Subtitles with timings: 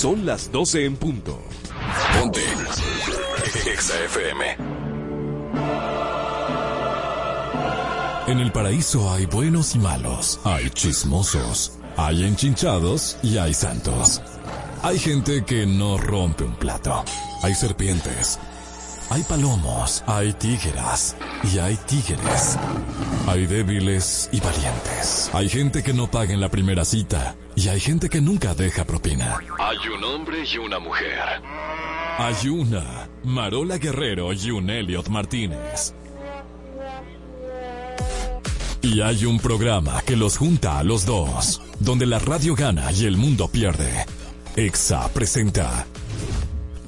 [0.00, 1.38] Son las 12 en punto.
[2.14, 2.40] Ponte.
[3.70, 4.56] Exa FM.
[8.28, 14.22] En el paraíso hay buenos y malos, hay chismosos, hay enchinchados y hay santos.
[14.82, 17.04] Hay gente que no rompe un plato,
[17.42, 18.38] hay serpientes,
[19.10, 22.56] hay palomos, hay tígeras y hay tigres.
[23.26, 25.30] Hay débiles y valientes.
[25.32, 28.84] Hay gente que no paga en la primera cita y hay gente que nunca deja
[28.84, 29.38] propina.
[29.58, 31.18] Hay un hombre y una mujer.
[32.18, 35.94] Hay una Marola Guerrero y un Elliot Martínez.
[38.82, 43.04] Y hay un programa que los junta a los dos, donde la radio gana y
[43.04, 44.06] el mundo pierde.
[44.56, 45.86] EXA presenta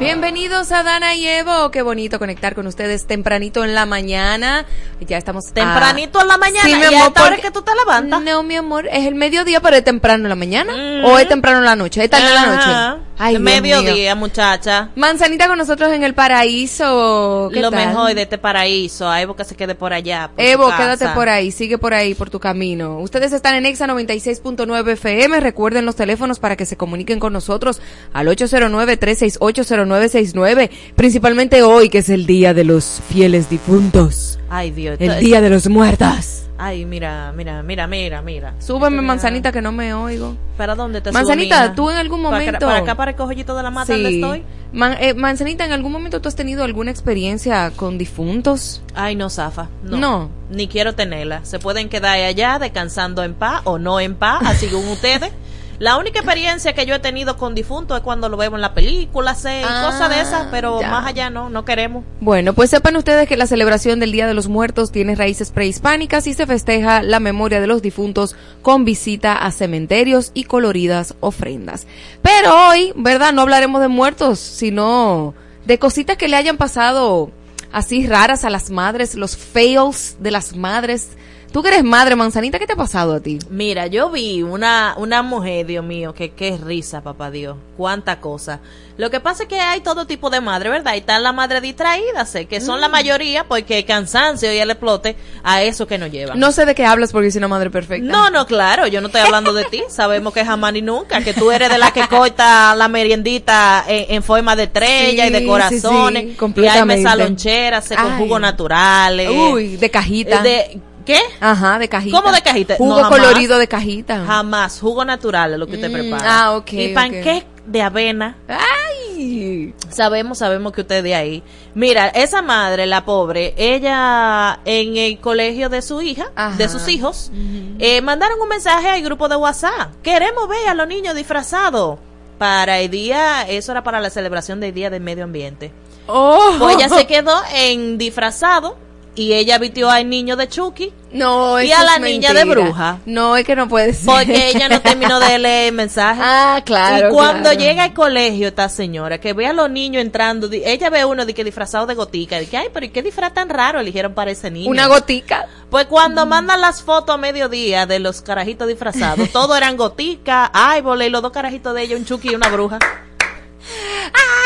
[0.00, 1.70] Bienvenidos a Dana y Evo.
[1.70, 4.64] Qué bonito conectar con ustedes tempranito en la mañana.
[5.00, 6.62] Ya estamos a- Tempranito en la mañana.
[6.64, 8.22] Sí, mi ¿Y a amor, esta hora porque- que tú te levantas?
[8.22, 10.72] No, mi amor, es el mediodía, pero es temprano en la mañana.
[11.04, 12.02] ¿O es temprano en la noche?
[12.02, 13.02] ¿Es tarde en la noche?
[13.22, 14.88] Ay, mediodía, muchacha.
[14.96, 17.50] Manzanita con nosotros en el paraíso.
[17.52, 17.88] ¿Qué Lo tal?
[17.88, 19.10] mejor de este paraíso.
[19.10, 20.30] A Evo que se quede por allá.
[20.34, 22.98] por Evo, quédate por ahí, sigue por ahí, por tu camino.
[22.98, 25.38] Ustedes están en Exa 96.9 FM.
[25.40, 27.82] Recuerden los teléfonos para que se comuniquen con nosotros
[28.14, 30.70] al 809-368-0969.
[30.96, 34.38] Principalmente hoy, que es el día de los fieles difuntos.
[34.48, 34.96] Ay, Dios.
[34.98, 36.44] El día de los muertos.
[36.62, 38.54] Ay, mira, mira, mira, mira, mira.
[38.58, 39.02] Súbeme, Mira.
[39.02, 40.36] manzanita, que no me oigo.
[40.58, 43.16] ¿Para dónde te Manzanita, subo, tú en algún ¿Para acá- momento- Para acá, para el
[43.16, 44.14] cojollito de la mata, ¿dónde Sí.
[44.22, 44.42] estoy?
[44.72, 48.82] Man- eh, Manzanita, ¿en algún momento tú has tenido alguna experiencia con difuntos?
[48.94, 49.68] Ay, no, Zafa.
[49.84, 49.96] No.
[49.96, 50.30] No.
[50.50, 51.40] Ni quiero tenerla.
[51.44, 55.32] Se pueden quedar allá descansando en paz o no en paz, así según ustedes.
[55.80, 58.74] La única experiencia que yo he tenido con difuntos es cuando lo vemos en la
[58.74, 60.90] película, sé, y Ah, cosas de esas, pero ya.
[60.90, 62.04] más allá no, no queremos.
[62.20, 66.26] Bueno, pues sepan ustedes que la celebración del Día de los Muertos tiene raíces prehispánicas
[66.26, 71.86] y se festeja la memoria de los difuntos con visita a cementerios y coloridas ofrendas.
[72.20, 73.32] Pero hoy, ¿verdad?
[73.32, 75.32] No hablaremos de muertos, sino
[75.64, 77.30] de cositas que le hayan pasado
[77.72, 81.08] así raras a las madres, los fails de las madres.
[81.52, 83.40] Tú que eres madre, manzanita, ¿qué te ha pasado a ti?
[83.50, 88.60] Mira, yo vi una, una mujer, Dios mío, que qué risa, papá Dios, cuánta cosa.
[88.96, 90.94] Lo que pasa es que hay todo tipo de madre, ¿verdad?
[90.94, 92.92] Y están las madres distraídas, sé, que son la Mm.
[92.92, 96.38] mayoría porque el cansancio y el explote a eso que nos llevan.
[96.38, 98.06] No sé de qué hablas porque soy una madre perfecta.
[98.06, 99.82] No, no, claro, yo no estoy hablando de ti.
[99.88, 104.14] Sabemos que jamás ni nunca, que tú eres de la que corta la meriendita en,
[104.14, 106.22] en forma de estrella Sí, y de sí, corazones.
[106.38, 109.28] sí, y hay mesa lonchera, sé, con jugos naturales.
[109.30, 110.42] Uy, de cajita.
[110.42, 110.78] De,
[111.12, 111.20] ¿Qué?
[111.40, 112.20] Ajá, de cajita.
[112.20, 112.76] ¿Cómo de cajita?
[112.76, 114.24] Jugo No, colorido de cajita.
[114.26, 116.42] Jamás, jugo natural es lo que usted Mm, prepara.
[116.44, 118.36] ah, ok, Y panqueque de avena.
[118.48, 119.74] Ay.
[119.90, 121.42] Sabemos, sabemos que usted de ahí.
[121.74, 126.56] Mira, esa madre, la pobre, ella en el colegio de su hija, Ajá.
[126.56, 127.30] de sus hijos,
[127.78, 129.92] eh, mandaron un mensaje al grupo de WhatsApp.
[130.02, 131.98] Queremos ver a los niños disfrazados
[132.38, 135.72] para el día, eso era para la celebración del Día del Medio Ambiente.
[136.06, 136.54] Oh.
[136.58, 138.76] Pues ella se quedó en disfrazado
[139.20, 143.00] y ella vistió al niño de Chucky No, y a la es niña de bruja.
[143.04, 144.06] No, es que no puede ser.
[144.06, 146.22] porque ella no terminó de leer el mensaje.
[146.32, 147.08] Ah, claro.
[147.08, 147.58] y cuando claro.
[147.58, 151.34] llega al colegio esta señora, que ve a los niños entrando, ella ve uno de
[151.34, 154.30] que disfrazado de gotica, de que, ay, pero ¿y qué disfraz tan raro eligieron para
[154.30, 154.70] ese niño?
[154.70, 155.46] Una gotica.
[155.68, 161.08] Pues cuando mandan las fotos a mediodía de los carajitos disfrazados, todos eran gotica, árboles,
[161.08, 162.78] y los dos carajitos de ella, un chucky y una bruja.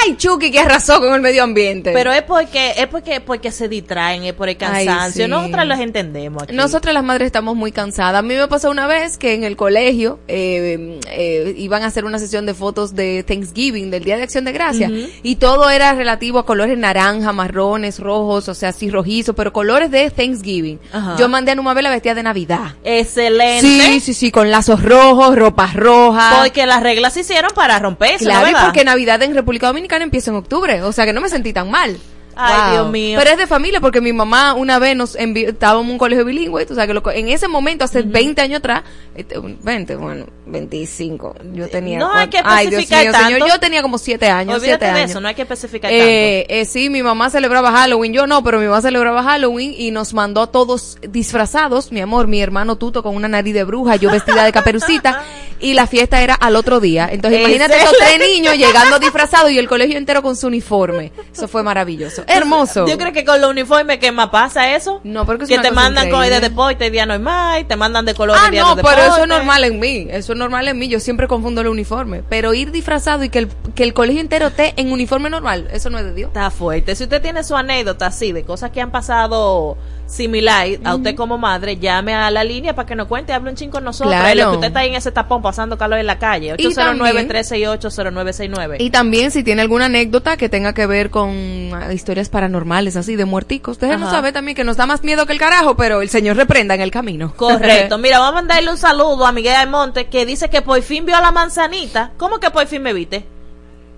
[0.05, 1.93] Ay, Chucky que arrasó con el medio ambiente.
[1.93, 5.25] Pero es porque, es porque, porque se distraen, es por el Ay, cansancio.
[5.25, 5.31] sí.
[5.31, 6.55] Nosotras los entendemos aquí.
[6.55, 8.19] Nosotras las madres estamos muy cansadas.
[8.19, 12.05] A mí me pasó una vez que en el colegio eh, eh, iban a hacer
[12.05, 14.90] una sesión de fotos de Thanksgiving, del Día de Acción de Gracia,
[15.22, 19.90] y todo era relativo a colores naranja, marrones, rojos, o sea, así rojizos, pero colores
[19.90, 20.78] de Thanksgiving.
[20.93, 21.17] Ajá.
[21.19, 22.75] Yo mandé a Numabela vestida de Navidad.
[22.84, 23.67] Excelente.
[23.67, 26.34] Sí, sí, sí, con lazos rojos, ropas rojas.
[26.40, 30.05] Porque las reglas se hicieron para romperse, Claro, ¿no, y porque Navidad en República Dominicana
[30.05, 31.97] empieza en octubre, o sea que no me sentí tan mal.
[32.37, 33.17] Ay, Dios mío.
[33.17, 36.25] Pero es de familia porque mi mamá una vez nos envió, estábamos en un colegio
[36.25, 38.83] bilingüe, o sea que lo en ese momento, hace 20 años atrás,
[39.15, 42.01] este, un- 20, bueno, 25, yo tenía...
[42.01, 43.55] No hay que Ay, Dios especificar mío, señor, tanto.
[43.55, 45.11] yo tenía como 7 años, Olvídate 7 de años.
[45.12, 48.59] eso, no hay que especificar Eh, eh, sí, mi mamá celebraba Halloween, yo no, pero
[48.59, 53.05] mi mamá celebraba Halloween y nos mandó a todos disfrazados, mi amor, mi hermano Tuto
[53.05, 55.23] con una nariz de bruja, yo vestida de caperucita
[55.64, 57.08] y la fiesta era al otro día.
[57.11, 61.11] Entonces imagínate esos tres niños llegando disfrazados y el colegio entero con su uniforme.
[61.32, 62.22] Eso fue maravilloso.
[62.26, 62.87] Hermoso.
[62.87, 65.00] Yo creo que con los uniformes que más pasa eso.
[65.05, 67.76] No, porque es que una te cosa mandan con de deporte y día normal, te
[67.76, 70.06] mandan de color Ah, y día no, de pero eso es normal en mí.
[70.11, 70.88] Eso es normal en mí.
[70.88, 72.22] Yo siempre confundo el uniforme.
[72.28, 75.88] Pero ir disfrazado y que el, que el colegio entero esté en uniforme normal, eso
[75.88, 76.28] no es de Dios.
[76.28, 76.94] Está fuerte.
[76.94, 81.39] Si usted tiene su anécdota así de cosas que han pasado similar a usted como
[81.39, 84.12] madre, llame a la línea para que nos cuente, hable un chingo con nosotros.
[84.15, 84.35] Claro.
[84.35, 86.55] Lo que usted está ahí en ese tapón pasando calor en la calle.
[86.59, 88.77] Y también- 809-368-0969.
[88.79, 91.31] Y también si tiene alguna anécdota que tenga que ver con
[91.75, 93.73] ah, historias paranormales, así de muerticos.
[93.73, 94.17] Ustedes no Ajá.
[94.17, 96.81] sabe también que nos da más miedo que el carajo, pero el Señor reprenda en
[96.81, 97.33] el camino.
[97.37, 97.99] Correcto.
[98.05, 101.17] Mira, vamos a mandarle un saludo a Miguel Almonte que dice que por fin vio
[101.17, 102.12] a la manzanita.
[102.17, 103.25] ¿Cómo que por fin me viste?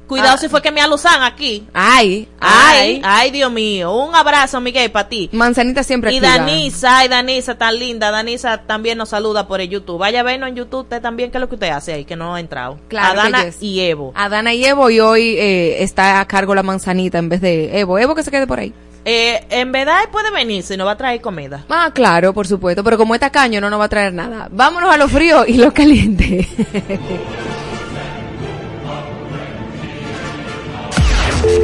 [0.07, 0.39] Cuidado Ah.
[0.39, 1.67] si fue que me alusan aquí.
[1.75, 3.03] Ay, Ay, ay.
[3.05, 3.93] ay, Dios mío.
[3.95, 5.29] Un abrazo, Miguel, para ti.
[5.33, 6.39] Manzanita siempre Y activa.
[6.39, 8.11] Danisa, ay, Danisa, tan linda.
[8.11, 9.99] Danisa también nos saluda por el YouTube.
[9.99, 12.05] Vaya a vernos en YouTube usted también, ¿qué es lo que usted hace ahí?
[12.05, 12.79] Que no ha entrado.
[12.89, 13.57] Claro a que Dana yes.
[13.61, 14.13] y Evo.
[14.15, 17.99] Adana y Evo y hoy eh, está a cargo la manzanita en vez de Evo.
[17.99, 18.73] Evo que se quede por ahí.
[19.09, 21.65] Eh, en verdad puede venir si nos va a traer comida.
[21.69, 24.49] Ah, claro, por supuesto, pero como está caño no nos va a traer nada.
[24.51, 26.49] Vámonos a lo frío y lo caliente.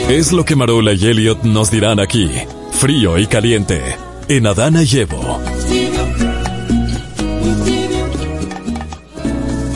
[0.09, 2.29] Es lo que Marola y Elliot nos dirán aquí.
[2.79, 3.97] Frío y caliente.
[4.27, 4.99] En Adana y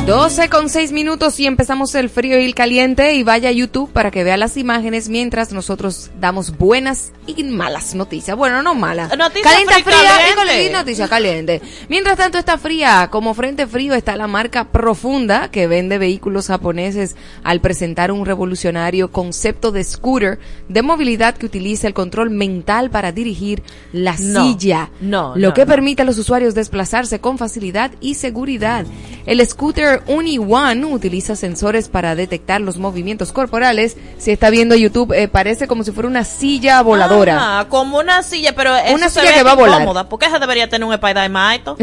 [0.07, 3.92] 12 con 6 minutos y empezamos el frío y el caliente y vaya a YouTube
[3.92, 8.38] para que vea las imágenes mientras nosotros damos buenas y malas noticias.
[8.38, 9.09] Bueno, no malas.
[9.18, 9.98] Noticia Calienta fría,
[10.45, 11.62] fría y noticia caliente.
[11.89, 17.18] Mientras tanto está fría, como frente frío está la marca Profunda que vende vehículos japoneses
[17.44, 20.39] al presentar un revolucionario concepto de scooter
[20.69, 23.62] de movilidad que utiliza el control mental para dirigir
[23.92, 24.89] la No, silla.
[25.01, 25.68] no, Lo no, que no.
[25.68, 28.86] permite a los usuarios desplazarse con facilidad y seguridad.
[29.25, 33.97] El scooter Uni One utiliza sensores para detectar los movimientos corporales.
[34.17, 37.35] Si está viendo YouTube, eh, parece como si fuera una silla voladora.
[37.38, 39.81] Ajá, como una silla, pero eso Una se silla ve que va a volar.
[39.81, 41.77] incómoda, porque esa debería tener un spider más alto.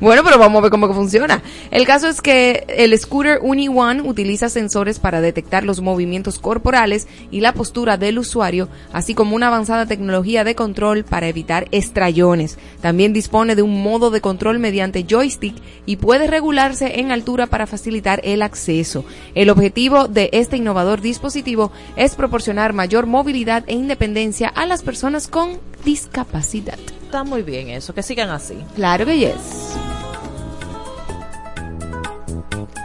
[0.00, 1.42] bueno, pero vamos a ver cómo funciona.
[1.70, 7.08] El caso es que el scooter Uni One utiliza sensores para detectar los movimientos corporales
[7.30, 12.58] y la postura del usuario, así como una avanzada tecnología de control para evitar estrellones.
[12.80, 15.54] También dispone de un modo de control mediante joystick
[15.86, 19.04] y puede regularse en altura para facilitar el acceso.
[19.36, 25.28] El objetivo de este innovador dispositivo es proporcionar mayor movilidad e independencia a las personas
[25.28, 26.76] con discapacidad.
[27.04, 28.56] Está muy bien eso, que sigan así.
[28.74, 29.76] Claro que yes.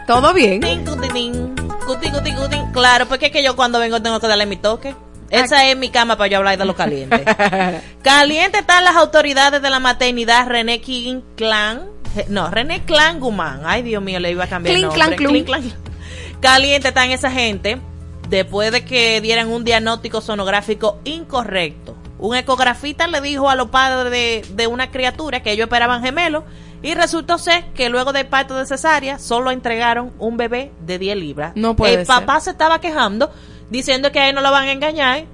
[0.06, 0.62] ¿Todo bien?
[2.72, 4.94] Claro, porque es que yo cuando vengo tengo que darle mi toque.
[5.30, 7.24] Esa es mi cama para yo hablar de lo caliente.
[8.04, 11.84] caliente están las autoridades de la maternidad René King Clan.
[12.30, 13.62] No, René Clan Guzmán.
[13.66, 15.44] Ay, Dios mío, le iba a cambiar el Clink, nombre.
[15.46, 15.74] clan, clan.
[16.40, 17.80] Caliente están esa gente
[18.30, 21.96] después de que dieran un diagnóstico sonográfico incorrecto.
[22.18, 26.44] Un ecografista le dijo a los padres de, de una criatura que ellos esperaban gemelos
[26.82, 31.18] y resultó ser que luego del parto de cesárea solo entregaron un bebé de 10
[31.18, 31.52] libras.
[31.56, 33.32] No puede El papá se estaba quejando
[33.70, 35.26] diciendo que a él no lo van a engañar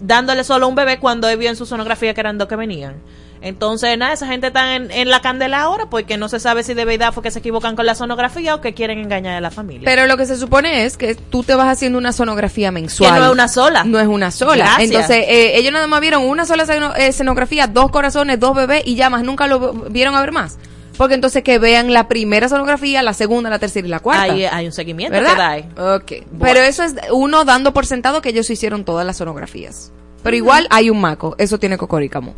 [0.00, 2.96] dándole solo un bebé cuando él vio en su sonografía que eran dos que venían.
[3.40, 6.74] Entonces, nada, esa gente está en, en la candela ahora porque no se sabe si
[6.74, 9.52] de verdad fue que se equivocan con la sonografía o que quieren engañar a la
[9.52, 9.82] familia.
[9.84, 13.12] Pero lo que se supone es que tú te vas haciendo una sonografía mensual.
[13.14, 13.84] Que no es una sola.
[13.84, 14.56] No es una sola.
[14.64, 14.90] Gracias.
[14.90, 18.82] Entonces, eh, ellos nada más vieron una sola seno- eh, escenografía, dos corazones, dos bebés
[18.86, 20.58] y ya más nunca lo vieron a ver más.
[20.98, 24.24] Porque entonces que vean la primera sonografía, la segunda, la tercera y la cuarta.
[24.24, 25.32] Hay, hay un seguimiento ¿Verdad?
[25.32, 25.68] que da ahí.
[25.78, 26.12] Ok.
[26.40, 29.92] Pero eso es uno dando por sentado que ellos hicieron todas las sonografías.
[30.24, 31.36] Pero igual hay un maco.
[31.38, 32.34] Eso tiene cocoricamo.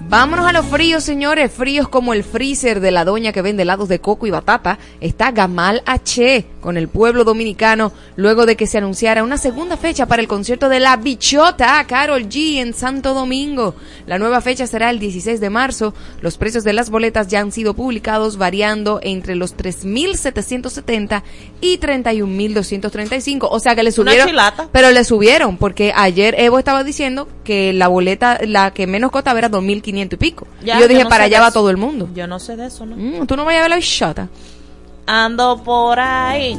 [0.00, 1.50] Vámonos a los fríos, señores.
[1.52, 4.78] Fríos como el freezer de la doña que vende helados de coco y batata.
[5.00, 10.06] Está Gamal H con el pueblo dominicano luego de que se anunciara una segunda fecha
[10.06, 13.74] para el concierto de La Bichota Carol G en Santo Domingo.
[14.06, 15.94] La nueva fecha será el 16 de marzo.
[16.20, 21.22] Los precios de las boletas ya han sido publicados variando entre los 3.770
[21.60, 23.48] y 31.235.
[23.50, 24.28] O sea que le subieron.
[24.28, 24.68] chilata.
[24.72, 29.38] Pero le subieron porque ayer Evo estaba diciendo que la boleta, la que menos costaba
[29.38, 29.48] era
[29.82, 30.46] 2.500 y pico.
[30.62, 32.08] Ya, y yo dije, no para allá va todo el mundo.
[32.14, 32.96] Yo no sé de eso, ¿no?
[32.96, 34.28] Mm, Tú no vayas a ver la bichota.
[35.06, 36.58] Ando por ahí.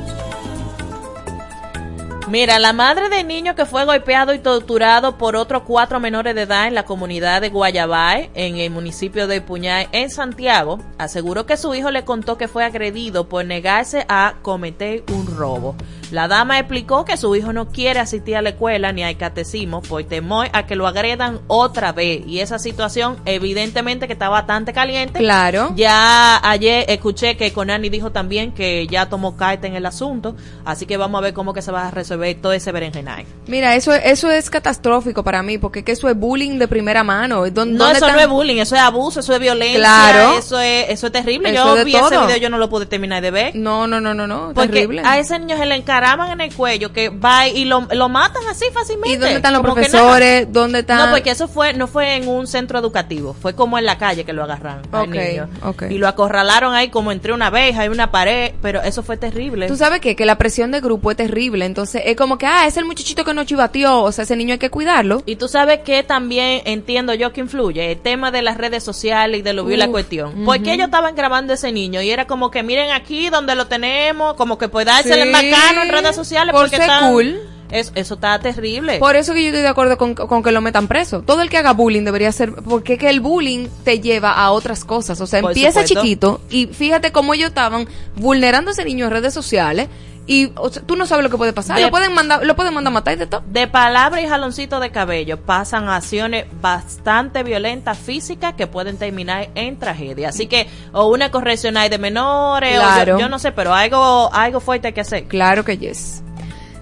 [2.30, 6.44] Mira, la madre de niño que fue golpeado y torturado por otros cuatro menores de
[6.44, 11.58] edad en la comunidad de Guayabay, en el municipio de Puñay, en Santiago, aseguró que
[11.58, 15.76] su hijo le contó que fue agredido por negarse a cometer un robo.
[16.12, 19.82] La dama explicó que su hijo no quiere asistir a la escuela ni al catecismo
[19.82, 22.22] por temor a que lo agredan otra vez.
[22.28, 25.20] Y esa situación, evidentemente, que está bastante caliente.
[25.20, 25.74] Claro.
[25.76, 30.86] Ya ayer escuché que Conani dijo también que ya tomó carta en el asunto, así
[30.86, 33.26] que vamos a ver cómo que se va a resolver todo ese berenjenay.
[33.48, 37.46] Mira, eso, eso es catastrófico para mí porque que eso es bullying de primera mano.
[37.48, 40.38] ¿Dó- No, dónde eso están- no es bullying, eso es abuso, eso es violencia, Claro.
[40.38, 41.50] eso es eso es terrible.
[41.52, 42.26] Eso yo vi ese todo.
[42.28, 43.56] video, yo no lo pude terminar de ver.
[43.56, 44.52] No, no, no, no, no.
[44.54, 45.02] Porque terrible.
[45.06, 48.44] a ese niño se le encaraman en el cuello que va y lo, lo matan
[48.50, 49.10] así fácilmente.
[49.16, 50.52] ¿Y dónde están los como profesores?
[50.52, 50.98] ¿Dónde están?
[50.98, 54.26] No, porque eso fue no fue en un centro educativo, fue como en la calle
[54.26, 55.50] que lo agarraron al Ok, niño.
[55.64, 55.84] ok.
[55.90, 59.68] Y lo acorralaron ahí como entre una abeja y una pared, pero eso fue terrible.
[59.68, 60.16] Tú sabes qué?
[60.16, 61.66] que la presión de grupo es terrible.
[61.66, 64.02] Entonces es como que, ah, es el muchachito que no chivateó.
[64.04, 65.24] O sea, ese niño hay que cuidarlo.
[65.26, 69.40] Y tú sabes que también entiendo yo que influye el tema de las redes sociales
[69.40, 70.44] y de lo vi la cuestión.
[70.46, 74.36] Porque ellos estaban grabando ese niño y era como que miren aquí donde lo tenemos,
[74.36, 77.40] como que puede dársele Sí, bacano en redes sociales por porque ser están- cool.
[77.72, 79.00] Es- eso está terrible.
[79.00, 81.24] Por eso que yo estoy de acuerdo con, con que lo metan preso.
[81.24, 84.86] Todo el que haga bullying debería ser, porque que el bullying te lleva a otras
[84.86, 85.20] cosas.
[85.22, 86.02] O sea, Por empieza supuesto.
[86.02, 89.88] chiquito y fíjate cómo ellos estaban vulnerando a ese niño en redes sociales
[90.26, 91.76] y o sea, tú no sabes lo que puede pasar.
[91.78, 93.44] De- lo pueden mandar, lo pueden mandar a matar y de todo.
[93.48, 99.78] de palabra y jaloncito de cabello pasan acciones bastante violentas físicas que pueden terminar en
[99.78, 100.30] tragedia.
[100.30, 103.14] Así que, o una correccional de menores, o Claro.
[103.14, 105.26] yo, yo no sé, pero algo, algo fuerte hay que hacer.
[105.28, 106.22] Claro que yes.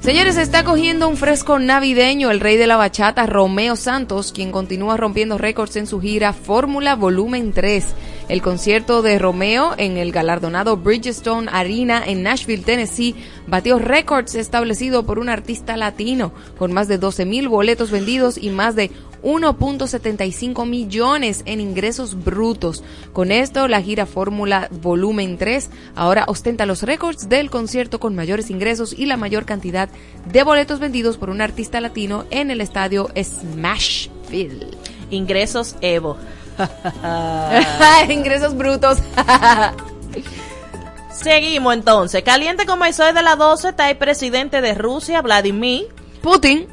[0.01, 4.51] Señores, se está cogiendo un fresco navideño el rey de la bachata, Romeo Santos, quien
[4.51, 7.85] continúa rompiendo récords en su gira Fórmula Volumen 3.
[8.31, 13.13] El concierto de Romeo en el galardonado Bridgestone Arena en Nashville, Tennessee,
[13.45, 18.49] batió récords establecido por un artista latino, con más de 12 mil boletos vendidos y
[18.49, 18.89] más de
[19.21, 22.85] 1.75 millones en ingresos brutos.
[23.11, 28.49] Con esto, la gira Fórmula Volumen 3 ahora ostenta los récords del concierto con mayores
[28.49, 29.89] ingresos y la mayor cantidad
[30.31, 34.67] de boletos vendidos por un artista latino en el estadio Smashville.
[35.09, 36.15] Ingresos Evo.
[38.09, 38.99] ingresos brutos.
[41.11, 42.23] Seguimos entonces.
[42.23, 45.87] Caliente como el sol de las 12 está el presidente de Rusia, Vladimir,
[46.21, 46.67] Putin,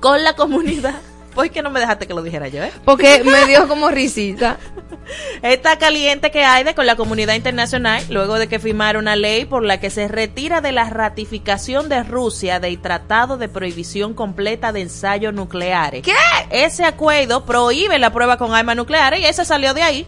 [0.00, 0.94] con la comunidad.
[1.34, 2.72] ¿Por qué no me dejaste que lo dijera yo, eh?
[2.84, 4.58] porque me dio como risita.
[5.42, 9.44] Está caliente que hay de con la comunidad internacional luego de que firmara una ley
[9.44, 14.72] por la que se retira de la ratificación de Rusia del Tratado de Prohibición Completa
[14.72, 16.02] de Ensayos Nucleares.
[16.02, 16.14] ¿Qué?
[16.50, 20.06] Ese acuerdo prohíbe la prueba con armas nucleares y ese salió de ahí.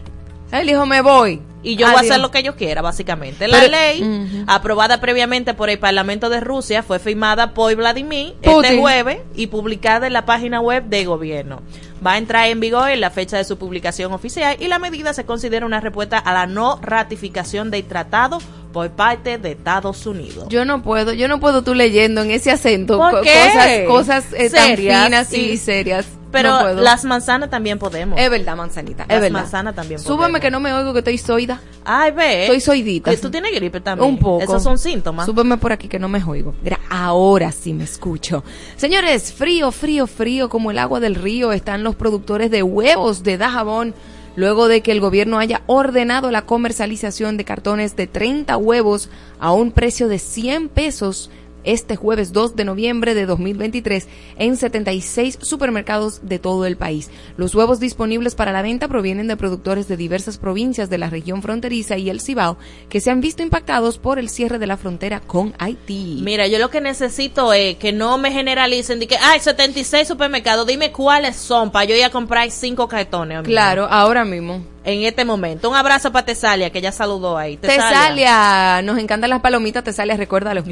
[0.53, 1.41] Él dijo, me voy.
[1.63, 3.47] Y yo voy a hacer lo que yo quiera, básicamente.
[3.47, 8.65] La Pero- ley, aprobada previamente por el Parlamento de Rusia, fue firmada por Vladimir Putin.
[8.65, 11.61] este jueves y publicada en la página web de gobierno.
[12.05, 15.13] Va a entrar en vigor en la fecha de su publicación oficial y la medida
[15.13, 18.39] se considera una respuesta a la no ratificación del tratado
[18.73, 20.47] por parte de Estados Unidos.
[20.49, 24.75] Yo no puedo, yo no puedo tú leyendo en ese acento cosas, cosas eh, tan
[24.75, 26.07] finas y serias.
[26.33, 28.19] Pero No las manzanas también podemos.
[28.19, 29.05] Es verdad, manzanita.
[29.07, 29.39] Las es verdad.
[29.39, 30.41] manzanas también podemos.
[30.41, 31.61] que no me oigo que estoy soida.
[31.85, 32.43] Ay, ve.
[32.43, 33.11] Estoy soidita.
[33.11, 34.09] Que Tú tienes gripe también.
[34.09, 34.43] Un poco.
[34.43, 35.25] Esos son síntomas.
[35.25, 36.53] Súbeme por aquí que no me oigo.
[36.61, 38.43] Mira, ahora sí me escucho.
[38.75, 43.37] Señores, frío, frío, frío como el agua del río están los productores de huevos de
[43.37, 43.93] Dajabón.
[44.35, 49.09] Luego de que el gobierno haya ordenado la comercialización de cartones de 30 huevos
[49.39, 51.29] a un precio de 100 pesos
[51.63, 57.09] este jueves 2 de noviembre de 2023 en 76 supermercados de todo el país.
[57.37, 61.41] Los huevos disponibles para la venta provienen de productores de diversas provincias de la región
[61.41, 62.57] fronteriza y el Cibao
[62.89, 66.19] que se han visto impactados por el cierre de la frontera con Haití.
[66.23, 70.67] Mira, yo lo que necesito es que no me generalicen de que, ay, 76 supermercados,
[70.67, 73.37] dime cuáles son para yo ir a comprar cinco cartones.
[73.37, 73.51] amigo.
[73.51, 74.65] Claro, ahora mismo.
[74.85, 75.69] En este momento.
[75.69, 77.55] Un abrazo para Tesalia, que ya saludó ahí.
[77.55, 80.63] Tesalia, nos encantan las palomitas, Tesalia, recuérdalo.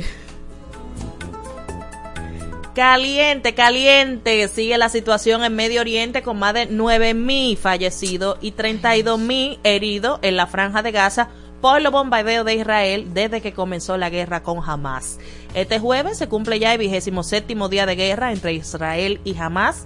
[2.73, 4.47] Caliente, caliente.
[4.47, 10.37] Sigue la situación en Medio Oriente con más de 9.000 fallecidos y 32.000 heridos en
[10.37, 11.27] la franja de Gaza
[11.59, 15.19] por los bombardeos de Israel desde que comenzó la guerra con Hamas.
[15.53, 19.85] Este jueves se cumple ya el vigésimo séptimo día de guerra entre Israel y Hamas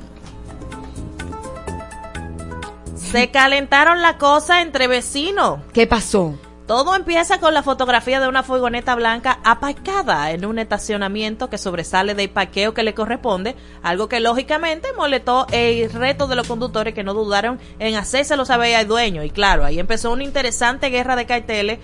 [2.96, 5.60] Se calentaron la cosa entre vecinos.
[5.74, 6.36] ¿Qué pasó?
[6.68, 12.16] Todo empieza con la fotografía de una furgoneta blanca aparcada en un estacionamiento que sobresale
[12.16, 17.04] del parqueo que le corresponde, algo que lógicamente molestó el reto de los conductores que
[17.04, 19.24] no dudaron en hacérselo saber al dueño.
[19.24, 21.80] Y claro, ahí empezó una interesante guerra de carteles,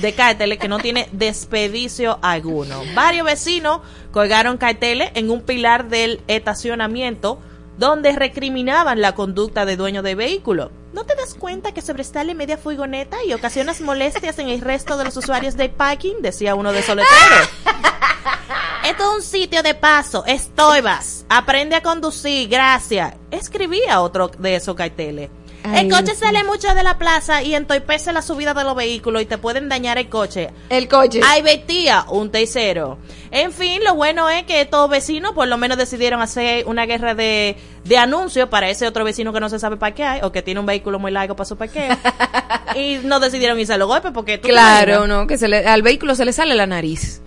[0.00, 2.80] de carteles que no tiene despedicio alguno.
[2.94, 3.80] Varios vecinos
[4.12, 7.38] colgaron carteles en un pilar del estacionamiento
[7.76, 10.81] donde recriminaban la conducta del dueño del vehículo.
[10.92, 15.04] ¿No te das cuenta que sobresale media furgoneta y ocasionas molestias en el resto de
[15.04, 16.16] los usuarios del parking?
[16.20, 17.48] Decía uno de esos letreros.
[18.84, 21.24] Esto es un sitio de paso, estoybas.
[21.30, 23.14] Aprende a conducir, gracias.
[23.30, 25.30] Escribía otro de esos carteles.
[25.64, 29.22] Ay, el coche sale mucho de la plaza y entorpece la subida de los vehículos
[29.22, 30.50] y te pueden dañar el coche.
[30.68, 31.20] El coche.
[31.24, 32.98] Ay, Betía, un tercero.
[33.30, 37.14] En fin, lo bueno es que estos vecinos por lo menos decidieron hacer una guerra
[37.14, 40.60] de, de anuncios para ese otro vecino que no se sabe parquear o que tiene
[40.60, 41.96] un vehículo muy largo para su parqueo.
[42.74, 45.82] y no decidieron irse a los golpes porque tú Claro, no, que se le- al
[45.82, 47.20] vehículo se le sale la nariz.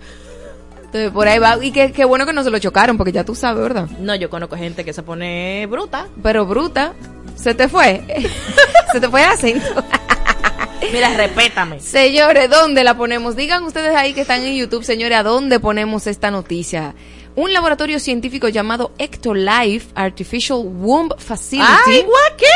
[0.84, 1.58] Entonces, por ahí va.
[1.62, 3.88] Y qué bueno que no se lo chocaron, porque ya tú sabes, ¿verdad?
[3.98, 6.06] No, yo conozco gente que se pone bruta.
[6.22, 6.92] Pero bruta,
[7.36, 8.02] se te fue.
[8.92, 9.84] se te fue el acento.
[10.92, 11.80] Mira, respétame.
[11.80, 13.36] Señores, ¿dónde la ponemos?
[13.36, 16.94] Digan ustedes ahí que están en YouTube, señores, ¿a dónde ponemos esta noticia?
[17.34, 21.68] Un laboratorio científico llamado Ectolife Artificial Womb Facility.
[21.86, 22.36] Ay, ¿what?
[22.36, 22.46] ¿Qué?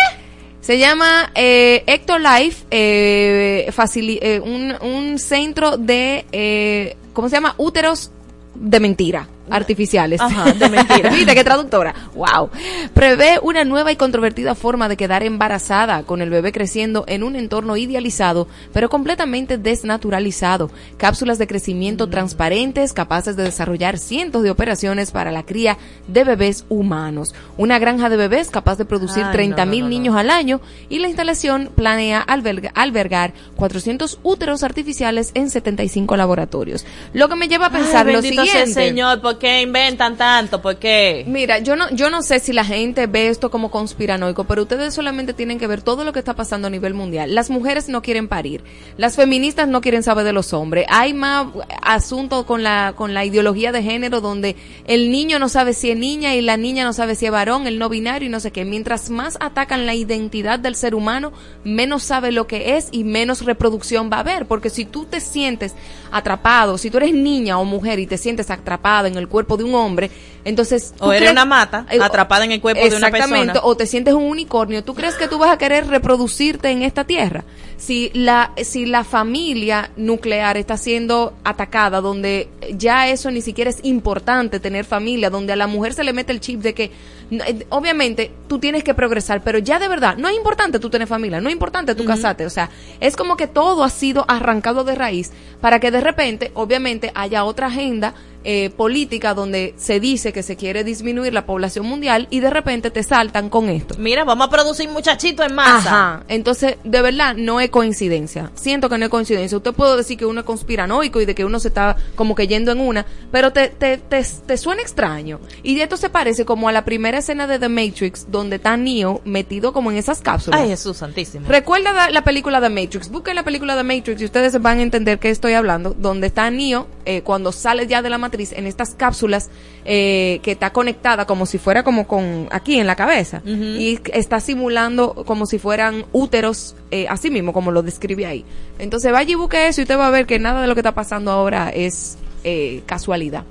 [0.61, 7.55] Se llama eh, Ectolife, eh, eh, un, un centro de, eh, ¿cómo se llama?
[7.57, 8.11] Úteros
[8.55, 10.21] de mentira, artificiales.
[10.21, 11.11] Ajá, de mentira.
[11.15, 11.95] ¿Viste qué traductora?
[12.15, 12.51] Wow.
[12.95, 17.37] Prevé una nueva y controvertida forma de quedar embarazada con el bebé creciendo en un
[17.37, 20.71] entorno idealizado, pero completamente desnaturalizado.
[20.97, 22.11] Cápsulas de crecimiento Mm.
[22.11, 27.35] transparentes capaces de desarrollar cientos de operaciones para la cría de bebés humanos.
[27.57, 29.99] Una granja de bebés capaz de producir Ay, 30 no, mil no, no, no.
[29.99, 36.85] niños al año y la instalación planea alberga- albergar 400 úteros artificiales en 75 laboratorios.
[37.13, 38.63] Lo que me lleva a pensar Ay, lo sea siguiente.
[38.63, 40.63] el Señor, ¿por qué inventan tanto?
[40.63, 41.25] ¿Por qué?
[41.27, 44.95] Mira, yo no, yo no sé si la gente ve esto como conspiranoico, pero ustedes
[44.95, 47.35] solamente tienen que ver todo lo que está pasando a nivel mundial.
[47.35, 48.63] Las mujeres no quieren parir,
[48.97, 50.87] las feministas no quieren saber de los hombres.
[50.89, 51.49] Hay más
[51.83, 54.55] asunto con la, con la ideología de género donde
[54.87, 57.67] el niño no sabe si es niña y la niña no sabe si es varón,
[57.67, 58.65] el no binario y no sé qué.
[58.65, 61.33] Mientras más atacan la identidad del ser humano,
[61.65, 64.47] menos sabe lo que es y menos reproducción va a haber.
[64.47, 65.75] Porque si tú te sientes
[66.13, 69.65] atrapado, si tú eres niña o mujer y te sientes atrapada en el cuerpo de
[69.65, 70.11] un hombre,
[70.43, 73.53] Entonces, ¿tú O eres crees- una mata eh, atrapada en el cuerpo de una Exactamente,
[73.53, 73.67] persona.
[73.71, 74.83] o te sientes un unicornio.
[74.83, 77.45] ¿Tú crees que tú vas a querer reproducirte en esta tierra?
[77.77, 83.81] Si la, si la familia nuclear está siendo atacada, donde ya eso ni siquiera es
[83.83, 86.91] importante tener familia, donde a la mujer se le mete el chip de que,
[87.31, 91.07] eh, obviamente, tú tienes que progresar, pero ya de verdad, no es importante tú tener
[91.07, 92.47] familia, no es importante tú casarte.
[92.47, 96.51] O sea, es como que todo ha sido arrancado de raíz para que de repente,
[96.55, 101.87] obviamente, haya otra agenda eh, política donde se dice que se quiere disminuir la población
[101.87, 103.95] mundial y de repente te saltan con esto.
[103.99, 105.91] Mira, vamos a producir muchachitos en masa.
[105.91, 106.25] Ajá.
[106.29, 108.51] Entonces, de verdad, no es coincidencia.
[108.55, 109.57] Siento que no es coincidencia.
[109.57, 112.47] Usted puede decir que uno es conspiranoico y de que uno se está como que
[112.47, 115.41] yendo en una, pero te, te, te, te suena extraño.
[115.63, 119.21] Y esto se parece como a la primera escena de The Matrix, donde está Neo
[119.25, 120.61] metido como en esas cápsulas.
[120.61, 121.47] Ay, Jesús santísimo.
[121.49, 123.11] Recuerda la, la película The Matrix.
[123.11, 125.95] Busquen la película The Matrix y ustedes van a entender qué estoy hablando.
[125.95, 129.51] Donde está Neo eh, cuando sale ya de la matriz en estas cápsulas
[129.85, 134.39] eh, que está conectada como si fuera como con aquí en la cabeza y está
[134.41, 138.45] simulando como si fueran úteros eh, así mismo como lo describe ahí.
[138.79, 140.81] Entonces vaya y busque eso y usted va a ver que nada de lo que
[140.81, 143.45] está pasando ahora es eh, casualidad.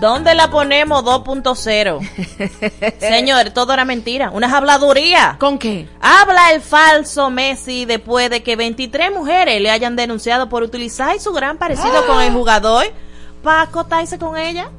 [0.00, 2.98] ¿Dónde la ponemos 2.0?
[3.00, 4.30] Señor, todo era mentira.
[4.30, 5.36] Unas habladurías.
[5.36, 5.88] ¿Con qué?
[6.00, 11.32] Habla el falso Messi después de que 23 mujeres le hayan denunciado por utilizar su
[11.32, 12.86] gran parecido con el jugador
[13.42, 14.70] para acotarse con ella.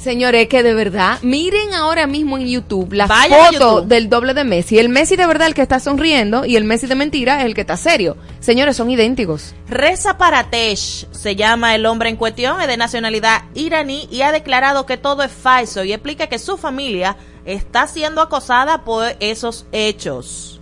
[0.00, 3.88] Señores, que de verdad, miren ahora mismo en YouTube la Vayan a foto YouTube.
[3.88, 4.78] del doble de Messi.
[4.78, 7.54] El Messi de verdad el que está sonriendo y el Messi de mentira es el
[7.54, 8.16] que está serio.
[8.38, 9.54] Señores, son idénticos.
[9.68, 14.86] Reza Paratesh se llama el hombre en cuestión, es de nacionalidad iraní y ha declarado
[14.86, 20.59] que todo es falso y explica que su familia está siendo acosada por esos hechos.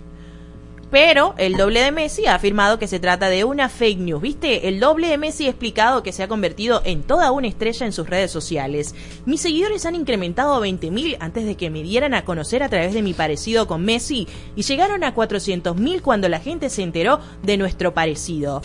[0.91, 4.21] Pero el doble de Messi ha afirmado que se trata de una fake news.
[4.21, 4.67] ¿Viste?
[4.67, 7.91] El doble de Messi ha explicado que se ha convertido en toda una estrella en
[7.91, 8.95] sus redes sociales.
[9.25, 12.93] Mis seguidores han incrementado a 20.000 antes de que me dieran a conocer a través
[12.93, 17.57] de mi parecido con Messi y llegaron a 400.000 cuando la gente se enteró de
[17.57, 18.61] nuestro parecido.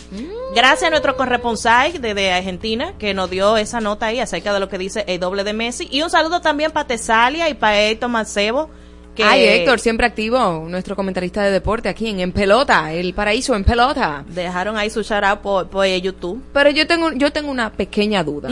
[0.55, 4.69] Gracias a nuestro corresponsal desde Argentina que nos dio esa nota ahí acerca de lo
[4.69, 5.87] que dice el doble de Messi.
[5.91, 8.69] Y un saludo también para Tesalia y para Héctor Mancebo.
[9.15, 13.55] Que Ay, Héctor, siempre activo, nuestro comentarista de deporte aquí en En Pelota, el paraíso
[13.55, 14.25] en pelota.
[14.27, 16.41] dejaron ahí su out por, por YouTube.
[16.53, 18.49] Pero yo tengo, yo tengo una pequeña duda.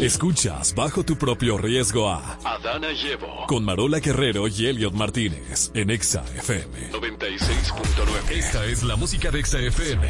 [0.00, 5.90] Escuchas bajo tu propio riesgo a Adana Llevo con Marola Guerrero y Elliot Martínez en
[5.90, 6.90] Exa FM.
[6.92, 8.30] 96.9.
[8.30, 10.08] Esta es la música de Exa FM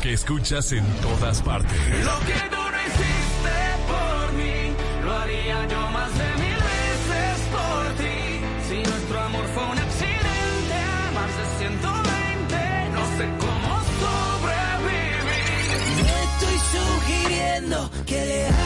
[0.00, 1.78] que escuchas en todas partes.
[2.04, 3.56] Lo que tú no hiciste
[3.86, 4.72] por mí,
[5.04, 8.40] lo haría yo más de mil veces por ti.
[8.68, 10.78] Si nuestro amor fue un accidente,
[11.12, 15.20] más de 120, no sé cómo sobrevivir.
[16.00, 18.65] No estoy sugiriendo que le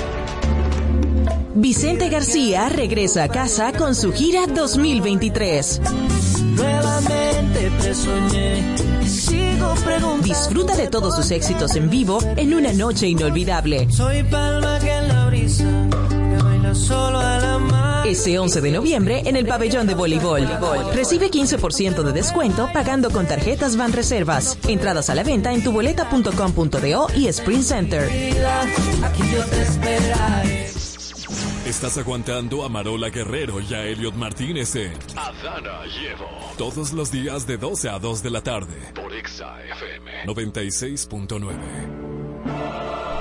[1.55, 5.81] Vicente García regresa a casa con su gira 2023.
[6.55, 8.75] Nuevamente te soñé
[9.07, 9.61] sigo.
[10.23, 13.87] Disfruta de todos sus éxitos en vivo en una noche inolvidable.
[13.91, 18.07] Soy palma que en la brisa que baila solo a la mar.
[18.07, 20.47] Ese 11 de noviembre en el pabellón de voleibol.
[20.93, 24.57] Recibe 15% de descuento pagando con tarjetas Van Reservas.
[24.67, 28.09] Entradas a la venta en tuboleta.com.do y Sprint Center.
[29.03, 30.80] Aquí yo te esperaré.
[31.71, 36.27] Estás aguantando a Marola Guerrero y a Elliot Martínez en Adana Llevo.
[36.57, 38.91] todos los días de 12 a 2 de la tarde.
[38.93, 40.25] Por Exa FM.
[40.25, 43.20] 96.9.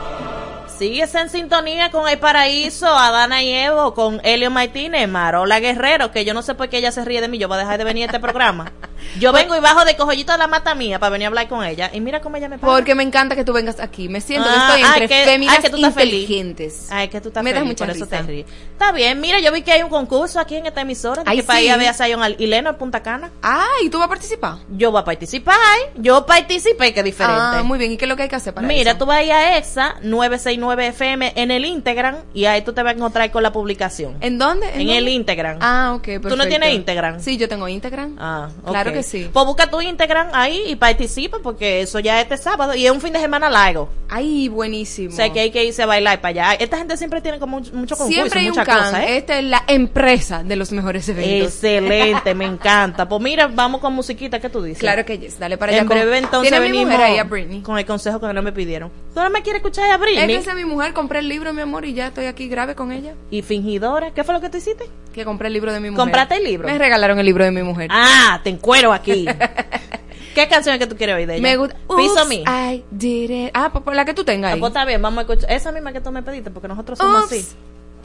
[0.81, 6.25] Sigues en sintonía con El Paraíso, Adana y Evo, con Elio Martínez, Marola Guerrero, que
[6.25, 7.85] yo no sé por qué ella se ríe de mí, yo voy a dejar de
[7.85, 8.73] venir a este programa.
[9.19, 11.64] Yo vengo y bajo de cojollito a la mata mía para venir a hablar con
[11.64, 12.71] ella, y mira cómo ella me paga.
[12.75, 14.11] Porque me encanta que tú vengas aquí.
[14.11, 16.14] Me siento que Ah, ay, entre que- féminas ay, que tú estás feliz.
[16.21, 16.88] inteligentes.
[16.93, 18.47] Ay, que tú estás Me das feliz, mucha por eso te ríes.
[18.73, 21.38] Está bien, mira, yo vi que hay un concurso aquí en esta emisora, de Ay,
[21.38, 23.31] que para ir a ver a Zion al Hileno, en Punta Cana.
[23.43, 24.57] Ah, ¿y tú vas a participar?
[24.69, 25.57] Yo voy a participar,
[25.97, 27.40] yo participé, que diferente.
[27.43, 27.93] Ah, muy bien.
[27.93, 28.99] ¿Y qué es lo que hay que hacer para Mira, eso?
[28.99, 32.83] tú vas a ir a EXA 969 FM en el Instagram y ahí tú te
[32.83, 34.17] vas a encontrar con la publicación.
[34.21, 34.67] ¿En dónde?
[34.69, 34.99] En dónde?
[34.99, 35.59] el Instagram.
[35.61, 36.29] Ah, ok, perfecto.
[36.29, 37.21] ¿Tú no tienes Instagram?
[37.21, 38.17] Sí, yo tengo Instagram.
[38.19, 38.71] Ah, ok.
[38.71, 39.29] Claro que sí.
[39.33, 42.93] Pues busca tu Instagram ahí y participa porque eso ya es este sábado y es
[42.93, 43.89] un fin de semana largo.
[44.09, 45.13] Ay, buenísimo.
[45.13, 46.55] O sea que hay que irse a bailar para allá.
[46.55, 49.03] Esta gente siempre tiene como mucho, mucho concurso, Siempre hay un muchas can.
[49.03, 49.17] ¿eh?
[49.17, 51.49] Esta es la empresa de los mejores eventos.
[51.55, 53.09] Excelente, me encanta.
[53.09, 54.81] Pues mira, vamos con musiquita, ¿qué tú dices?
[54.81, 55.39] Claro que yes.
[55.39, 55.83] Dale para allá.
[55.83, 57.29] En breve entonces venimos ahí a
[57.63, 58.91] con el consejo que no me pidieron.
[59.15, 60.27] ¿Tú no me quieres escuchar a Es Britney?
[60.27, 60.92] que es mi mujer.
[60.92, 63.14] Compré el libro, mi amor, y ya estoy aquí grave con ella.
[63.31, 64.85] Y fingidora, ¿qué fue lo que tú hiciste?
[65.12, 66.05] Que compré el libro de mi mujer.
[66.05, 66.68] ¿Compraste el libro?
[66.68, 67.88] Me regalaron el libro de mi mujer.
[67.92, 69.27] Ah, te encuero aquí.
[70.35, 71.42] ¿Qué canción es que tú quieres oír de ella?
[71.42, 71.77] Me gusta.
[71.96, 72.44] Piso Me.
[72.46, 73.51] I did it.
[73.53, 75.51] Ah, pues por la que tú tengas Ah, pues está bien, vamos a escuchar.
[75.51, 77.33] Esa misma que tú me pediste, porque nosotros somos Oops.
[77.33, 77.49] así.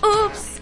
[0.01, 0.61] Oops.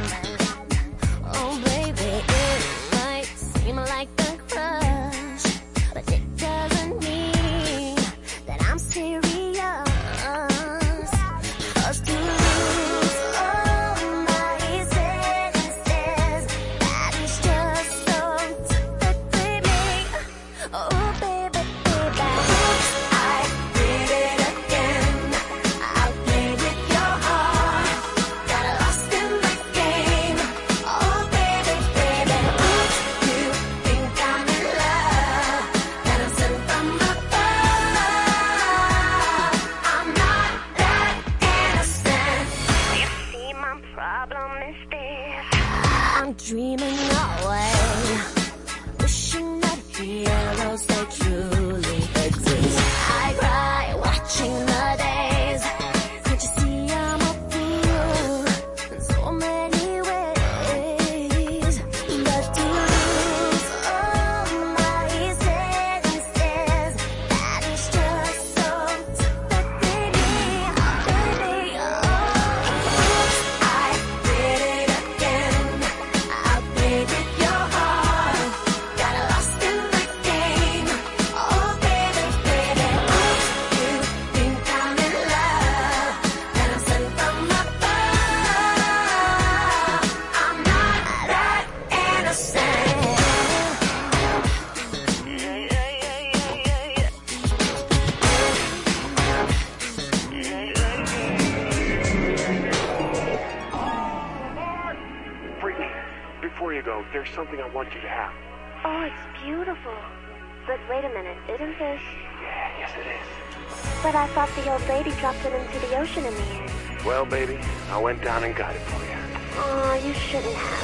[117.31, 117.57] Baby,
[117.89, 119.17] I went down and got it for you.
[119.55, 120.80] Oh, you shouldn't have.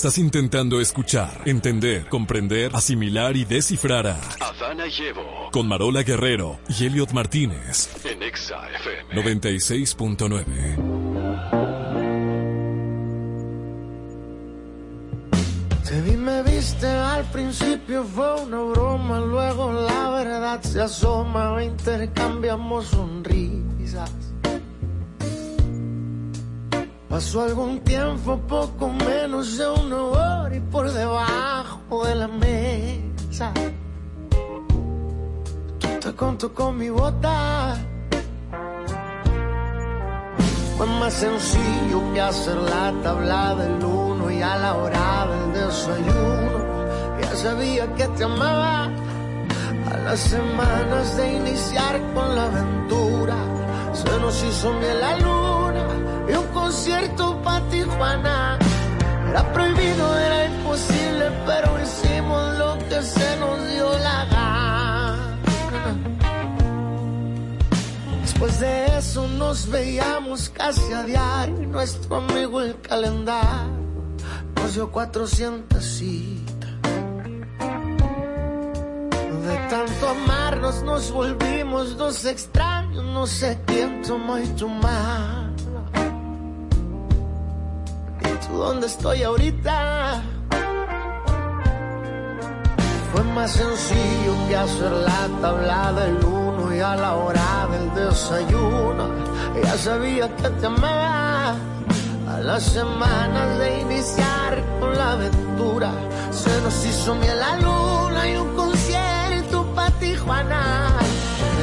[0.00, 6.58] Estás intentando escuchar, entender, comprender, asimilar y descifrar a Adana y Evo con Marola Guerrero
[6.70, 7.90] y Elliot Martínez.
[8.06, 9.14] en Exa FM.
[9.14, 10.46] 96.9.
[15.86, 22.86] Te vi, me viste, al principio fue una broma, luego la verdad se asoma, intercambiamos
[22.86, 24.10] sonrisas.
[27.10, 28.79] Pasó algún tiempo, poco
[45.70, 48.90] Ya sabía que te amaba.
[49.88, 53.36] A las semanas de iniciar con la aventura,
[53.92, 55.86] se nos hizo miel la luna
[56.28, 58.58] y un concierto para Tijuana.
[59.28, 65.38] Era prohibido, era imposible, pero hicimos lo que se nos dio la gana.
[68.22, 71.68] Después de eso nos veíamos casi a diario.
[71.68, 73.79] Nuestro amigo el calendario
[74.70, 76.70] nos dio 400 citas.
[79.44, 83.02] De tanto amarnos nos volvimos dos extraños.
[83.02, 85.50] No sé quién tomó y tomar.
[88.20, 90.22] ¿Y tú dónde estoy ahorita?
[93.12, 99.08] Fue más sencillo que hacer la tabla del uno y a la hora del desayuno.
[99.64, 101.56] Ya sabía que te amaba.
[102.28, 105.92] A las semanas de iniciar con la aventura,
[106.30, 110.62] se nos hizo miel la luna y un concierto para Tijuana.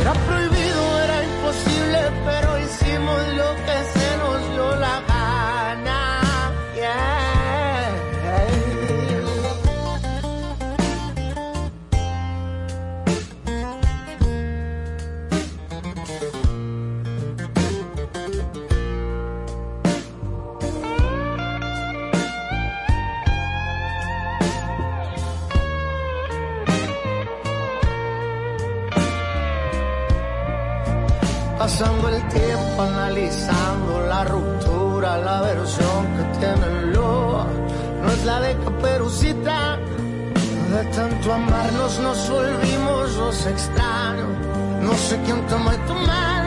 [0.02, 4.27] Era prohibido, era imposible, pero hicimos lo que se nos
[33.08, 37.46] analizando la ruptura, la versión que tiene lobo,
[38.04, 39.80] no es la de caperucita.
[40.74, 44.28] De tanto amarnos nos volvimos los extraños.
[44.82, 46.47] No sé quién tomó tu mano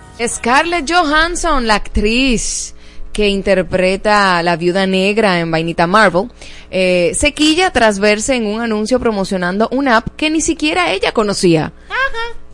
[0.19, 2.75] Scarlett Johansson, la actriz
[3.11, 6.29] que interpreta la viuda negra en Vainita Marvel,
[6.69, 11.11] eh, se quilla tras verse en un anuncio promocionando una app que ni siquiera ella
[11.11, 11.73] conocía.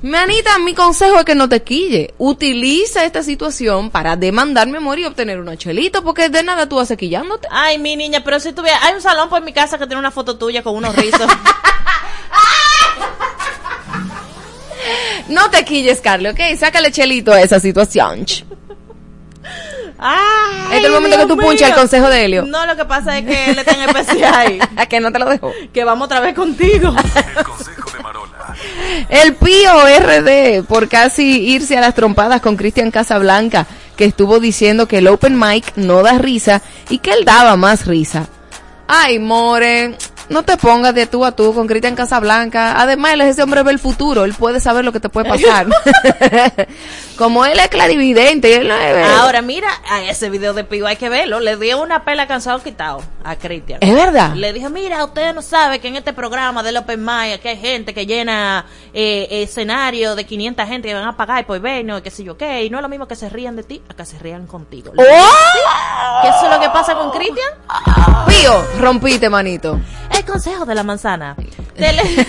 [0.04, 2.14] Manita, mi consejo es que no te quille.
[2.20, 6.94] Utiliza esta situación para demandar memoria y obtener una chelito, porque de nada tú vas
[6.96, 7.48] quillándote.
[7.50, 8.78] Ay, mi niña, pero si tuviera...
[8.84, 11.28] Hay un salón por mi casa que tiene una foto tuya con unos rizos.
[15.30, 16.40] No te quilles, Carly, ¿ok?
[16.58, 18.26] Sácale chelito a esa situación.
[20.00, 22.46] Ay, Este es el momento Dios que tú punchas el consejo de Helio.
[22.46, 24.60] No, lo que pasa es que él está en especial.
[24.90, 25.52] que no te lo dejo.
[25.74, 26.94] Que vamos otra vez contigo.
[29.10, 34.88] El Pío RD por casi irse a las trompadas con Cristian Casablanca, que estuvo diciendo
[34.88, 38.28] que el open mic no da risa y que él daba más risa.
[38.88, 39.96] Ay, More,
[40.30, 42.82] no te pongas de tú a tú con Cristian Casablanca.
[42.82, 45.30] Además, él es ese hombre ve el futuro, él puede saber lo que te puede
[45.30, 45.68] pasar.
[47.18, 49.08] Como él es clarividente, él no es...
[49.08, 51.40] Ahora, mira, a ese video de Pío hay que verlo.
[51.40, 53.80] Le dio una pela cansado quitado a Cristian.
[53.82, 54.34] ¿Es verdad?
[54.36, 57.58] Le dijo, mira, usted no sabe que en este programa del Open Mic que hay
[57.58, 62.02] gente que llena eh, escenario de 500 gente que van a pagar por ver, no,
[62.04, 63.94] qué sé yo qué, y no es lo mismo que se rían de ti, a
[63.94, 64.92] que se rían contigo.
[64.96, 66.22] ¡Oh!
[66.22, 67.50] ¿Qué es lo que pasa con Cristian?
[68.28, 69.80] Pío, rompiste, manito.
[70.18, 71.36] El consejo de la manzana.
[71.76, 72.02] Tele...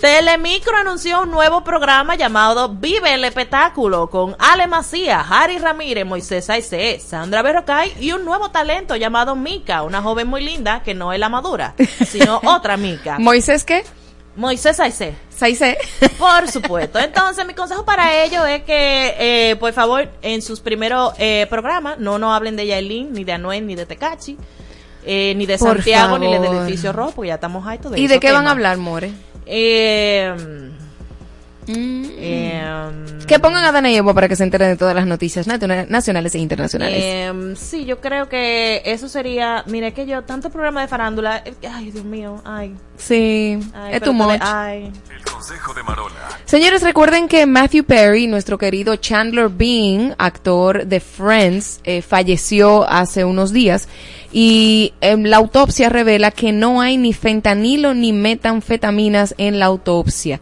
[0.00, 6.50] Telemicro anunció un nuevo programa llamado Vive el Espectáculo con Ale Macías, Harry Ramírez, Moisés
[6.50, 11.12] Aizé, Sandra Berrocay y un nuevo talento llamado Mica, una joven muy linda que no
[11.12, 13.18] es la madura, sino otra Mica.
[13.20, 13.84] ¿Moisés qué?
[14.34, 15.14] Moisés Aizé.
[15.28, 15.76] Saizé.
[16.18, 16.98] Por supuesto.
[16.98, 21.98] Entonces, mi consejo para ellos es que, eh, por favor, en sus primeros eh, programas,
[21.98, 24.38] no nos hablen de Yailin, ni de Anuel, ni de Tecachi,
[25.04, 28.06] eh, ni de Por Santiago, ni del edificio rojo, porque ya estamos hartos de ¿Y
[28.06, 29.10] de qué van a hablar, More?
[29.46, 30.34] Eh,
[31.64, 32.04] Mm.
[32.18, 32.62] eh,
[33.28, 36.34] Que pongan a Dana y Evo para que se enteren de todas las noticias nacionales
[36.34, 36.98] e internacionales.
[37.00, 39.62] eh, sí, yo creo que eso sería.
[39.68, 41.44] Mire, que yo, tanto programa de farándula.
[41.72, 42.74] Ay, Dios mío, ay.
[42.96, 44.40] sí, ay es todavía- much.
[44.42, 44.92] Ay.
[45.32, 46.14] Consejo de Marola.
[46.46, 53.24] Señores, recuerden que Matthew Perry, nuestro querido Chandler Bing, actor de Friends, eh, falleció hace
[53.24, 53.88] unos días
[54.32, 60.40] y em, la autopsia revela que no hay ni fentanilo ni metanfetaminas en la autopsia.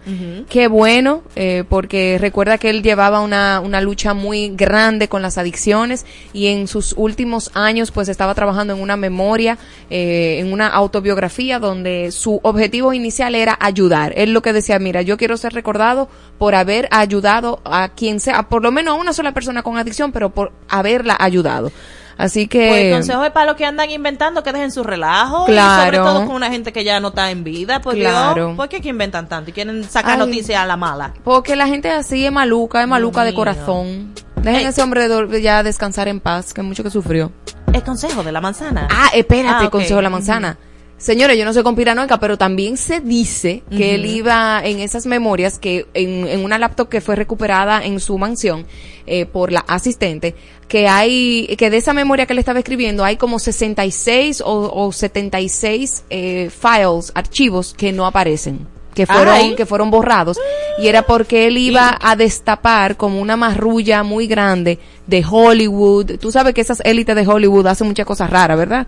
[0.49, 5.39] Qué bueno, eh, porque recuerda que él llevaba una, una lucha muy grande con las
[5.39, 9.59] adicciones y en sus últimos años pues estaba trabajando en una memoria,
[9.91, 14.13] eh, en una autobiografía donde su objetivo inicial era ayudar.
[14.17, 18.45] Él lo que decía, mira, yo quiero ser recordado por haber ayudado a quien sea,
[18.45, 21.73] por lo menos a una sola persona con adicción, pero por haberla ayudado.
[22.21, 22.69] Así que...
[22.69, 25.47] Pues el consejo es para los que andan inventando que dejen su relajo.
[25.47, 25.81] Claro.
[25.83, 27.81] Y sobre todo con una gente que ya no está en vida.
[27.81, 28.35] Pues Claro.
[28.35, 29.49] Dios, ¿por qué que inventan tanto?
[29.51, 30.19] Y quieren sacar Ay.
[30.19, 31.15] noticias a la mala.
[31.25, 33.37] Porque la gente así es maluca, es maluca de mío.
[33.39, 34.13] corazón.
[34.37, 37.33] Dejen a ese hombre de- ya descansar en paz, que mucho que sufrió.
[37.73, 38.87] El consejo de la manzana.
[38.91, 39.71] Ah, espérate, Ah, ok.
[39.71, 40.59] consejo de la manzana.
[41.01, 45.59] Señores, yo no soy conspiranoica, pero también se dice que él iba en esas memorias
[45.59, 48.67] que en, en una laptop que fue recuperada en su mansión
[49.07, 50.35] eh, por la asistente,
[50.69, 54.93] que hay, que de esa memoria que él estaba escribiendo hay como 66 o, o
[54.93, 58.69] 76 eh, files, archivos que no aparecen.
[58.95, 59.55] Que fueron, Ay.
[59.55, 60.37] que fueron borrados.
[60.79, 66.19] Y era porque él iba a destapar como una marrulla muy grande de Hollywood.
[66.19, 68.87] Tú sabes que esas élites de Hollywood hacen muchas cosas raras, ¿verdad?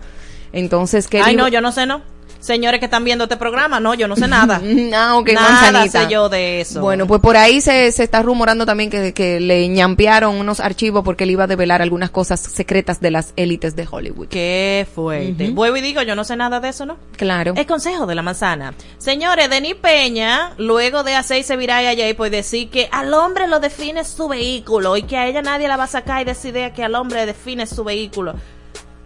[0.53, 2.01] Entonces, que él Ay, no, yo no sé, no.
[2.39, 4.61] Señores que están viendo este programa, no, yo no sé nada.
[4.93, 6.01] Ah, ok, Nada manzanita.
[6.03, 6.81] sé yo de eso.
[6.81, 11.05] Bueno, pues por ahí se, se está rumorando también que, que le ñampearon unos archivos
[11.05, 14.27] porque él iba a develar algunas cosas secretas de las élites de Hollywood.
[14.27, 15.51] Qué fuerte.
[15.51, 16.97] Vuelvo y digo, yo no sé nada de eso, ¿no?
[17.15, 17.53] Claro.
[17.55, 18.73] El consejo de la manzana.
[18.97, 24.03] Señores, Denis Peña, luego de hacerse viral ayer, pues decir que al hombre lo define
[24.03, 26.95] su vehículo y que a ella nadie la va a sacar y decide que al
[26.95, 28.35] hombre define su vehículo.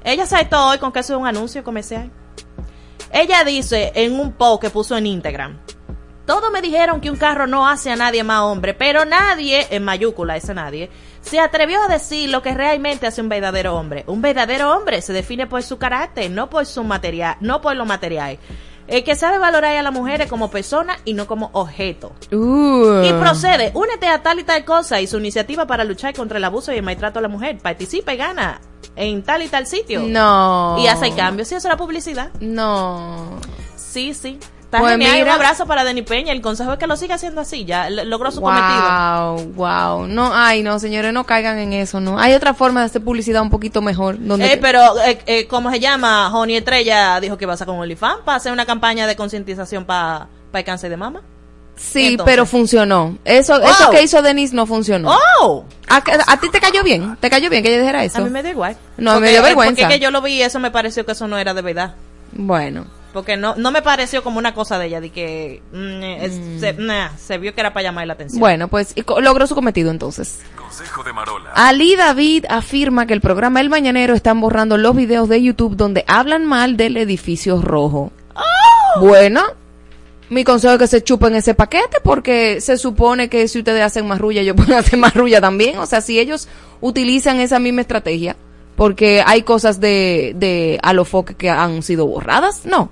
[0.08, 2.10] Ella saltó hoy con que eso es un anuncio comercial.
[3.12, 5.60] Ella dice en un post que puso en Instagram.
[6.26, 9.84] Todos me dijeron que un carro no hace a nadie más hombre, pero nadie, en
[9.84, 10.90] mayúscula ese nadie,
[11.20, 14.06] se atrevió a decir lo que realmente hace un verdadero hombre.
[14.08, 17.86] Un verdadero hombre se define por su carácter, no por su material, no por lo
[17.86, 18.40] material.
[18.88, 22.14] El que sabe valorar a las mujeres como persona y no como objeto.
[22.32, 23.04] Uh.
[23.04, 26.44] Y procede, únete a tal y tal cosa y su iniciativa para luchar contra el
[26.44, 27.58] abuso y el maltrato a la mujer.
[27.58, 28.62] Participa y gana
[28.96, 30.02] en tal y tal sitio.
[30.04, 30.78] No.
[30.80, 31.44] Y hace el cambio.
[31.44, 32.32] Sí, eso es la publicidad.
[32.40, 33.40] No.
[33.76, 34.40] Sí, sí.
[34.68, 35.14] Está Pues genial.
[35.14, 35.26] mira.
[35.28, 36.34] Un abrazo para Denis Peña.
[36.34, 37.64] El consejo es que lo siga haciendo así.
[37.64, 39.36] Ya logró su cometido.
[39.36, 40.08] Wow, wow.
[40.08, 42.20] No, ay, no, señores, no caigan en eso, ¿no?
[42.20, 44.18] Hay otra forma de hacer publicidad un poquito mejor.
[44.20, 46.30] Donde Eh, pero, eh, eh, ¿cómo se llama?
[46.32, 49.86] Joni Estrella dijo que va a sacar un OnlyFans para hacer una campaña de concientización
[49.86, 51.22] para el cáncer de mama.
[51.78, 52.34] Sí, Entonces.
[52.34, 53.18] pero funcionó.
[53.24, 55.16] Eso, eso que hizo Denise no funcionó.
[55.40, 55.64] ¡Oh!
[55.88, 57.16] ¿A, a ti te cayó bien?
[57.22, 58.18] ¿Te cayó bien que ella dijera eso?
[58.18, 58.76] A mí me da igual.
[58.98, 59.84] No, me dio vergüenza.
[59.84, 61.94] Porque que yo lo vi y eso me pareció que eso no era de verdad.
[62.34, 62.86] Bueno.
[63.14, 66.74] Porque no, no me pareció como una cosa de ella, de que mm, es- se,
[66.74, 68.40] nah, se vio que era para llamar la atención.
[68.40, 70.42] Bueno, pues y co- logró su cometido entonces.
[70.56, 71.52] Consejo de Marola.
[71.56, 76.04] Ali David afirma que el programa El Mañanero están borrando los videos de YouTube donde
[76.08, 78.12] hablan mal del edificio rojo.
[79.00, 79.42] Bueno,
[80.30, 84.08] mi consejo es que se chupen ese paquete porque se supone que si ustedes hacen
[84.08, 85.78] marrulla, yo puedo hacer marrulla también.
[85.78, 86.48] O sea, si ellos
[86.82, 88.36] utilizan esa misma estrategia,
[88.76, 92.90] porque hay cosas de, de Alofoque que han sido borradas, no.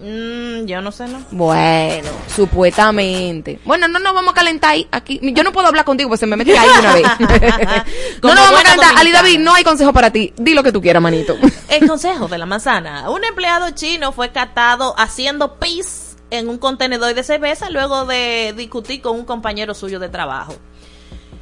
[0.00, 1.24] Mm, yo no sé, ¿no?
[1.32, 3.58] Bueno, supuestamente.
[3.64, 5.18] Bueno, no nos vamos a calentar ahí, aquí.
[5.22, 7.04] Yo no puedo hablar contigo porque se me mete ahí una vez.
[8.22, 8.96] no nos vamos a calentar.
[8.96, 9.10] Ali.
[9.10, 10.32] David, no hay consejo para ti.
[10.36, 11.36] Di lo que tú quieras, manito.
[11.68, 13.10] El consejo de la manzana.
[13.10, 19.02] Un empleado chino fue catado haciendo pis en un contenedor de cerveza luego de discutir
[19.02, 20.54] con un compañero suyo de trabajo.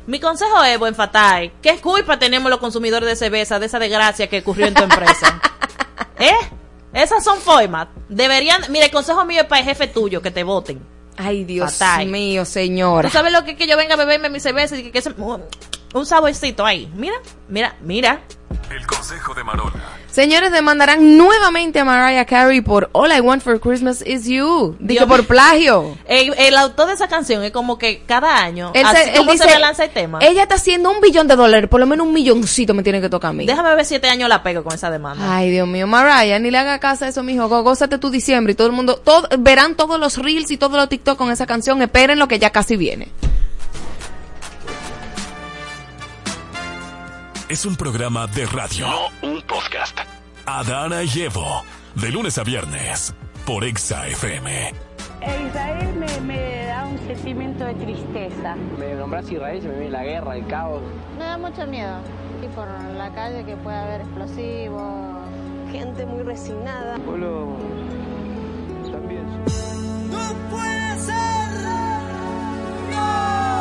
[0.06, 4.28] Mi consejo es, buen fatal, ¿qué culpa tenemos los consumidores de cerveza de esa desgracia
[4.28, 5.40] que ocurrió en tu empresa?
[6.20, 6.32] ¿Eh?
[6.96, 7.88] Esas son formas.
[8.08, 10.80] Deberían, mira, el consejo mío es para el jefe tuyo, que te voten.
[11.18, 12.06] Ay, Dios Fatal.
[12.06, 13.08] mío, señora.
[13.08, 15.02] ¿Tú sabes lo que es que yo venga a beberme mi cerveza y que, que
[15.02, 15.14] se-
[15.94, 16.90] un saborcito ahí?
[16.94, 17.16] Mira,
[17.48, 18.20] mira, mira.
[18.70, 19.72] El consejo de Marola.
[20.10, 24.76] Señores, demandarán nuevamente a Mariah Carey por All I Want for Christmas Is You.
[24.78, 25.96] Dice Dios por plagio.
[26.06, 29.16] El, el autor de esa canción es como que cada año, Él, así se, él
[29.18, 30.18] como dice, se me lanza el tema.
[30.20, 33.08] ella está haciendo un billón de dólares, por lo menos un milloncito me tiene que
[33.08, 33.46] tocar a mí.
[33.46, 35.36] Déjame ver siete años la pego con esa demanda.
[35.36, 37.48] Ay, Dios mío, Mariah, ni le haga caso a eso, mijo.
[37.48, 40.76] Gó- Gózate tu diciembre y todo el mundo, todo, verán todos los reels y todos
[40.76, 41.80] los TikTok con esa canción.
[41.82, 43.08] Esperen lo que ya casi viene.
[47.48, 48.88] Es un programa de radio.
[48.88, 49.96] No un podcast.
[50.46, 51.62] Adana y Evo.
[51.94, 53.14] De lunes a viernes.
[53.46, 54.72] Por Exa FM.
[55.46, 58.56] Israel me, me da un sentimiento de tristeza.
[58.76, 60.82] Me nombras Israel, se me viene la guerra, el caos.
[61.16, 61.98] Me da mucho miedo.
[62.42, 65.16] Y por la calle que puede haber explosivos.
[65.70, 66.98] Gente muy resignada.
[66.98, 67.56] Pueblo
[68.90, 69.24] también.
[70.10, 71.14] No puede ser.
[72.90, 73.55] No.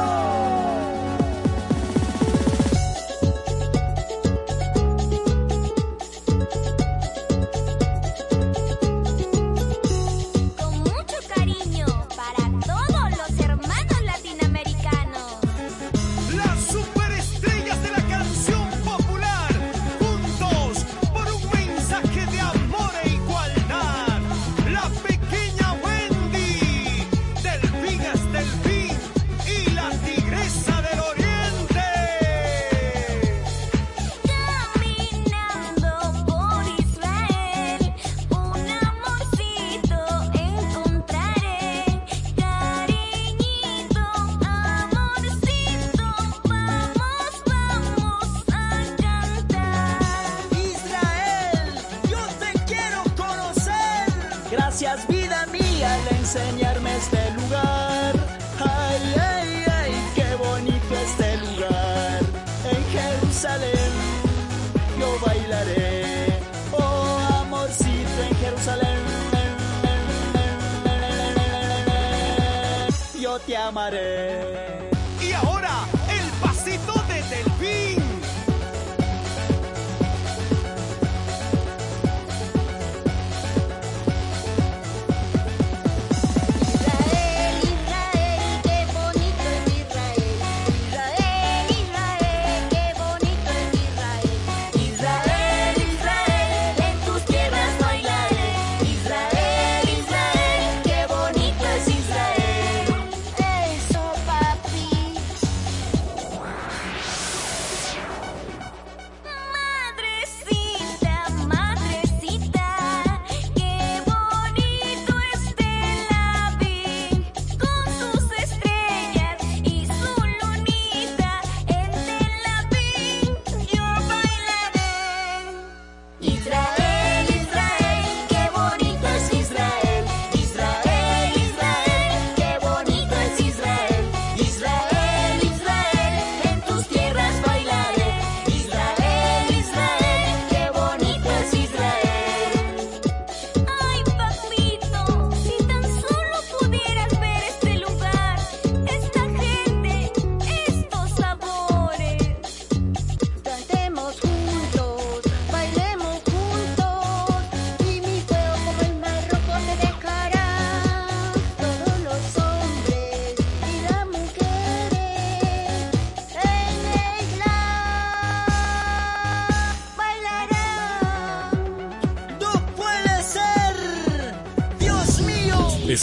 [73.91, 74.44] Yo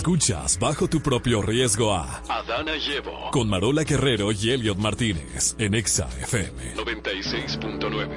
[0.02, 3.30] Escuchas bajo tu propio riesgo a Adana y Evo.
[3.30, 6.74] con Marola Guerrero y Elliot Martínez en Exa FM.
[6.74, 8.08] 96.9.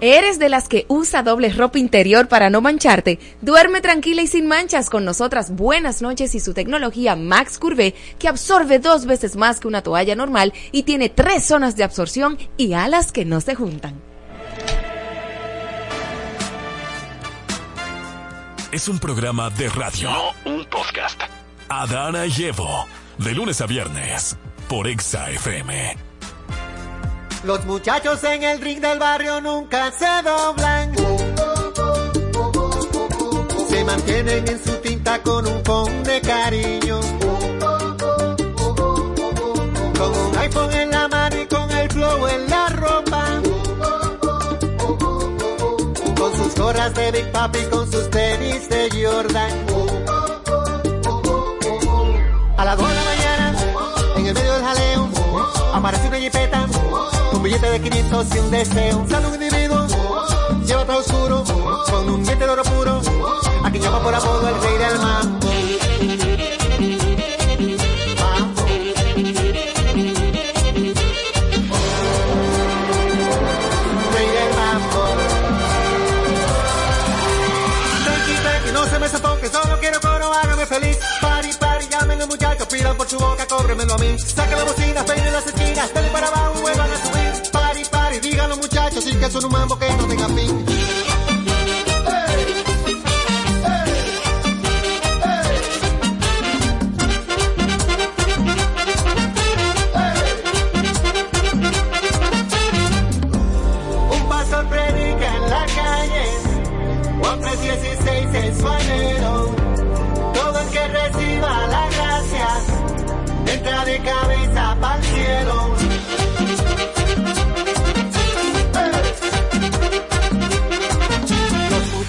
[0.00, 3.18] ¿Eres de las que usa doble ropa interior para no mancharte?
[3.42, 5.54] Duerme tranquila y sin manchas con nosotras.
[5.54, 10.16] Buenas noches y su tecnología Max Curve que absorbe dos veces más que una toalla
[10.16, 14.00] normal y tiene tres zonas de absorción y alas que no se juntan.
[18.76, 20.10] Es un programa de radio.
[20.10, 21.18] No un podcast.
[21.66, 22.86] Adana y Evo.
[23.16, 24.36] De lunes a viernes.
[24.68, 25.96] Por Exa FM.
[27.44, 30.94] Los muchachos en el ring del barrio nunca se doblan.
[33.66, 37.00] Se mantienen en su tinta con un con de cariño.
[46.66, 49.52] Gorras de Big Papi, con sus tenis de Jordan.
[52.56, 53.54] A las dos de la mañana,
[54.16, 55.08] en el medio del jaleo,
[55.72, 56.66] aparece una jipeta,
[57.32, 59.06] un billete de 500 y un deseo.
[59.08, 59.86] Sale un individuo,
[60.66, 61.44] lleva todo oscuro,
[61.88, 63.00] con un diente de oro puro,
[63.62, 66.55] a quien llama por apodo el rey del mambo.
[80.66, 80.98] Feliz.
[81.20, 84.18] Pari, pari, llamen los muchachos, pidan por su boca, cóbremelo a mí.
[84.18, 87.50] Saca la bocina, peinen las esquinas, denle para abajo, vuelvan a subir.
[87.52, 90.75] Pari, pari, digan los muchachos, sí que son un mambo que no tenga fin.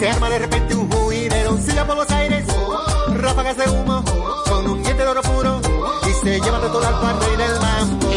[0.00, 1.58] se arma de repente un juidero.
[1.58, 2.46] Siga por los aires,
[3.16, 4.02] ráfagas de humo,
[4.48, 5.60] con un diente de oro puro
[6.08, 8.08] y se lleva de todo al par rey del mambo.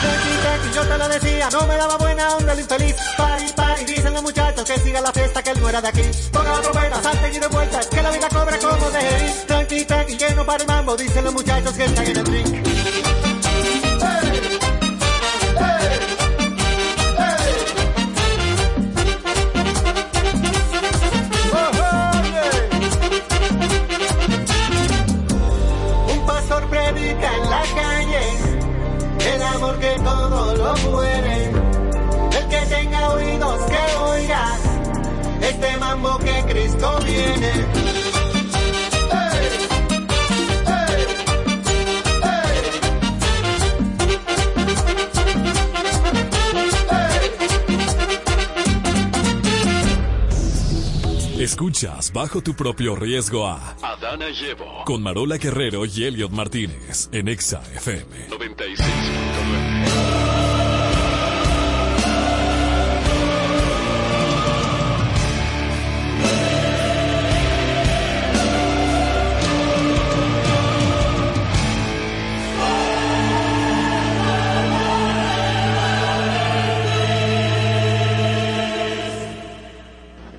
[0.00, 2.96] Tranqui, tranqui, yo te lo decía, no me daba buena onda el infeliz.
[3.16, 5.37] Pari, pari, dicen los muchachos que siga la fiesta,
[5.68, 6.02] que él no era de aquí.
[6.32, 9.34] Ponga la trompeta, salten y de vuelta, que la vida cobra como de.
[9.46, 12.57] Tranqui, tranqui, que no para el mambo, dicen los muchachos que están en el drink.
[51.38, 54.84] Escuchas bajo tu propio riesgo a Adana y Evo.
[54.84, 58.37] con Marola Guerrero y Elliot Martínez en Exa FM.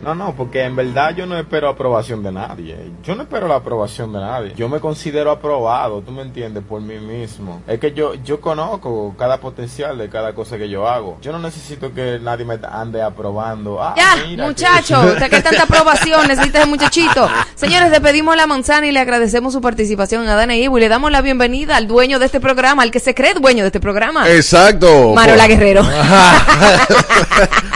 [0.10, 2.76] No, no, porque en verdad yo no espero aprobación de nadie.
[3.04, 4.54] Yo no espero la aprobación de nadie.
[4.56, 7.62] Yo me considero aprobado, tú me entiendes, por mí mismo.
[7.68, 11.20] Es que yo yo conozco cada potencial de cada cosa que yo hago.
[11.22, 13.80] Yo no necesito que nadie me ande aprobando.
[13.80, 17.30] Ah, Ya, mira que- muchacho, usted que tanta aprobación necesita ese muchachito.
[17.54, 21.12] Señores, despedimos la manzana y le agradecemos su participación a Dana Ivo y le damos
[21.12, 24.28] la bienvenida al dueño de este programa, al que se cree dueño de este programa.
[24.28, 25.14] Exacto.
[25.14, 25.84] Marola Guerrero.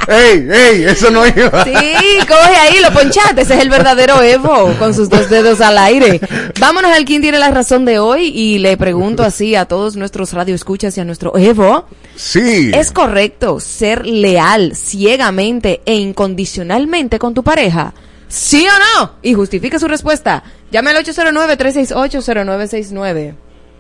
[0.08, 1.64] ey, ey, eso no iba.
[1.64, 3.42] Sí, coge ahí, lo ponchaste.
[3.42, 6.20] Ese es el verdadero Evo, con sus dos dedos al aire.
[6.60, 10.34] Vámonos al quién tiene la razón de hoy y le pregunto así a todos nuestros
[10.34, 11.86] radioescuchas y a nuestro Evo.
[12.16, 12.72] Sí.
[12.74, 17.94] ¿Es correcto ser leal ciegamente e incondicionalmente con tu pareja?
[18.28, 19.14] ¿Sí o no?
[19.22, 20.44] Y justifique su respuesta.
[20.72, 23.36] Llame al 809-368-0969.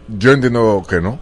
[0.08, 1.20] Yo entiendo que no.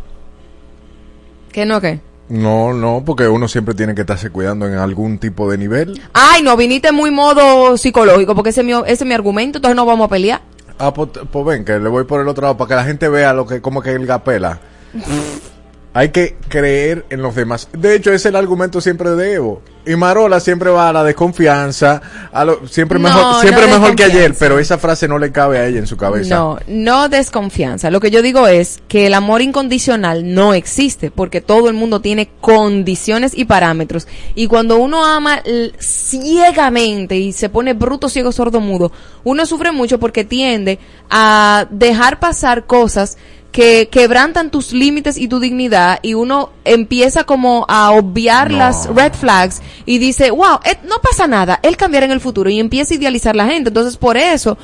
[1.52, 2.02] ¿Qué no qué?
[2.32, 6.02] No, no, porque uno siempre tiene que estarse cuidando en algún tipo de nivel.
[6.14, 9.76] Ay, no, viniste muy modo psicológico, porque ese es mi, ese es mi argumento, entonces
[9.76, 10.42] no vamos a pelear.
[10.80, 13.10] Ah, pues, pues ven, que le voy por el otro lado para que la gente
[13.10, 14.60] vea lo que, como que el gapela.
[15.94, 17.68] Hay que creer en los demás.
[17.74, 19.62] De hecho, ese es el argumento siempre de Evo.
[19.86, 23.96] Y Marola siempre va a la desconfianza, a lo, siempre No, mejor, siempre no mejor
[23.96, 26.36] que ayer, pero esa frase no le cabe a ella en su cabeza.
[26.36, 27.90] No, no desconfianza.
[27.90, 32.00] Lo que yo digo es que el amor incondicional no existe, porque todo el mundo
[32.00, 34.08] tiene condiciones y parámetros.
[34.36, 35.42] Y cuando uno ama
[35.80, 38.92] ciegamente y se pone bruto, ciego, sordo, mudo,
[39.24, 40.78] uno sufre mucho porque tiende
[41.10, 43.18] a dejar pasar cosas
[43.52, 48.58] que quebrantan tus límites y tu dignidad y uno empieza como a obviar No.
[48.60, 52.50] las red flags y dice, wow, eh, no pasa nada, él cambiará en el futuro
[52.50, 53.70] y empieza a idealizar la gente.
[53.70, 54.58] Entonces, por eso,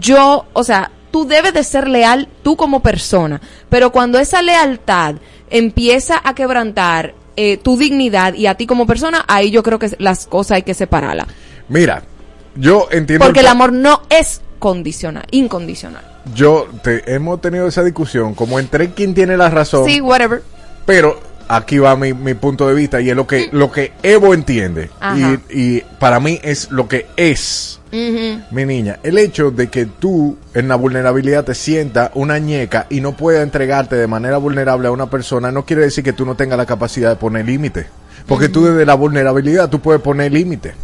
[0.00, 5.16] yo, o sea, tú debes de ser leal tú como persona, pero cuando esa lealtad
[5.50, 9.90] empieza a quebrantar eh, tu dignidad y a ti como persona, ahí yo creo que
[9.98, 11.28] las cosas hay que separarlas.
[11.68, 12.02] Mira,
[12.56, 13.24] yo entiendo.
[13.24, 16.04] Porque el pa- amor no es condicional, incondicional.
[16.34, 19.84] Yo, te, hemos tenido esa discusión, como entre quién tiene la razón.
[19.86, 20.42] Sí, whatever.
[20.86, 24.32] Pero aquí va mi, mi punto de vista y es lo que, lo que Evo
[24.34, 24.90] entiende.
[25.50, 27.80] Y, y para mí es lo que es.
[27.92, 33.02] Mi niña, el hecho de que tú en la vulnerabilidad te sientas una ñeca y
[33.02, 36.34] no puedas entregarte de manera vulnerable a una persona no quiere decir que tú no
[36.34, 37.86] tengas la capacidad de poner límite.
[38.26, 40.74] Porque tú desde la vulnerabilidad tú puedes poner límite.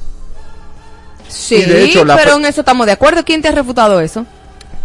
[1.28, 3.24] Sí, Y de hecho, la pero pe- en eso estamos de acuerdo.
[3.24, 4.26] ¿Quién te ha refutado eso?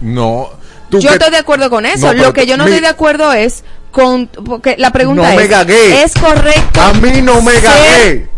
[0.02, 0.50] No.
[0.90, 2.14] tú Yo que- estoy de acuerdo con eso.
[2.14, 5.36] No, Lo que yo no estoy de acuerdo es con porque la pregunta No es
[5.36, 6.04] me gagué.
[6.04, 6.82] ¿Es correcto?
[6.82, 8.30] A mí no me ser- gagué.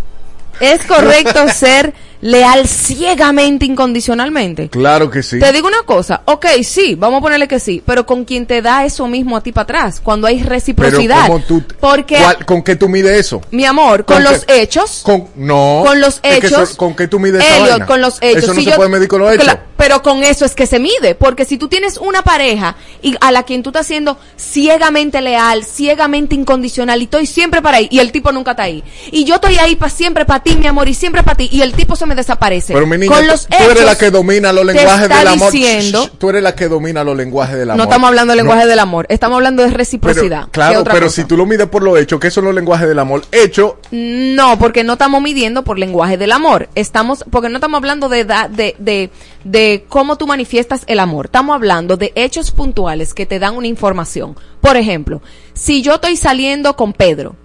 [0.60, 1.94] ¿Es correcto ser
[2.26, 4.70] leal ciegamente incondicionalmente?
[4.70, 5.38] Claro que sí.
[5.40, 8.64] Te digo una cosa, ok, sí, vamos a ponerle que sí, pero con quien te
[8.64, 11.28] da eso mismo a ti para atrás, cuando hay reciprocidad.
[11.28, 13.42] ¿cómo tú, Porque, cuál- ¿con qué tú mides eso?
[13.52, 15.84] mi amor, con, ¿Con los hechos, Con, no.
[15.86, 17.86] con los es que eso- hechos, ¿Con qué tú mides esa Elliot, vaina?
[17.86, 18.44] con los hechos.
[18.44, 19.58] Eso no Si se yo- puede medir con los hechos.
[19.78, 23.32] Pero con eso es que se mide, porque si tú tienes una pareja y a
[23.32, 28.00] la quien tú estás siendo ciegamente leal, ciegamente incondicional y estoy siempre para ahí y
[28.00, 28.84] el tipo nunca está ahí.
[29.12, 31.62] Y yo estoy ahí para siempre para ti, mi amor, y siempre para ti y
[31.62, 32.74] el tipo se me desaparece.
[32.74, 35.52] Pero mi niña, con los tú eres hechos, la que domina los lenguajes del amor.
[35.52, 37.78] diciendo- tú eres la que domina los lenguajes del amor.
[37.78, 40.48] no estamos hablando del No, lenguaje del amor, estamos hablando de reciprocidad.
[40.52, 41.10] claro, pero cosa.
[41.22, 43.24] si tú lo mides por los hechos, ¿qué son los lenguajes del amor?
[43.32, 46.70] Hecho, No, porque no estamos midiendo por lenguaje del amor.
[46.76, 49.10] Estamos, porque no estamos hablando de, de,
[49.44, 51.26] de cómo tú manifiestas el amor.
[51.26, 54.36] Estamos hablando de hechos puntuales que te dan una información.
[54.62, 55.22] Por ejemplo,
[55.54, 57.36] si yo estoy saliendo con Pedro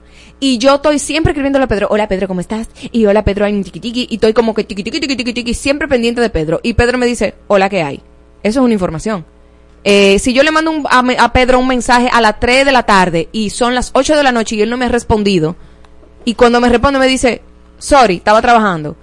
[0.41, 2.69] y yo estoy siempre escribiéndole a Pedro, hola Pedro, ¿cómo estás?
[2.91, 5.33] Y hola Pedro, hay un tiqui tiqui, y estoy como que tiqui tiqui tiqui tiqui
[5.35, 6.61] tiqui, siempre pendiente de Pedro.
[6.63, 8.01] Y Pedro me dice, hola, ¿qué hay?
[8.43, 9.25] Eso es una información.
[9.85, 12.83] Eh, si yo le mando a, a Pedro un mensaje a las 3 de la
[12.85, 15.57] tarde y son las 8 de la noche y él no me ha respondido,
[16.25, 17.43] y cuando me responde me dice,
[17.79, 18.97] sorry, estaba trabajando,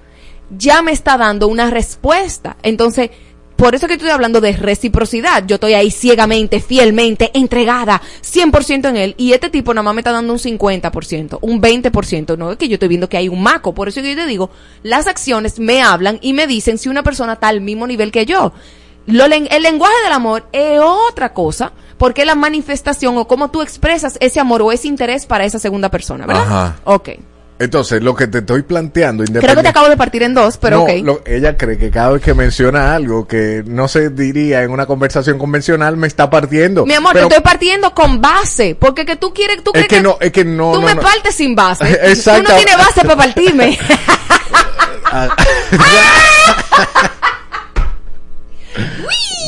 [0.49, 2.57] ya me está dando una respuesta.
[2.63, 3.11] Entonces,
[3.57, 5.43] por eso que estoy hablando de reciprocidad.
[5.45, 9.15] Yo estoy ahí ciegamente, fielmente, entregada, 100% en él.
[9.17, 12.37] Y este tipo nada más me está dando un 50%, un 20%.
[12.37, 13.73] No es que yo estoy viendo que hay un maco.
[13.73, 14.51] Por eso que yo te digo,
[14.83, 18.27] las acciones me hablan y me dicen si una persona está al mismo nivel que
[18.27, 18.53] yo.
[19.07, 24.17] Lo el lenguaje del amor es otra cosa, porque la manifestación o cómo tú expresas
[24.19, 26.43] ese amor o ese interés para esa segunda persona, ¿verdad?
[26.43, 26.79] Ajá.
[26.83, 27.09] Ok.
[27.59, 29.69] Entonces lo que te estoy planteando, Creo que te independientemente.
[29.69, 30.89] acabo de partir en dos, pero no, ok.
[31.03, 34.85] lo- ella cree que cada vez que menciona algo que no se diría en una
[34.85, 36.85] conversación convencional me está partiendo.
[36.85, 39.87] Mi amor, Pero te estoy partiendo con base, porque que tú quieres, tú es crees
[39.87, 40.73] que no, es que no.
[40.73, 41.01] tú no, me no.
[41.01, 41.85] partes sin base.
[41.97, 42.49] Tú Exacto.
[42.51, 43.77] no tienes base para partirme.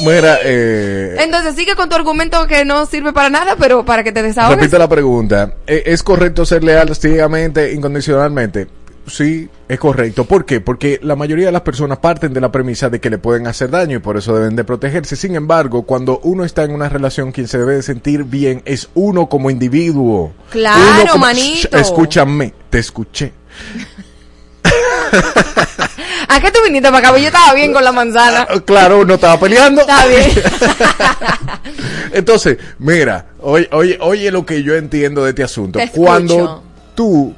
[0.06, 4.12] Mira, eh, Entonces sigue con tu argumento que no sirve para nada, pero para que
[4.12, 4.58] te desahogues.
[4.60, 5.54] repite la pregunta.
[5.68, 8.68] ¿E- ¿Es correcto ser leal ciegamente, incondicionalmente?
[9.08, 10.24] Sí, es correcto.
[10.26, 10.62] ¿Por qué?
[10.62, 13.72] Porque la mayoría de las personas parten de la premisa de que le pueden hacer
[13.72, 15.16] daño y por eso deben de protegerse.
[15.16, 18.88] Sin embargo, cuando uno está en una relación, quien se debe de sentir bien es
[18.94, 20.32] uno como individuo.
[20.52, 21.70] Claro, Uno como- manito.
[21.76, 23.34] Shh, escúchame, te escuché.
[26.28, 27.18] ¿A qué tú viniste para acá?
[27.18, 28.48] Yo estaba bien con la manzana.
[28.66, 29.82] Claro, no estaba peleando.
[29.82, 30.30] Está bien.
[32.14, 35.80] Entonces, mira, oye, oye, oye lo que yo entiendo de este asunto.
[35.80, 35.90] Te.
[35.90, 36.64] Cuando
[36.96, 37.34] tú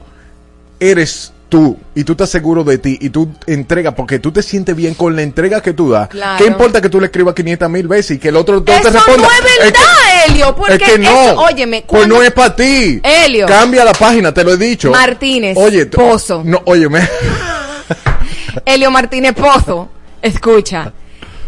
[0.79, 4.73] eres tú y tú estás seguro de ti y tú entregas porque tú te sientes
[4.73, 6.37] bien con la entrega que tú das, Claro.
[6.37, 8.71] ¿qué importa que tú le escribas 500 mil veces y que el otro no te
[8.81, 9.17] responda?
[9.17, 9.81] no es verdad,
[10.27, 13.01] Helio, porque es que no, eso- óyeme, pues no es para ti.
[13.03, 13.47] Helio.
[13.47, 14.91] Cambia la página, te lo he dicho.
[14.91, 16.41] Martínez, Oye, Pozo.
[16.45, 17.01] No, óyeme.
[18.65, 19.89] Helio Martínez Pozo,
[20.21, 20.93] escucha.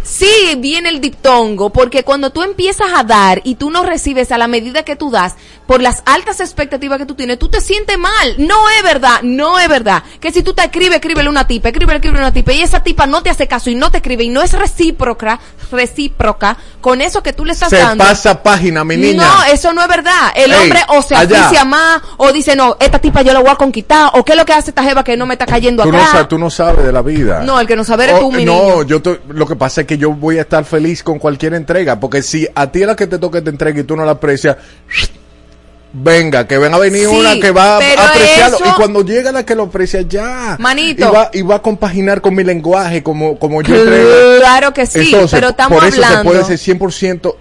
[0.03, 4.37] Sí, viene el diptongo, porque cuando tú empiezas a dar y tú no recibes a
[4.37, 5.35] la medida que tú das,
[5.65, 8.35] por las altas expectativas que tú tienes, tú te sientes mal.
[8.37, 10.03] No es verdad, no es verdad.
[10.19, 13.05] Que si tú te escribes, escríbele una tipa, escríbele, escríbele una tipa, y esa tipa
[13.05, 15.39] no te hace caso y no te escribe y no es recíproca,
[15.71, 18.03] recíproca con eso que tú le estás Se dando.
[18.03, 19.25] pasa página, mi niña.
[19.25, 20.31] No, eso no es verdad.
[20.35, 23.49] El Ey, hombre o se aficia más, o dice, no, esta tipa yo la voy
[23.51, 25.83] a conquistar, o qué es lo que hace esta jeva que no me está cayendo
[25.83, 26.07] Tú no, acá.
[26.11, 27.41] sabes, tú no sabes de la vida.
[27.43, 28.83] No, el que no sabe eres Oh, tú, mi no, niño.
[28.83, 31.99] yo te- lo que pasa es que yo voy a estar feliz con cualquier entrega,
[31.99, 34.11] porque si a ti es la que te toque te entrega y tú no la
[34.13, 34.57] aprecias,
[35.93, 38.57] venga, que venga a venir Sí, una que va a apreciarlo.
[38.57, 40.57] eso- Y cuando llega la que lo aprecia, ya.
[40.59, 41.07] Manito.
[41.07, 44.39] Y va, y va a compaginar con mi lenguaje, como, como yo entrego.
[44.39, 46.31] Claro que sí, Entonces, pero estamos por eso se hablando.
[46.31, 47.35] puede ser 100%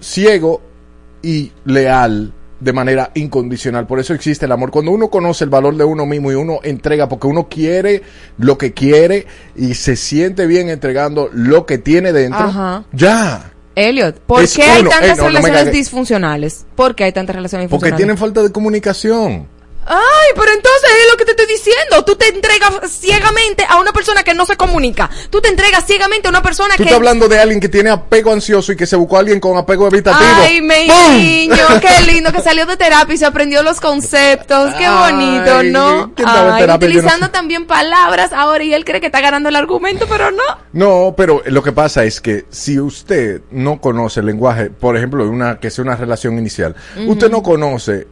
[0.00, 0.62] ciego
[1.22, 3.86] y leal de manera incondicional.
[3.86, 4.70] Por eso existe el amor.
[4.70, 8.02] Cuando uno conoce el valor de uno mismo y uno entrega, porque uno quiere
[8.38, 12.84] lo que quiere y se siente bien entregando lo que tiene dentro, Ajá.
[12.92, 13.52] ya.
[13.74, 14.90] Elliot, ¿por Es qué hay uno.
[14.90, 16.66] tantas Ey, no, relaciones disfuncionales?
[16.74, 17.96] ¿Por qué hay tantas relaciones Porque disfuncionales?
[17.96, 19.46] tienen falta de comunicación.
[19.92, 22.04] Ay, pero entonces es lo que te estoy diciendo.
[22.04, 25.10] Tú te entregas ciegamente a una persona que no se comunica.
[25.30, 26.82] Tú te entregas ciegamente a una persona Tú que...
[26.84, 29.56] estás hablando de alguien que tiene apego ansioso y que se buscó a alguien con
[29.58, 30.30] apego evitativo.
[30.42, 31.16] Ay, mi ¡Pum!
[31.16, 34.74] niño, qué lindo que salió de terapia y se aprendió los conceptos.
[34.74, 36.12] Qué Ay, bonito, ¿no?
[36.14, 36.88] ¿quién estaba en Ay, terapia?
[36.88, 40.42] No utilizando también palabras ahora y él cree que está ganando el argumento, pero no.
[40.72, 45.28] No, pero lo que pasa es que si usted no conoce el lenguaje, por ejemplo,
[45.28, 46.76] una que sea una relación inicial,
[47.08, 48.06] usted no conoce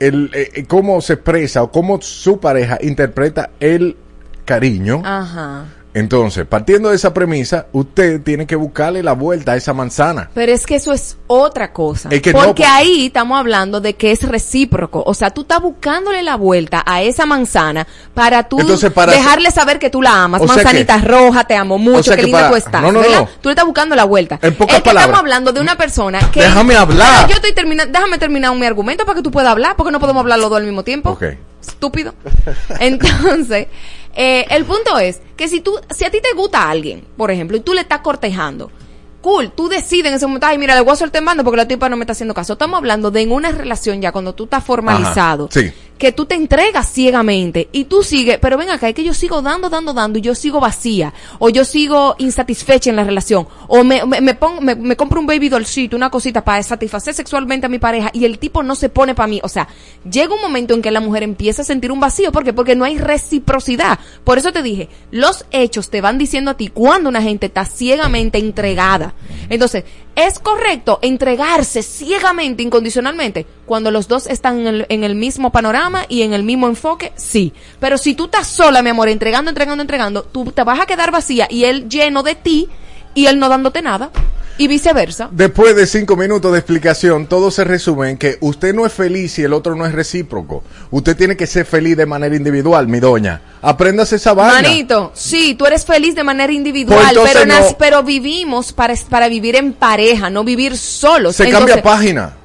[0.00, 3.96] el eh, eh, cómo se expresa o cómo su pareja interpreta el
[4.44, 5.02] cariño.
[5.04, 5.66] Ajá.
[5.98, 10.28] Entonces, partiendo de esa premisa, usted tiene que buscarle la vuelta a esa manzana.
[10.34, 12.10] Pero es que eso es otra cosa.
[12.12, 15.02] Es que Porque pues- ahí estamos hablando de que es recíproco.
[15.06, 19.50] O sea, tú estás buscándole la vuelta a esa manzana para tú Entonces, para dejarle
[19.50, 20.42] saber que tú la amas.
[20.42, 22.56] O sea Manzanita que- roja, te amo mucho, o sea qué que linda para- tú
[22.56, 22.82] estás.
[22.82, 23.20] no, no, ¿verdad?
[23.20, 23.28] no.
[23.40, 24.38] Tú le estás buscando la vuelta.
[24.42, 25.04] En pocas es que palabras.
[25.06, 26.40] estamos hablando de una persona que...
[26.42, 27.26] Déjame hablar.
[27.28, 27.90] Yo estoy terminando...
[27.90, 30.58] Déjame terminar mi argumento para que tú puedas hablar, porque no podemos hablar los dos
[30.58, 31.10] al mismo tiempo.
[31.12, 31.24] Ok.
[31.66, 32.14] Estúpido.
[32.80, 33.66] Entonces,
[34.16, 37.56] eh, el punto es que si tú, si a ti te gusta alguien, por ejemplo,
[37.56, 38.70] y tú le estás cortejando,
[39.20, 41.56] cool, tú decides en ese momento, ay, mira, le voy a soltar en banda porque
[41.56, 42.54] la tipa no me está haciendo caso.
[42.54, 45.72] Estamos hablando de en una relación ya cuando tú estás formalizado, Ajá, sí.
[45.98, 49.42] Que tú te entregas ciegamente y tú sigues, pero ven acá, es que yo sigo
[49.42, 53.82] dando, dando, dando y yo sigo vacía, o yo sigo insatisfecha en la relación, o
[53.82, 57.66] me, me, me pongo, me, me compro un baby dollcito, una cosita para satisfacer sexualmente
[57.66, 59.40] a mi pareja y el tipo no se pone para mí.
[59.42, 59.68] O sea,
[60.10, 62.52] llega un momento en que la mujer empieza a sentir un vacío, ¿por qué?
[62.52, 63.98] Porque no hay reciprocidad.
[64.24, 67.64] Por eso te dije, los hechos te van diciendo a ti cuando una gente está
[67.64, 69.14] ciegamente entregada.
[69.48, 69.84] Entonces,
[70.14, 75.85] ¿es correcto entregarse ciegamente, incondicionalmente, cuando los dos están en el, en el mismo panorama
[76.08, 77.12] y en el mismo enfoque?
[77.16, 77.52] Sí.
[77.80, 81.10] Pero si tú estás sola, mi amor, entregando, entregando, entregando, tú te vas a quedar
[81.10, 82.68] vacía y él lleno de ti
[83.14, 84.10] y él no dándote nada.
[84.58, 85.28] Y viceversa.
[85.32, 89.38] Después de cinco minutos de explicación, todo se resume en que usted no es feliz
[89.38, 90.64] y el otro no es recíproco.
[90.90, 93.42] Usted tiene que ser feliz de manera individual, mi doña.
[93.60, 94.62] Apréndase esa vaina.
[94.66, 97.76] Manito, sí, tú eres feliz de manera individual, Pues entonces pero, no.
[97.78, 101.36] pero vivimos para, para vivir en pareja, no vivir solos.
[101.36, 102.36] Se Entonces, cambia página.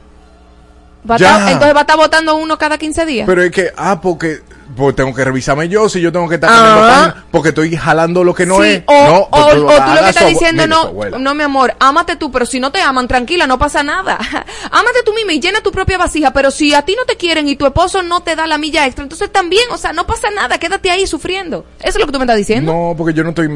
[1.09, 3.25] Va a entonces va a estar votando uno cada 15 días.
[3.25, 4.41] Pero es que, ah, porque
[4.75, 6.87] pues tengo que revisarme yo si yo tengo que estar Ah.
[7.11, 8.83] página, porque estoy jalando lo que no Sí, es.
[8.85, 12.31] o, no, o- o tú lo que estás diciendo, no, no, mi amor, ámate tú,
[12.31, 14.17] pero si no te aman, tranquila, no pasa nada.
[14.71, 17.47] ámate tú misma y llena tu propia vasija, pero si a ti no te quieren
[17.49, 20.29] y tu esposo no te da la milla extra, entonces también, o sea, no pasa
[20.31, 21.65] nada, quédate ahí sufriendo.
[21.79, 22.71] Eso es lo que tú me estás diciendo.
[22.71, 23.49] No, porque yo no estoy.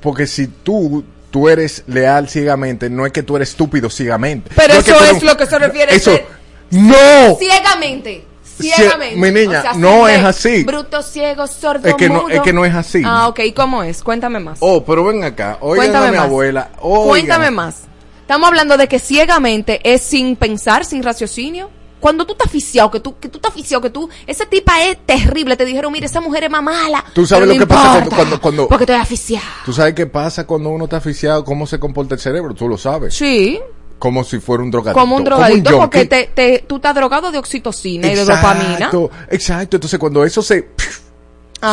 [0.00, 1.04] Porque si tú.
[1.32, 4.50] Tú eres leal ciegamente, no es que tú eres estúpido ciegamente.
[4.56, 5.94] Pero No eso es un- lo que se refiere.
[5.94, 6.10] Eso.
[6.10, 6.26] ser
[6.70, 7.36] ¡No!
[7.38, 8.24] Ciegamente.
[8.58, 9.16] Cie- Ciegamente.
[9.16, 10.64] mi niña, O sea, no es así.
[10.64, 12.28] Bruto, ciego, sordo, Es que no- mudo.
[12.28, 13.02] es que no es así.
[13.04, 13.40] Ah, ok.
[13.40, 14.02] ¿Y cómo es?
[14.02, 14.58] Cuéntame más.
[14.60, 15.56] Oh, pero ven acá.
[15.60, 16.26] Oigan Cuéntame a mi más.
[16.26, 16.70] abuela.
[16.80, 17.08] oigan.
[17.08, 17.82] Cuéntame más.
[18.20, 21.70] Estamos hablando de que ciegamente es sin pensar, sin raciocinio.
[22.00, 24.96] Cuando tú estás aficiado, que tú, que tú estás aficiado, que tú, esa tipa es
[25.04, 27.04] terrible, te dijeron, mira, esa mujer es más mala.
[27.12, 29.44] Tú sabes lo no que pasa cuando, cuando, cuando- Porque estoy aficiado.
[29.66, 32.78] Tú sabes qué pasa cuando uno está asfixiado, cómo se comporta el cerebro, tú lo
[32.78, 33.14] sabes.
[33.14, 33.60] Sí,
[34.00, 34.98] Como si fuera un drogadicto.
[35.00, 38.72] como un drogadito, porque te, te, tú estás drogado de oxitocina y de dopamina.
[38.74, 39.76] Exacto, exacto.
[39.76, 40.70] Entonces cuando eso se,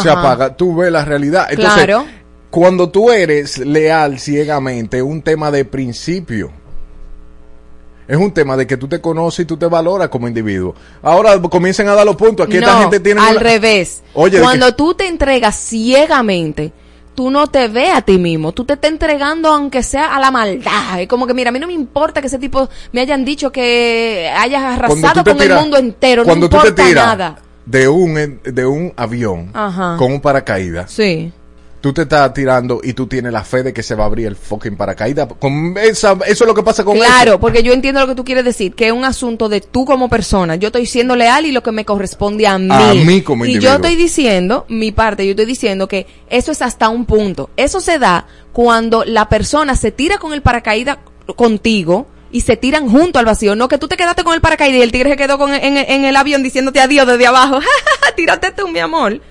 [0.04, 1.48] se apaga, tú ves la realidad.
[1.50, 2.06] Entonces, Claro.
[2.52, 6.52] cuando tú eres leal ciegamente, es un tema de principio.
[8.08, 10.74] Es un tema de que tú te conoces y tú te valoras como individuo.
[11.02, 12.46] Ahora comiencen a dar los puntos.
[12.48, 13.20] Aquí esta No, gente tiene...
[13.20, 14.02] al una- revés.
[14.14, 16.72] Oye, Cuando que- tú te entregas ciegamente,
[17.18, 18.52] tú no te ves a ti mismo.
[18.52, 21.02] Tú te estás entregando aunque sea a la maldad.
[21.02, 23.52] Es como que, mira, a mí no me importa que ese tipo me hayan dicho
[23.52, 26.22] que hayas arrasado con el mundo entero.
[26.22, 27.40] No Cuando tú importa te tiras nada.
[27.66, 29.96] de un, de un avión Ajá.
[29.98, 31.34] con un paracaídas, Sí.
[31.88, 34.28] Tú te estás tirando y tú tienes la fe de que se va a abrir
[34.28, 35.28] el fucking paracaídas.
[35.40, 37.40] Con esa, eso es lo que pasa con Claro, eso.
[37.40, 40.10] porque yo entiendo lo que tú quieres decir, que es un asunto de tú como
[40.10, 40.58] persona.
[40.58, 42.68] Yo estoy siendo leal y lo que me corresponde a mí.
[42.70, 43.70] A mí como Y individuo.
[43.72, 47.50] yo estoy diciendo, mi parte, yo estoy diciendo que eso es hasta un punto.
[47.56, 50.98] Eso se da cuando la persona se tira con el paracaídas
[51.38, 53.56] contigo y se tiran junto al vacío.
[53.56, 55.78] No que tú te quedaste con el paracaídas y el tigre se quedó con, en,
[55.78, 57.60] en el avión diciéndote adiós desde abajo.
[58.18, 59.22] Tírate tú, mi amor.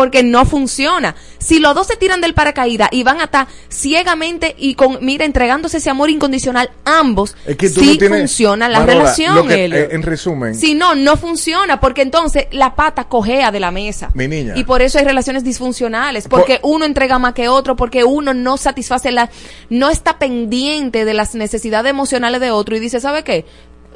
[0.00, 1.14] Porque no funciona.
[1.38, 5.26] Si los dos se tiran del paracaídas y van a estar ciegamente y con, mira,
[5.26, 9.64] entregándose ese amor incondicional, ambos, Es que sí no tienes- funciona la Marola, relación, que-
[9.66, 14.10] eh, en resumen, Si no, no funciona, porque entonces la pata cojea de la mesa.
[14.14, 14.54] Mi niña.
[14.56, 18.56] Y por eso hay relaciones disfuncionales, porque uno entrega más que otro, porque uno no
[18.56, 19.28] satisface la,
[19.68, 23.44] no está pendiente de las necesidades emocionales de otro y dice, ¿sabe qué?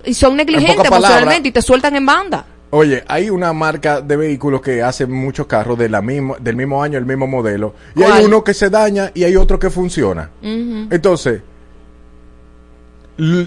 [0.04, 2.44] Y son negligentes emocionalmente y te sueltan en banda.
[2.76, 6.82] Oye, hay una marca de vehículos que hace muchos carros de la misma, del mismo
[6.82, 7.72] año, el mismo modelo.
[7.94, 10.30] Y hay uno que se daña y hay otro que funciona.
[10.42, 11.42] Entonces,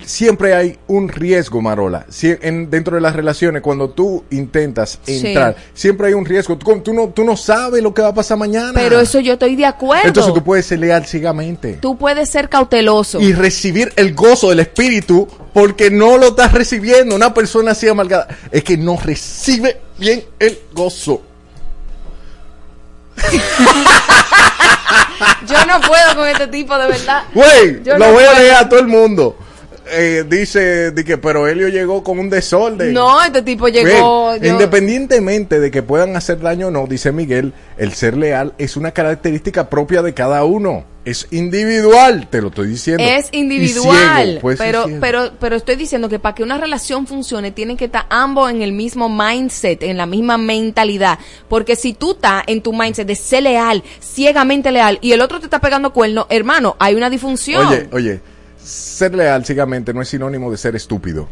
[0.06, 2.06] siempre hay un riesgo, Marola.
[2.22, 5.28] En- dentro de las relaciones, cuando tú intentas Sí.
[5.28, 6.58] entrar, siempre hay un riesgo.
[6.58, 8.72] Tú, tú no, tú no sabes lo que va a pasar mañana.
[8.74, 10.08] Pero eso yo estoy de acuerdo.
[10.08, 11.74] Entonces tú puedes ser leal ciegamente.
[11.82, 13.20] Tú puedes ser cauteloso.
[13.20, 17.16] Y recibir el gozo del espíritu porque no lo estás recibiendo.
[17.16, 21.22] Una persona así amargada es que no recibe bien el gozo.
[25.48, 27.24] Yo no puedo con este tipo de verdad.
[27.34, 29.36] Güey, lo no voy a leer a todo el mundo.
[29.92, 32.94] Eh, dice di que, pero Helio llegó con un desorden.
[32.94, 34.36] No, este tipo llegó.
[34.38, 38.78] Yo- Independientemente de que puedan hacer daño o no, dice Miguel, el ser leal es
[38.78, 40.86] una característica propia de cada uno.
[41.06, 43.02] Es individual, te lo estoy diciendo.
[43.02, 47.52] Es individual, ciego, ser pero, pero, pero estoy diciendo que para que una relación funcione
[47.52, 51.18] tienen que estar ambos en el mismo mindset, en la misma mentalidad,
[51.48, 55.40] porque si tú estás en tu mindset de ser leal, ciegamente leal, y el otro
[55.40, 57.66] te está pegando cuerno, hermano, hay una disfunción.
[57.68, 58.20] Oye, oye,
[58.68, 61.28] ser leal ciegamente no es sinónimo de ser estúpido.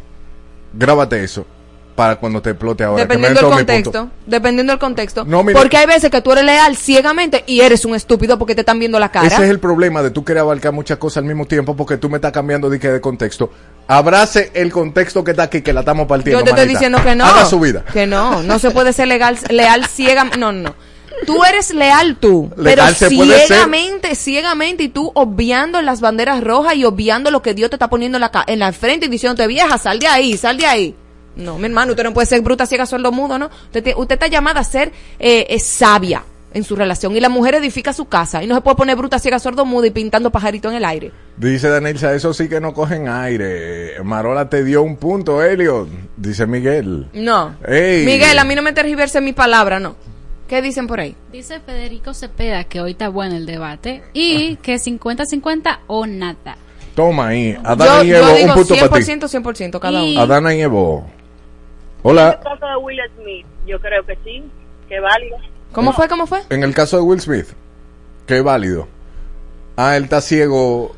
[0.74, 1.46] Grábate eso
[1.96, 3.04] para cuando te explote ahora.
[3.04, 6.76] dependiendo del contexto, dependiendo del contexto, No, mira- porque hay veces que tú eres leal
[6.76, 9.28] ciegamente y eres un estúpido porque te están viendo la cara.
[9.28, 12.10] Ese es el problema de tú querer abarcar muchas cosas al mismo tiempo porque tú
[12.10, 13.50] me estás cambiando de, contexto.
[13.88, 16.40] Abrace el contexto que está aquí, que la estamos partiendo.
[16.40, 17.26] Yo te estoy diciendo que no.
[17.26, 17.86] Haga su vida.
[17.94, 20.38] Que no, no se puede ser legal, leal ciegamente.
[20.38, 20.76] No, no, no.
[21.26, 23.10] Tú eres leal tú, pero ser.
[23.10, 27.90] ciegamente, ciegamente y tú obviando las banderas rojas y obviando lo que Dios te está
[27.90, 30.96] poniendo en la, en la frente y diciéndote, vieja, sal de ahí, sal de ahí.
[31.36, 33.50] No, mi hermano, usted no puede ser bruta, ciega, sordo, mudo, ¿no?
[33.66, 36.24] Usted, te- usted está llamada a ser eh, eh, sabia
[36.54, 39.20] en su relación y la mujer edifica su casa y no se puede poner bruta,
[39.20, 41.12] ciega, sordo, mudo y pintando pajaritos en el aire.
[41.36, 44.02] Dice Danilza, eso sí que no cogen aire.
[44.06, 45.90] Marola te dio un punto, Elliot.
[46.16, 47.08] Dice Miguel.
[47.12, 47.58] No.
[47.68, 48.06] Ey.
[48.06, 49.98] Miguel, a mí no me tergiverse mi palabra, no.
[50.48, 51.16] ¿Qué dicen por ahí?
[51.32, 56.58] Dice Federico Cepeda que hoy está bueno el debate y que 50-50 o nada.
[56.96, 57.54] Toma ahí.
[57.54, 59.12] Yo, Adana y yo Evo, digo un punto para ti.
[59.12, 60.22] 100%, 100% cada Y- uno.
[60.22, 61.00] Adana y Evo.
[62.04, 62.30] En Hola.
[62.40, 64.44] el caso de Will Smith, yo creo que sí,
[64.88, 65.38] que válido.
[65.72, 66.08] ¿Cómo fue?
[66.08, 66.42] ¿Cómo fue?
[66.50, 67.48] En el caso de Will Smith,
[68.28, 68.88] que válido.
[69.76, 70.96] Ah, él está ciego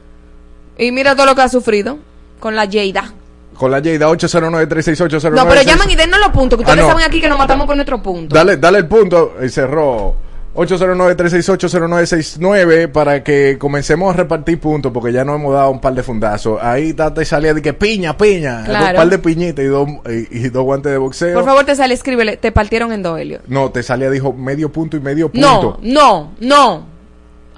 [0.78, 1.98] Y mira todo lo que ha sufrido
[2.40, 3.14] con la Jada.
[3.58, 5.32] Con la Jada 809-36809.
[5.32, 6.90] No, pero llaman y dennos los puntos, que Ah, ustedes no.
[6.94, 8.34] saben aquí que nos matamos por nuestro punto.
[8.36, 10.16] Dale, dale el punto y cerró.
[10.56, 16.02] 809-368-0969 para que comencemos a repartir puntos porque ya nos hemos dado un par de
[16.04, 16.60] fundazos.
[16.62, 18.64] Ahí te salía de que piña, piña.
[18.66, 18.90] Claro.
[18.90, 21.34] Un par de piñitas y dos, y, y dos guantes de boxeo.
[21.36, 23.40] Por favor, te sale, escríbele, te partieron en dos, Helio.
[23.48, 25.80] No, te salía, dijo medio punto y medio No, punto.
[25.84, 26.97] no, no.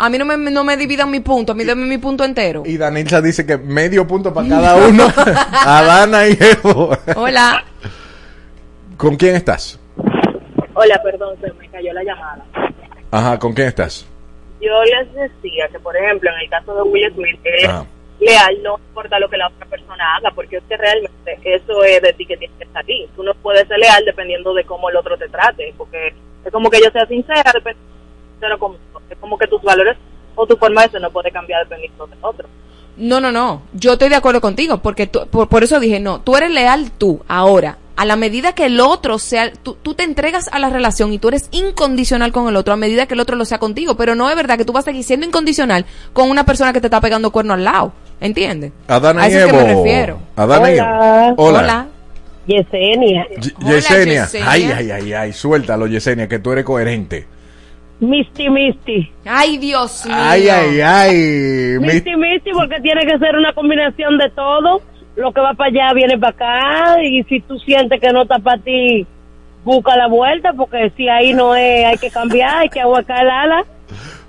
[0.02, 2.64] A mí no me, no me dividan mi punto, a mí denme mi punto entero.
[2.66, 5.04] Y Danilza dice que medio punto para cada uno.
[5.52, 6.92] Adana y Evo.
[7.18, 7.64] Hola.
[8.96, 9.78] ¿Con quién estás?
[10.74, 12.46] Hola, perdón, se me cayó la llamada.
[13.12, 14.06] Ajá, ¿con quién estás?
[14.62, 17.84] Yo les decía que, por ejemplo, en el caso de Will Smith, es Ah.
[18.22, 22.02] leal, no importa lo que la otra persona haga, porque es que realmente eso es
[22.02, 23.10] de ti que tienes que salir.
[23.18, 26.14] Tú no puedes ser leal dependiendo de cómo el otro te trate, porque
[26.46, 27.44] es como que yo sea sincera,
[28.60, 28.89] cómo, es
[29.20, 29.98] como que tus valores
[30.36, 32.48] o tu forma de ser no puede cambiar dependiendo del otro.
[32.98, 33.62] No, no, no.
[33.74, 36.92] Yo estoy de acuerdo contigo, porque tú- por, por eso dije, no, tú eres leal
[36.98, 37.78] tú, ahora.
[37.96, 41.20] A la medida que el otro sea, tú, tú te entregas a la relación y
[41.20, 43.96] tú eres incondicional con el otro, a medida que el otro lo sea contigo.
[43.96, 46.80] Pero no es verdad que tú vas a seguir siendo incondicional con una persona que
[46.80, 47.92] te está pegando cuerno al lado.
[48.22, 48.72] ¿Entiendes?
[48.88, 49.84] Adana A y eso es que me Evo.
[49.84, 50.20] refiero.
[50.38, 50.88] Adana y Evo.
[50.88, 51.34] Hola.
[51.36, 51.60] Hola.
[51.60, 51.88] Hola.
[52.48, 53.28] Yesenia.
[53.62, 54.24] Hola, Yesenia.
[54.24, 54.50] Yesenia.
[54.52, 55.34] Ay, ay, ay, ay.
[55.34, 57.28] Suéltalo, Yesenia, que tú eres coherente.
[58.00, 59.12] Misty Misty.
[59.26, 60.16] Ay, Dios mío.
[60.18, 61.16] Ay, ay, ay.
[61.80, 64.82] Mi- Misty Misty porque tiene que ser una combinación de todo.
[65.16, 67.04] Lo que va para allá viene para acá.
[67.04, 69.06] Y si tú sientes que no está para ti,
[69.66, 70.54] busca la vuelta.
[70.54, 73.66] Porque si ahí no es, hay que cambiar, hay que aguacar el ala.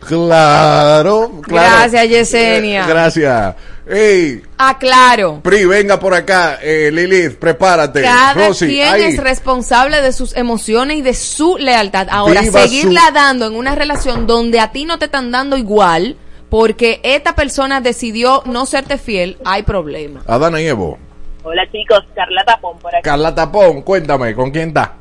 [0.01, 1.69] Claro, claro.
[1.77, 2.87] Gracias, Yesenia.
[2.87, 3.55] Gracias.
[3.89, 5.41] Ey, Ah, claro.
[5.43, 6.59] Pri, venga por acá.
[6.63, 8.03] Eh, Lilith, prepárate.
[8.03, 9.03] Cada Rosy, quien ahí.
[9.05, 12.07] es responsable de sus emociones y de su lealtad.
[12.11, 15.57] Ahora, Viva seguirla su- dando en una relación donde a ti no te están dando
[15.57, 16.17] igual,
[16.51, 20.23] porque esta persona decidió no serte fiel, hay problema.
[20.27, 20.99] Adana y Evo.
[21.43, 23.03] Hola chicos, Carla Tapón por aquí.
[23.03, 24.95] Carla Tapón, cuéntame, ¿con quién está?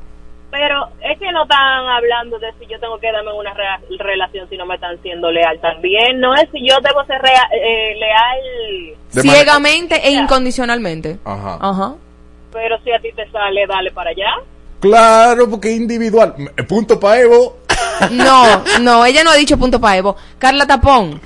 [0.52, 3.54] Pero es que no están hablando de si yo tengo que darme una
[4.00, 6.20] relación si no me están siendo leal también.
[6.20, 11.20] No es si yo debo ser rea- eh, leal, De Ciegamente e incondicionalmente.
[11.24, 11.58] Ajá.
[11.62, 11.94] Ajá.
[12.52, 14.38] pero si a ti te sale, dale para allá.
[14.80, 16.34] Claro, porque es individual.
[16.68, 17.58] Punto para Evo.
[18.12, 20.16] No, no, ella no ha dicho punto para Evo.
[20.40, 21.22] Carla Tapón,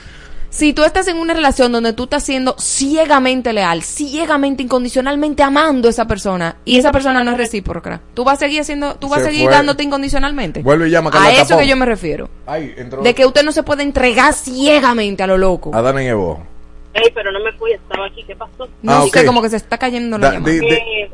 [0.53, 5.87] si tú estás en una relación donde tú estás siendo ciegamente leal, ciegamente, incondicionalmente amando
[5.87, 9.09] a esa persona, y esa persona no es recíproca, tú vas a seguir haciendo, tú
[9.09, 9.53] vas Se a seguir fue.
[9.53, 10.61] dándote incondicionalmente.
[10.61, 11.63] Vuelve y llama a eso Tapón.
[11.63, 12.29] que yo me refiero.
[12.45, 13.01] Ay, entró.
[13.01, 15.71] De que usted no se puede entregar ciegamente a lo loco.
[15.73, 16.45] Adana y Evo.
[16.93, 18.69] Ey, pero no me fui, estaba aquí, ¿qué pasó?
[18.83, 20.51] No Ah, sé, como que se está cayendo la Da- llamada.
[20.53, 21.11] de- Eh,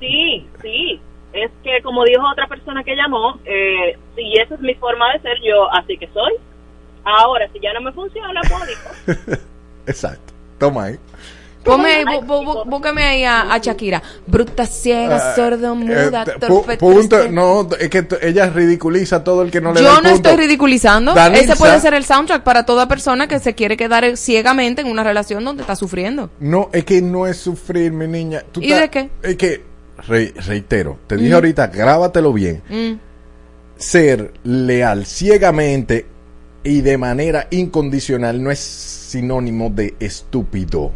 [0.00, 1.00] sí, sí.
[1.34, 5.20] Es que como dijo otra persona que llamó, eh, si esa es mi forma de
[5.20, 6.32] ser, yo así que soy.
[7.04, 9.38] Ahora, si ya no me funciona, pues digo,
[9.86, 10.32] Exacto.
[10.58, 10.98] Toma ahí.
[11.64, 14.02] Ponme ahí, bú- bú- bú- búscame ahí a, a Shakira.
[14.26, 19.24] Bruta, ciega, Ah, sordo, muda, Eh, pu- torpe, punto, no, es que ella ridiculiza a
[19.24, 20.28] todo el que no le da Yo el no punto.
[20.28, 21.14] estoy ridiculizando.
[21.14, 24.88] Danilza- Ese puede ser el soundtrack para toda persona que se quiere quedar ciegamente en
[24.88, 26.30] una relación donde está sufriendo.
[26.40, 28.42] No, es que no es sufrir, mi niña.
[28.50, 29.10] Tú ¿Y de qué?
[29.22, 29.62] Es que,
[30.08, 31.34] re- reitero, te dije Mm.
[31.34, 32.60] ahorita, grábatelo bien.
[32.68, 32.94] Mm.
[33.76, 36.06] Ser leal ciegamente
[36.64, 40.92] y de manera incondicional no es sinónimo de estúpido.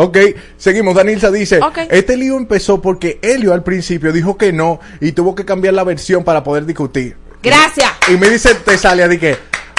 [0.00, 0.16] Ok,
[0.56, 0.94] seguimos.
[0.94, 1.58] Danilza dice,
[1.90, 5.82] este lío empezó porque Helio al principio dijo que no y tuvo que cambiar la
[5.82, 7.16] versión para poder discutir.
[7.42, 7.90] Gracias.
[8.06, 9.36] Y me dice, te sale a que,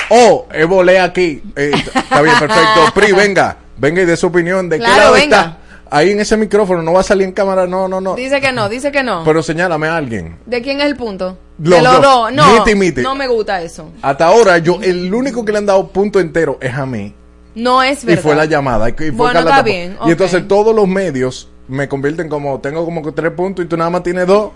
[0.10, 1.42] oh, Evo, lee aquí.
[1.56, 2.82] Eh, está bien, perfecto.
[2.94, 5.40] Pri, venga, venga y dé su opinión de qué lado venga.
[5.40, 5.58] está.
[5.90, 8.16] Ahí en ese micrófono, no va a salir en cámara, no, no, no.
[8.16, 9.24] Dice que no, dice que no.
[9.24, 10.38] Pero señálame a alguien.
[10.46, 11.38] ¿De quién es el punto?
[11.62, 12.04] Los de los dos.
[12.04, 12.34] dos.
[12.34, 13.02] No, Miti, miti.
[13.02, 13.90] no me gusta eso.
[14.02, 17.14] Hasta ahora, yo, el único que le han dado punto entero es a mí.
[17.56, 18.22] No es Y verdad.
[18.24, 18.90] fue la llamada.
[18.90, 23.12] Y fue Bueno, está Y entonces todos los medios me convierten como, tengo como que
[23.12, 24.52] tres puntos y tú nada más tienes dos.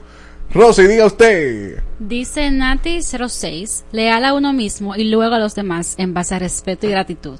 [0.53, 1.81] Rosy, diga usted.
[1.99, 6.85] Dice Nati06, leal a uno mismo y luego a los demás en base a respeto
[6.87, 7.39] y gratitud.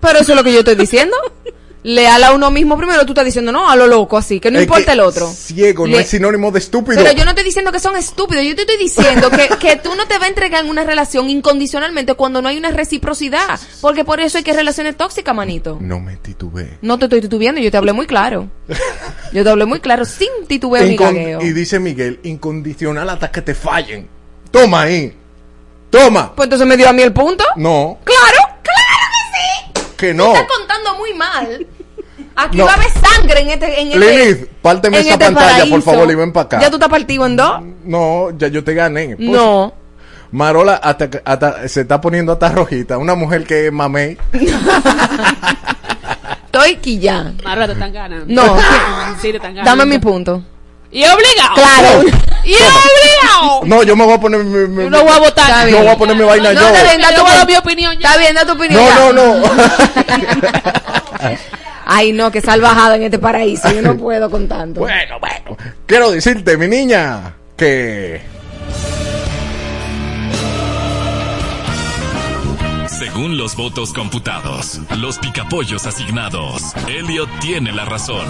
[0.00, 1.16] Pero eso es lo que yo estoy diciendo.
[1.84, 4.58] Leal a uno mismo primero, tú estás diciendo no, a lo loco así, que no
[4.58, 5.28] Es importa que el otro.
[5.28, 7.02] Ciego no Le- es sinónimo de estúpido.
[7.02, 9.94] Pero yo no estoy diciendo que son estúpidos, yo te estoy diciendo que, que tú
[9.96, 13.58] no te vas a entregar en una relación incondicionalmente cuando no hay una reciprocidad.
[13.80, 15.78] Porque por eso hay que relaciones tóxicas, manito.
[15.80, 16.78] No me titubeé.
[16.82, 18.48] No te estoy titubeando, yo te hablé muy claro.
[19.32, 21.40] Yo te hablé muy claro, sin titubeo ni gagueo.
[21.40, 24.06] y dice Miguel, incondicional hasta que te fallen.
[24.50, 25.16] Toma ahí.
[25.88, 26.34] Toma.
[26.34, 27.42] Pues entonces me dio a mí el punto.
[27.56, 28.41] No, claro
[30.08, 30.34] que no.
[30.34, 31.66] estás contando muy mal.
[32.34, 32.64] Aquí No.
[32.64, 33.80] va a haber sangre en este.
[33.80, 35.90] En este Lilith, párteme en esa este pantalla, por paraíso.
[35.90, 36.60] favor, y ven para acá.
[36.60, 37.60] Ya tú estás partido en dos.
[37.84, 39.16] No, ya yo te gané.
[39.16, 39.74] Pues, No.
[40.30, 42.96] Marola hasta, hasta- se está poniendo hasta rojita.
[42.96, 44.16] Una mujer que es mamey.
[46.46, 47.46] Estoy quillando.
[47.48, 48.26] Ahora te están ganando.
[48.28, 48.56] No.
[49.20, 49.70] sí, te están ganando.
[49.70, 50.42] Dame mi punto.
[50.90, 51.54] Y obligado.
[51.54, 52.02] Claro.
[52.44, 53.60] Y obligado.
[53.64, 55.48] No, yo me voy a poner mi, mi- Yo no voy a votar.
[55.48, 55.82] Está yo bien.
[55.84, 56.66] voy a poner mi vaina No, yo.
[56.68, 57.46] está bien, da tu voy a dar opinión.
[57.46, 58.08] mi opinión ya.
[58.08, 58.82] Está bien, da tu opinión.
[58.82, 59.12] No, ya.
[59.12, 59.50] no, no.
[61.86, 63.70] Ay, no, que salvajada en este paraíso.
[63.70, 64.80] Yo no puedo con tanto.
[64.80, 65.56] bueno, bueno.
[65.86, 68.22] Quiero decirte, mi niña, que
[72.88, 78.24] Según los votos computados, los picapollos asignados, Elliot tiene la razón.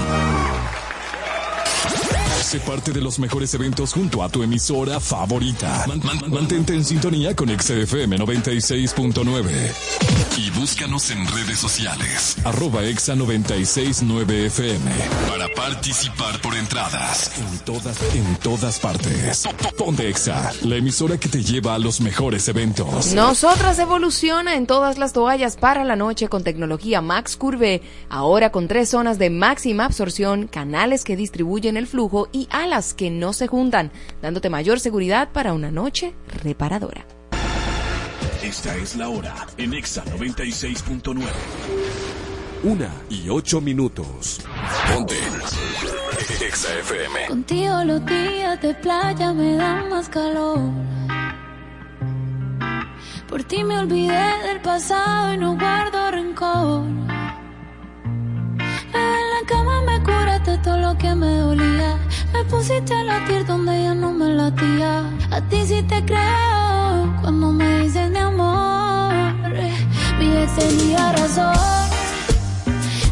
[2.42, 5.86] Sé parte de los mejores eventos junto a tu emisora favorita.
[5.88, 9.72] Man- man- mantente en sintonía con XFM 96.9.
[10.36, 12.36] Y búscanos en redes sociales.
[12.44, 14.90] Arroba Exa 969 FM.
[15.28, 17.30] Para participar por entradas.
[17.38, 19.44] En todas, en todas partes.
[19.44, 23.14] Po- po- Ponte Exa, la emisora que te lleva a los mejores eventos.
[23.14, 28.68] Nosotras evoluciona en todas las toallas para la noche con tecnología Max Curve, ahora con
[28.68, 33.46] tres zonas de máxima absorción, canales que distribuyen el flujo y alas que no se
[33.46, 37.06] juntan, dándote mayor seguridad para una noche reparadora.
[38.42, 41.22] Esta es la hora en Exa 96.9.
[42.64, 44.40] Una y ocho minutos.
[44.92, 45.16] Ponte.
[46.44, 47.26] Exa FM.
[47.28, 50.58] Contigo los días de playa me dan más calor.
[53.28, 56.84] Por ti me olvidé del pasado y no guardo rencor.
[59.42, 61.98] La cama me curaste todo lo que me dolía.
[62.32, 65.02] Me pusiste a latir donde ya no me latía.
[65.32, 69.12] A ti sí te creo cuando me dices mi amor.
[70.20, 71.56] Mi ex tenía razón.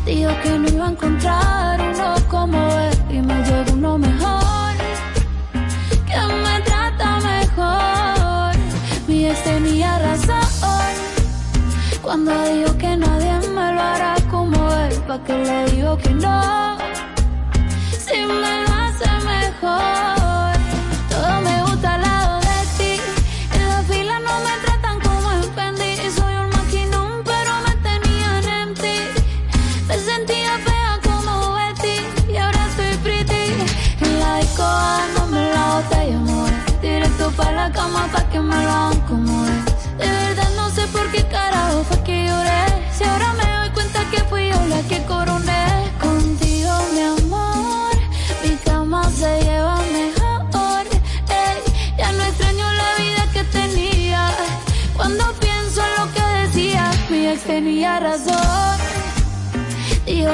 [0.06, 4.74] Dijo que no iba a encontrar uno como él y me llegó uno mejor.
[6.06, 8.54] Que me trata mejor.
[9.08, 10.94] Mi ex tenía razón.
[12.00, 13.39] Cuando dijo que nadie
[15.10, 16.78] pa' que le digo que no.
[18.04, 20.52] Si me lo hace mejor.
[21.10, 22.92] Todo me gusta al lado de ti.
[23.54, 25.92] En la fila no me tratan como en Fendi.
[26.18, 28.98] Soy un maquinón, pero me tenían en ti.
[29.88, 31.96] Me sentía fea como Betty
[32.32, 33.44] y ahora soy pretty.
[34.04, 36.50] En la disco dándome la botella, amor.
[36.80, 39.00] Directo para la cama pa' que me lo hagan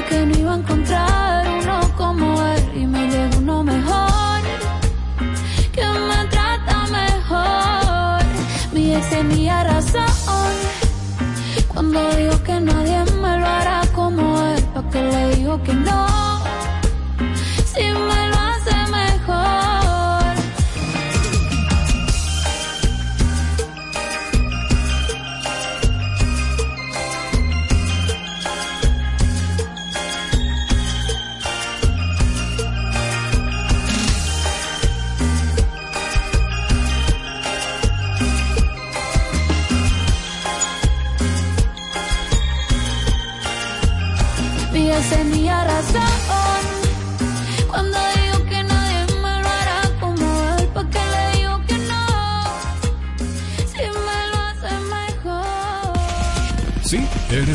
[0.05, 4.41] Que no iba a encontrar uno como él y me llegó uno mejor.
[5.73, 8.23] Que me trata mejor.
[8.73, 10.53] Mi ex tenía razón.
[11.67, 16.07] Cuando dijo que nadie me lo hará como él, pa' que le digo que no.
[17.65, 18.16] Si me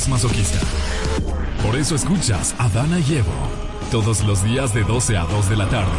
[0.07, 0.59] masoquista.
[1.63, 3.31] Por eso escuchas a Dana y Evo
[3.91, 5.91] todos los días de 12 a 2 de la tarde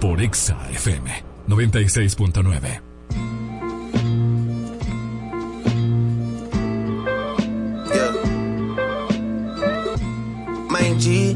[0.00, 2.80] por Exa FM 96.9.
[10.68, 11.34] Mein G,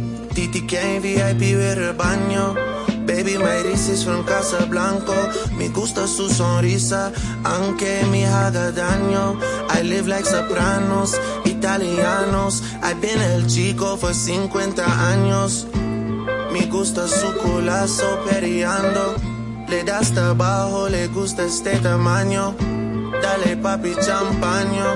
[1.00, 2.54] VIP ver el baño.
[3.06, 5.14] Baby, my is from Casablanco.
[5.56, 7.10] Me gusta su sonrisa,
[7.42, 9.40] aunque me haga daño.
[9.70, 11.18] I live like sopranos,
[11.58, 12.62] italianos.
[12.82, 15.66] I've been el chico por 50 años.
[16.52, 19.16] Me gusta su culazo periando.
[19.68, 22.54] Le da hasta abajo, le gusta este tamaño.
[23.22, 24.86] Dale papi champaño.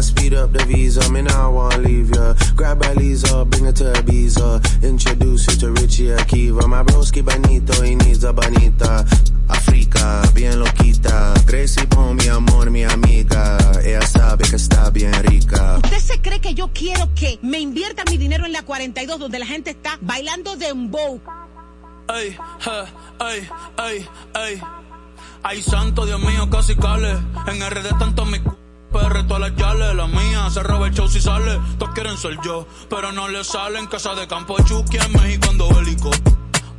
[0.00, 1.12] I speed up the visa.
[1.12, 2.32] Me now I wanna leave ya.
[2.56, 4.82] Grab a Lisa, bring her to Ibiza.
[4.82, 6.66] Introduce you to Richie Akiva.
[6.66, 9.04] My broski bonito, he needs a bonita.
[9.50, 11.34] Africa, bien loquita.
[11.44, 13.58] Gracie pon mi amor, mi amiga.
[13.84, 15.80] Ella sabe que está bien rica.
[15.84, 19.38] ¿Usted se cree que yo quiero que me invierta mi dinero en la 42 donde
[19.38, 21.20] la gente está bailando dembow?
[22.08, 22.70] Ey, je,
[23.20, 24.62] ey, ey, ey.
[25.42, 27.18] Ay, santo, Dios mío, casi cale.
[27.48, 28.38] En RD tanto mi
[28.92, 31.58] PR todas las yales, la mía se roba el show si sale.
[31.78, 33.86] Todos quieren ser yo, pero no le salen.
[33.86, 36.10] Casa de campo Chucky en México ando bélico.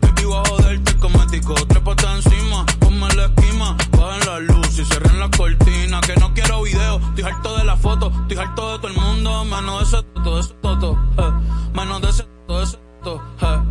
[0.01, 1.53] Baby, voy a joderte cosmético.
[1.67, 3.77] Trépate encima, ponme la esquima.
[3.97, 6.01] Bajen la luz y cierren la cortina.
[6.01, 8.11] Que no quiero video, estoy harto de la foto.
[8.21, 10.99] Estoy harto de todo el mundo, menos de ese toto, de ese toto.
[11.17, 11.31] eh.
[11.73, 13.21] Menos de ese toto, de ese toto.
[13.41, 13.61] eh.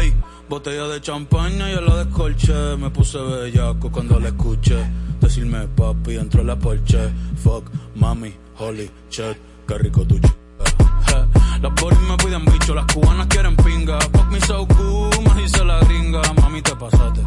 [0.00, 0.14] Ey,
[0.48, 2.76] botella de champaña yo la descolché.
[2.76, 4.78] Me puse bellaco cuando la escuché.
[5.20, 7.12] Decirme papi, entró la porche.
[7.42, 10.26] Fuck, mami, holy shit, qué rico tu ch...
[11.62, 14.00] Las boris me piden bicho, las cubanas quieren pinga.
[14.00, 16.22] Fuck me so cool, me dice la gringa.
[16.40, 17.20] Mami, te pasaste.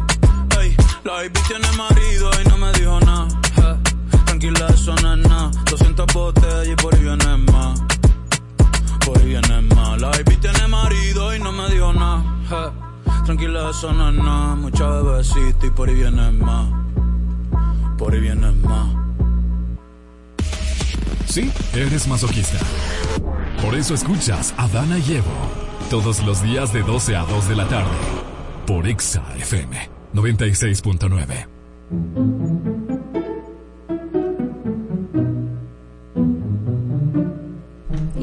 [0.58, 0.74] Ey,
[1.04, 3.28] la baby tiene marido y no me dijo nada.
[4.24, 5.50] Tranquila, eso no es nada.
[5.70, 7.82] 200 botellas y por ahí viene más.
[9.04, 10.00] Por ahí viene más.
[10.00, 12.24] La baby tiene marido y no me dijo nada.
[13.24, 14.58] Tranquila, eso no es.
[14.58, 16.68] Mucha bebecita y por ahí viene más.
[17.96, 18.88] Por ahí viene más.
[21.26, 22.58] Sí, eres masoquista.
[23.62, 25.30] Por eso escuchas a Dana y Evo
[25.88, 27.90] todos los días de 12 a 2 de la tarde
[28.66, 32.71] por Exa FM 96.9.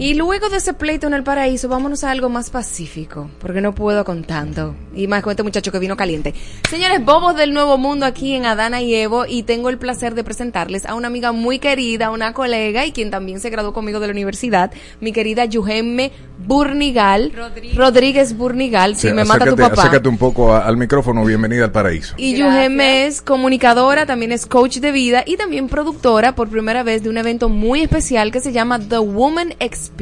[0.10, 3.76] Y luego de ese pleito en el paraíso, vámonos a algo más pacífico, porque no
[3.76, 4.74] puedo con tanto.
[4.96, 6.34] Y más con este muchacho que vino caliente.
[6.68, 10.24] Señores, bobos del nuevo mundo aquí en Adana y Evo, y tengo el placer de
[10.24, 14.08] presentarles a una amiga muy querida, una colega, y quien también se graduó conmigo de
[14.08, 17.32] la universidad, mi querida Yuhemme Burnigal.
[17.76, 19.82] Rodríguez, Burnigal, si Sí, me mata tu papá.
[19.84, 21.24] Acércate un poco a- al micrófono.
[21.24, 22.16] Bienvenida al paraíso.
[22.18, 27.04] Y Yuhemme es comunicadora, también es coach de vida y también productora por primera vez
[27.04, 29.99] de un evento muy especial que se llama The Woman Experience.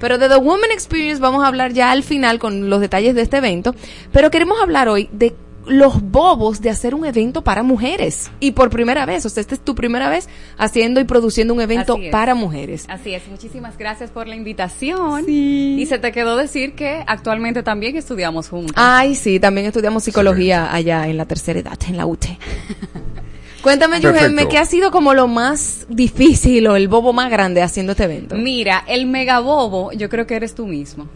[0.00, 3.22] Pero de The Woman Experience vamos a hablar ya al final con los detalles de
[3.22, 3.74] este evento,
[4.12, 5.34] pero queremos hablar hoy de
[5.66, 8.30] los bobos de hacer un evento para mujeres.
[8.40, 10.28] Y por primera vez, o sea, esta es tu primera vez
[10.58, 12.84] haciendo y produciendo un evento para mujeres.
[12.88, 15.24] Así es, muchísimas gracias por la invitación.
[15.28, 18.74] Y se te quedó decir que actualmente también estudiamos juntos.
[18.76, 22.38] Ay, sí, también estudiamos psicología allá en la tercera edad, en la UTE.
[23.64, 23.98] Cuéntame.
[23.98, 28.04] Yuhemme, ¿qué ha sido como lo más difícil o el bobo más grande haciendo este
[28.04, 28.36] evento?
[28.36, 31.08] Mira, el megabobo, yo creo que eres tú mismo.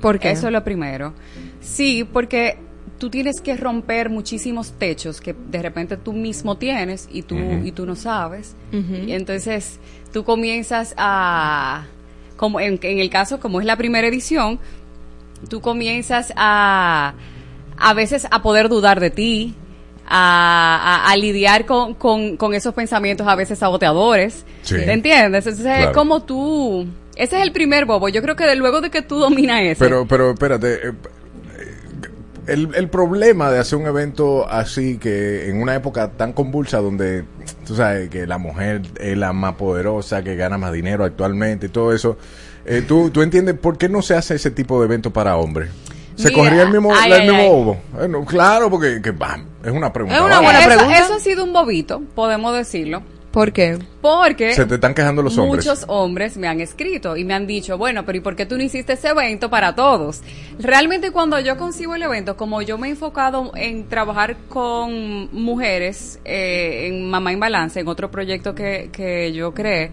[0.00, 0.30] ¿Por qué?
[0.30, 1.12] Eso es lo primero.
[1.60, 2.56] Sí, porque
[2.98, 7.70] tú tienes que romper muchísimos techos que de repente tú mismo tienes y tú, y
[7.72, 8.56] tú no sabes.
[8.72, 9.78] Y entonces
[10.10, 11.84] tú comienzas a,
[12.38, 14.58] como en, en el caso, como es la primera edición,
[15.50, 17.12] tú comienzas a,
[17.76, 19.54] a veces a poder dudar de ti,
[20.16, 24.44] a, a- a lidiar con, con, con esos pensamientos a veces saboteadores.
[24.62, 24.76] Sí.
[24.76, 25.44] ¿Te entiendes?
[25.46, 25.90] Entonces Claro.
[25.90, 26.86] es como tú...
[27.16, 28.08] Ese es el primer bobo.
[28.08, 29.84] Yo creo que de luego de que tú dominas ese.
[29.84, 30.88] Pero, pero espérate.
[30.88, 30.92] eh,
[32.46, 37.24] El, el problema de hacer un evento así que en una época tan convulsa donde
[37.66, 41.68] tú sabes que la mujer es la más poderosa, que gana más dinero actualmente y
[41.70, 42.18] todo eso,
[42.66, 45.70] eh, ¿tú, ¿tú entiendes por qué no se hace ese tipo de evento para hombres?
[46.16, 47.48] ¿Se Mira, corría el mismo, ay, el ay, mismo ay.
[47.48, 47.76] bobo?
[47.92, 50.16] Bueno, claro, porque que, bam, es una pregunta.
[50.16, 50.98] Es una buena pregunta.
[50.98, 53.02] Eso ha sido un bobito, podemos decirlo.
[53.32, 53.76] ¿Por qué?
[54.00, 55.66] Porque Se te están quejando los hombres.
[55.66, 58.56] muchos hombres me han escrito y me han dicho, bueno, pero ¿y por qué tú
[58.56, 60.22] no hiciste ese evento para todos?
[60.60, 66.20] Realmente cuando yo concibo el evento, como yo me he enfocado en trabajar con mujeres
[66.24, 69.90] eh, en Mamá en Balance, en otro proyecto que, que yo creé,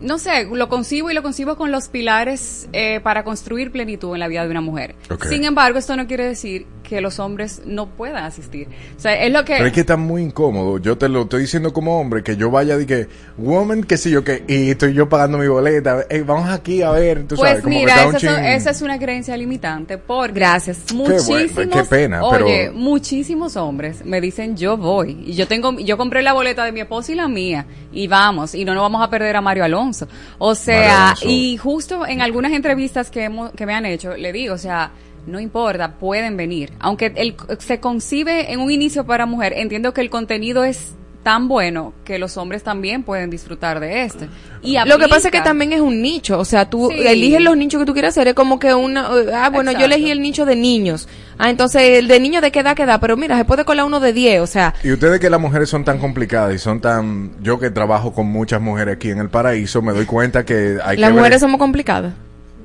[0.00, 4.20] no sé, lo concibo y lo concibo con los pilares eh, para construir plenitud en
[4.20, 4.94] la vida de una mujer.
[5.28, 8.68] Sin embargo, esto no quiere decir que los hombres no puedan asistir.
[8.96, 9.54] O sea, es lo que...
[9.54, 10.78] Pero es que está muy incómodo.
[10.78, 14.10] Yo te lo estoy diciendo como hombre, que yo vaya de que, woman, que sí,
[14.10, 16.04] yo que, y estoy yo pagando mi boleta.
[16.08, 18.82] Ey, vamos aquí a ver, tú Pues sabes, como mira, que esa, son- esa es
[18.82, 20.92] una creencia limitante porque Gracias.
[20.94, 25.78] muchísimos, bueno, qué pena, pero- oye, muchísimos hombres me dicen yo voy y yo tengo,
[25.78, 28.82] yo compré la boleta de mi esposa y la mía y vamos y no nos
[28.82, 30.08] vamos a perder a Mario Alonso.
[30.38, 31.26] O sea, Alonso.
[31.28, 34.90] y justo en algunas entrevistas que hemos, que me han hecho le digo, o sea.
[35.28, 36.72] No importa, pueden venir.
[36.80, 41.48] Aunque el, se concibe en un inicio para mujer, entiendo que el contenido es tan
[41.48, 44.28] bueno que los hombres también pueden disfrutar de este.
[44.62, 47.06] Y Lo que pasa es que también es un nicho, o sea, tú Sí.
[47.06, 50.10] eliges los nichos que tú quieras hacer, es como que una, ah, bueno, yo elegí
[50.10, 51.06] el nicho de niños,
[51.36, 54.00] ah, entonces el de niños de qué edad queda, pero mira, se puede colar uno
[54.00, 57.32] de 10, o sea, Y ustedes que las mujeres son tan complicadas y son tan...
[57.42, 60.96] Yo que trabajo con muchas mujeres aquí en el paraíso, me doy cuenta que hay
[60.96, 61.40] las que mujeres ver...
[61.40, 62.14] somos complicadas.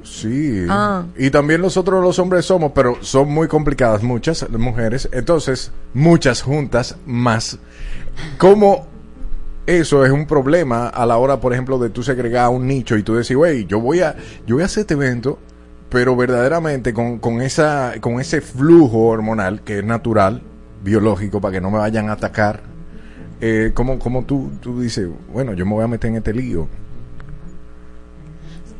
[0.03, 0.65] Sí.
[0.69, 1.05] Ah.
[1.17, 5.09] Y también nosotros los hombres somos, pero son muy complicadas muchas mujeres.
[5.11, 7.57] Entonces, muchas juntas más.
[8.37, 8.87] ¿Cómo
[9.65, 13.03] eso es un problema a la hora, por ejemplo, de tú segregar un nicho y
[13.03, 14.15] tú decir, güey, yo voy a,
[14.45, 15.39] yo voy a hacer este evento,
[15.89, 20.41] pero verdaderamente con, con esa, con ese flujo hormonal que es natural,
[20.83, 22.61] biológico, para que no me vayan a atacar.
[23.39, 26.67] Eh, como, como tú, tú dices, bueno, yo me voy a meter en este lío.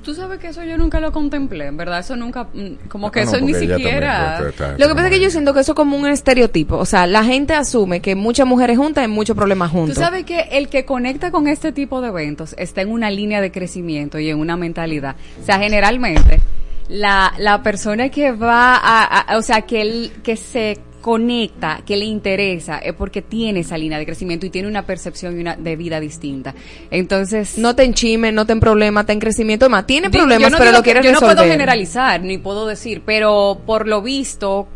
[0.03, 3.21] Tú sabes que eso yo nunca lo contemplé, en verdad, eso nunca, mm, como que
[3.21, 4.17] Ah, no, eso ni porque ella siquiera...
[4.35, 6.07] también, está- está- Lo que pasa es que yo siento que eso es como un
[6.07, 9.97] estereotipo, o sea, la gente asume que muchas mujeres juntas hay muchos problemas Tú juntos.
[9.97, 13.51] sabes que el que conecta con este tipo de eventos está en una línea de
[13.51, 15.15] crecimiento y en una mentalidad.
[15.41, 16.41] O sea, generalmente,
[16.89, 19.03] la, la persona que va a,
[19.33, 23.77] a- o sea, que, el, que se conecta, que le interesa, es porque tiene esa
[23.77, 26.55] línea de crecimiento y tiene una percepción y una de vida distinta.
[26.89, 27.57] Entonces...
[27.57, 30.57] No te enchimen, no te en problemas, está en crecimiento, más tiene problemas, yo no
[30.57, 31.35] pero lo que- quieres Yo no resolver.
[31.37, 34.67] puedo generalizar, ni puedo decir, pero por lo visto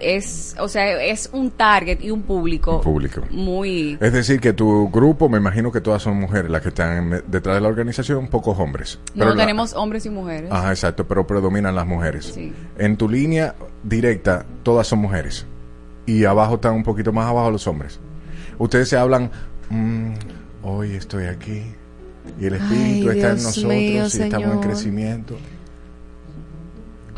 [0.00, 3.22] es, o sea, es un target y un público, Público.
[3.30, 3.96] muy...
[4.00, 7.56] Es decir, que tu grupo, me imagino que todas son mujeres las que están detrás
[7.56, 8.98] de la organización, pocos hombres.
[9.14, 10.50] No Pero la- tenemos hombres y mujeres.
[10.52, 12.32] Ajá, exacto, pero predominan las mujeres.
[12.34, 12.52] Sí.
[12.78, 15.46] En tu línea directa, todas son mujeres.
[16.06, 17.98] Y abajo están un poquito más abajo los hombres.
[18.58, 19.30] Ustedes se hablan,
[19.70, 20.12] "Mm,
[20.62, 21.62] hoy estoy aquí.
[22.40, 25.36] Y el espíritu Ay, está en nosotros mío, y estamos en crecimiento.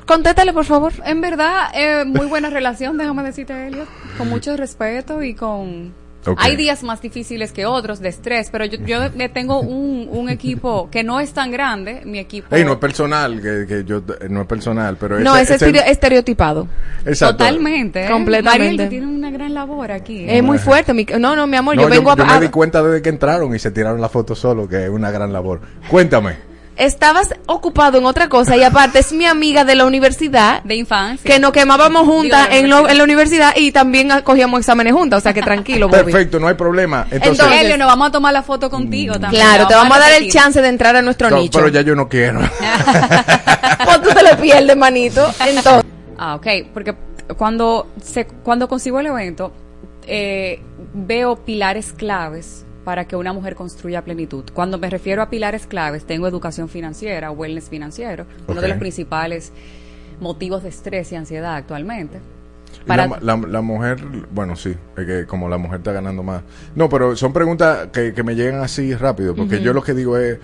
[0.06, 0.92] contéstale, por favor.
[1.04, 3.88] En verdad, eh, muy buena relación, déjame decirte, Elliot.
[4.18, 5.92] Con mucho respeto y con...
[6.38, 10.88] Hay días más difíciles que otros de estrés, pero yo, yo tengo un, un equipo
[10.90, 12.54] que no es tan grande, mi equipo...
[12.54, 15.90] Ey, no es personal, que, que yo, no es personal, pero No, es ese- estere-
[15.90, 16.68] estereotipado.
[17.04, 17.38] Exacto.
[17.38, 18.04] Totalmente.
[18.04, 18.10] ¿eh?
[18.10, 18.58] Completamente.
[18.66, 20.20] Mariel, tú tienes una gran labor aquí.
[20.24, 20.38] ¿eh?
[20.38, 20.92] Es muy fuerte.
[20.94, 22.16] mi- no, no, mi amor, No, yo vengo a...
[22.16, 24.90] me a- di cuenta desde que entraron y se tiraron la foto solo, que es
[24.90, 25.60] una gran labor.
[25.88, 26.55] Cuéntame.
[26.76, 30.62] Estabas ocupado en otra cosa y aparte es mi amiga de la universidad.
[30.62, 31.30] De infancia.
[31.30, 35.18] Que nos quemábamos juntas Digo, en, lo- en la universidad y también cogíamos exámenes juntas.
[35.18, 36.04] O sea que tranquilo, Bobby.
[36.04, 37.06] Perfecto, no hay problema.
[37.10, 39.42] Entonces, Entonces- Elliot, nos vamos a tomar la foto contigo también.
[39.42, 41.58] Claro, La te vamos a dar el chance de entrar a nuestro no, nicho.
[41.58, 42.40] pero ya yo no quiero.
[43.84, 45.26] Pues tú te lo pierdes, manito.
[45.46, 45.84] Entonces,
[46.18, 46.94] Ah, ok, porque
[47.36, 49.52] cuando, se, cuando consigo el evento,
[50.06, 50.60] eh,
[50.94, 54.44] veo pilares claves para que una mujer construya plenitud.
[54.54, 59.52] Cuando me refiero a pilares claves, tengo educación financiera, wellness financiero, uno de los principales
[60.20, 62.20] motivos de estrés y ansiedad actualmente.
[62.86, 63.98] Para- La, la- la mujer,
[64.32, 66.42] bueno, sí, es que como la mujer está ganando más.
[66.76, 70.16] No, pero son preguntas que, que me llegan así rápido, porque yo lo que digo
[70.16, 70.38] es,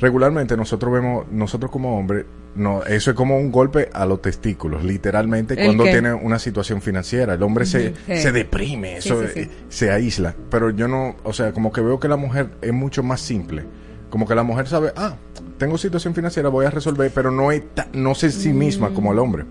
[0.00, 2.24] regularmente nosotros vemos, nosotros como hombres,
[2.58, 5.92] no, eso es como un golpe a los testículos, literalmente, ¿El cuando qué?
[5.92, 7.34] tiene una situación financiera.
[7.34, 7.94] El hombre se.
[8.06, 8.16] Sí.
[8.16, 10.34] se deprime, Sí, eso sí, eh, se aísla.
[10.50, 13.64] Pero yo no, o sea, como que veo que la mujer es mucho más simple.
[14.10, 15.16] Como que la mujer sabe, ah,
[15.58, 19.12] tengo situación financiera, voy a resolver, pero no, es ta- no sé sí misma como
[19.12, 19.44] el hombre.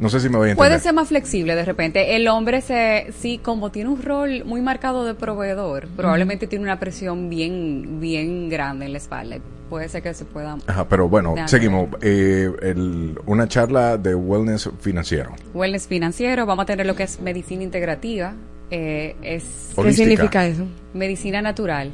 [0.00, 0.70] No sé si me voy a entender.
[0.70, 2.16] Puede ser más flexible de repente.
[2.16, 6.80] El hombre se, sí, como tiene un rol muy marcado de proveedor, probablemente tiene una
[6.80, 9.36] presión bien, bien grande en la espalda.
[9.68, 10.56] Puede ser que se pueda.
[10.66, 11.88] Ajá, pero bueno, seguimos.
[12.02, 15.32] Eh, el- una charla de wellness financiero.
[15.54, 18.34] Wellness financiero, vamos a tener lo que es medicina integrativa,
[18.70, 19.44] eh, es
[19.76, 20.64] ¿qué significa eso?
[20.94, 21.92] medicina natural.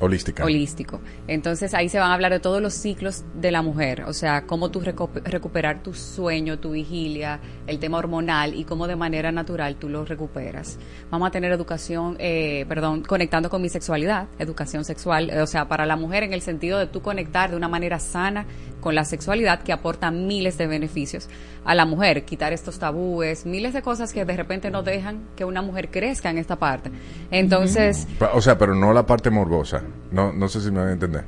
[0.00, 0.44] Holística.
[0.44, 1.00] holístico.
[1.26, 4.46] Entonces ahí se van a hablar de todos los ciclos de la mujer, o sea,
[4.46, 9.32] cómo tú recu- recuperar tu sueño, tu vigilia, el tema hormonal y cómo de manera
[9.32, 10.78] natural tú lo recuperas.
[11.10, 15.66] Vamos a tener educación, eh, perdón, conectando con mi sexualidad, educación sexual, eh, o sea,
[15.68, 18.46] para la mujer en el sentido de tú conectar de una manera sana
[18.86, 21.28] con la sexualidad que aporta miles de beneficios
[21.64, 25.44] a la mujer, quitar estos tabúes, miles de cosas que de repente no dejan que
[25.44, 26.92] una mujer crezca en esta parte.
[27.32, 29.82] Entonces, O sea, pero no la parte morbosa.
[30.12, 31.24] No, no sé si me voy a entender.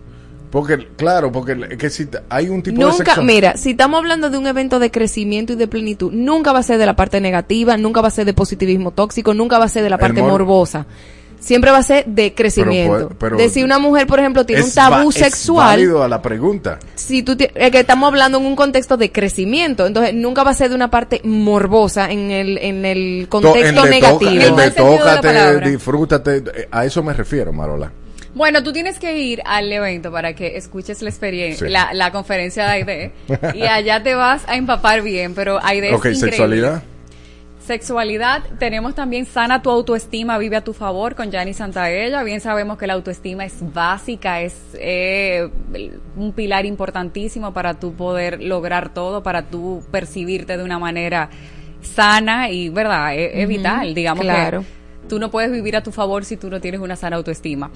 [0.52, 3.22] Porque, claro, porque es que si hay un tipo de Nunca, sexo...
[3.22, 6.62] mira, si estamos hablando de un evento de crecimiento y de plenitud, nunca va a
[6.62, 9.68] ser de la parte negativa, nunca va a ser de positivismo tóxico, nunca va a
[9.68, 10.86] ser de la parte mor- morbosa.
[11.40, 13.10] Siempre va a ser de crecimiento.
[13.18, 16.20] pero- de si una mujer, por ejemplo, tiene un tabú es sexual, válido a la
[16.20, 16.78] pregunta.
[16.94, 20.54] si tú es que estamos hablando en un contexto de crecimiento, entonces nunca va a
[20.54, 24.30] ser de una parte morbosa en el en el To- contexto negativo.
[24.30, 27.92] En el de tócate, disfrútate, a eso me refiero, Marola.
[28.34, 31.72] Bueno, tú tienes que ir al evento para que escuches la experiencia, Sí.
[31.72, 33.12] la, la conferencia de Aide,
[33.54, 36.30] y allá te vas a empapar bien, pero Aide ok, es increíble.
[36.30, 36.82] sexualidad.
[37.72, 42.22] Sexualidad, tenemos también sana tu autoestima, vive a tu favor con Yanni Santaella.
[42.22, 45.46] Bien sabemos que la autoestima es básica, es eh,
[46.16, 51.28] un pilar importantísimo para tú poder lograr todo, para tú percibirte de una manera
[51.82, 53.14] sana y, ¿verdad?
[53.14, 54.62] Es, es Ujú, vital, digamos claro.
[54.62, 57.70] que tú no puedes vivir a tu favor si tú no tienes una sana autoestima.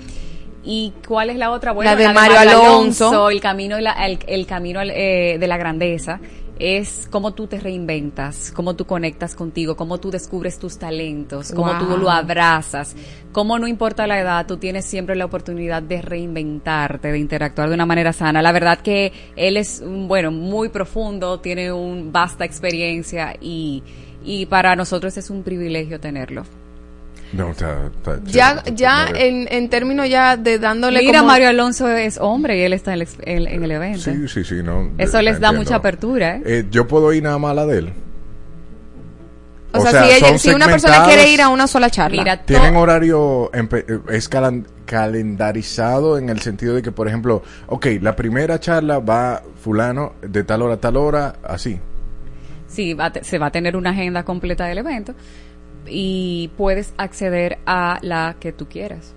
[0.64, 1.74] ¿Y cuál es la otra?
[1.74, 3.28] La de Mario Alonso.
[3.28, 6.18] El camino, de la- el, el camino eh, de la grandeza
[6.58, 11.78] es cómo tú te reinventas, cómo tú conectas contigo, cómo tú descubres tus talentos, cómo
[11.78, 12.94] tú lo abrazas,
[13.32, 17.74] cómo no importa la edad, tú tienes siempre la oportunidad de reinventarte, de interactuar de
[17.74, 18.42] una manera sana.
[18.42, 23.82] La verdad que él es, bueno, muy profundo, tiene una vasta experiencia y,
[24.24, 26.44] y para nosotros es un privilegio tenerlo.
[27.32, 29.28] No, está- está Ya, chévere, ya chévere.
[29.28, 32.92] en, en términos ya de dándole Mira, como- Mario Alonso es hombre y él está
[32.94, 33.08] en el,
[33.48, 34.00] en- el evento.
[34.00, 34.90] Sí, sí, sí, no.
[34.98, 35.60] Eso les da entiendo.
[35.60, 36.42] mucha apertura, ¿eh?
[36.44, 37.92] Eh, yo puedo ir nada más a la de él.
[39.74, 42.22] O, sea, si, ella- son si una persona quiere ir a una sola charla.
[42.22, 43.66] Mira, Tienen horario, eh,
[44.10, 44.28] es
[44.84, 50.44] calendarizado en el sentido de que, por ejemplo, ok, la primera charla va fulano de
[50.44, 51.80] tal hora a tal hora, así.
[52.68, 55.14] Sí, va se va a tener una agenda completa del evento
[55.86, 59.14] y puedes acceder a la que tú quieras.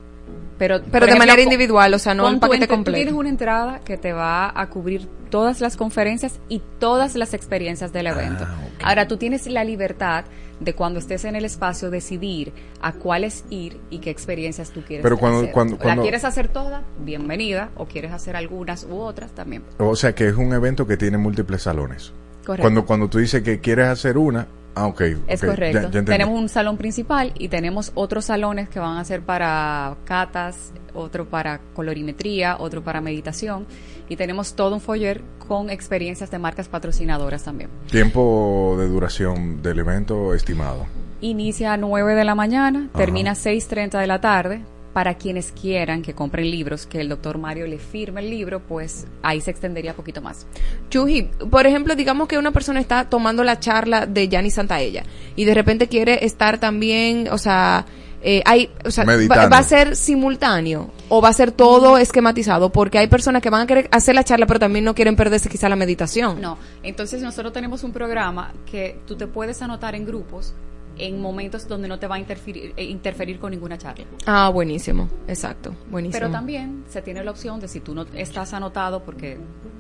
[0.58, 2.96] Pero, Pero de manera individual, o sea, no tu paquete ente- tú completo.
[2.98, 7.92] Tienes una entrada que te va a cubrir todas las conferencias y todas las experiencias
[7.92, 8.46] del evento.
[8.48, 10.24] Ah, Ahora, tú tienes la libertad
[10.62, 15.04] de cuando estés en el espacio decidir a cuáles ir y qué experiencias tú quieres
[15.04, 15.52] Pero cuando- hacer.
[15.52, 16.84] cuando- cuando- ¿La quieres hacer toda?
[17.00, 17.72] Bienvenida.
[17.76, 19.64] O quieres hacer algunas u otras también.
[19.78, 22.14] O sea que es un evento que tiene múltiples salones.
[22.46, 22.62] Correcto.
[22.62, 25.02] Cuando, cuando tú dices que quieres hacer una, Ah, ok.
[25.28, 25.78] Es correcto.
[25.78, 26.12] ya- ya entendí.
[26.12, 31.26] tenemos un salón principal y tenemos otros salones que van a ser para catas, otro
[31.26, 33.66] para colorimetría, otro para meditación
[34.10, 37.70] y tenemos todo un foyer con experiencias de marcas patrocinadoras también.
[37.90, 40.86] Tiempo de duración del evento estimado.
[41.22, 44.62] Inicia a 9 de la mañana, termina a 6.30 de la tarde.
[44.96, 49.06] Para quienes quieran que compren libros, que el doctor Mario le firme el libro, pues
[49.22, 50.48] ahí se extendería un poquito más.
[50.90, 55.04] Chuji, por ejemplo, digamos que una persona está tomando la charla de Yanni Santaella
[55.36, 57.86] y de repente quiere estar también, o sea,
[58.22, 62.72] eh, hay, o sea, va, va a ser simultáneo o va a ser todo esquematizado
[62.72, 65.50] porque hay personas que van a querer hacer la charla pero también no quieren perderse
[65.50, 66.40] quizá la meditación.
[66.40, 70.56] No, entonces nosotros tenemos un programa que tú te puedes anotar en grupos
[70.98, 74.06] en momentos donde no te va a interferir, eh, interferir con ninguna charla.
[74.26, 76.20] Ah, buenísimo, exacto, buenísimo.
[76.20, 79.38] Pero también se tiene la opción de si tú no estás anotado porque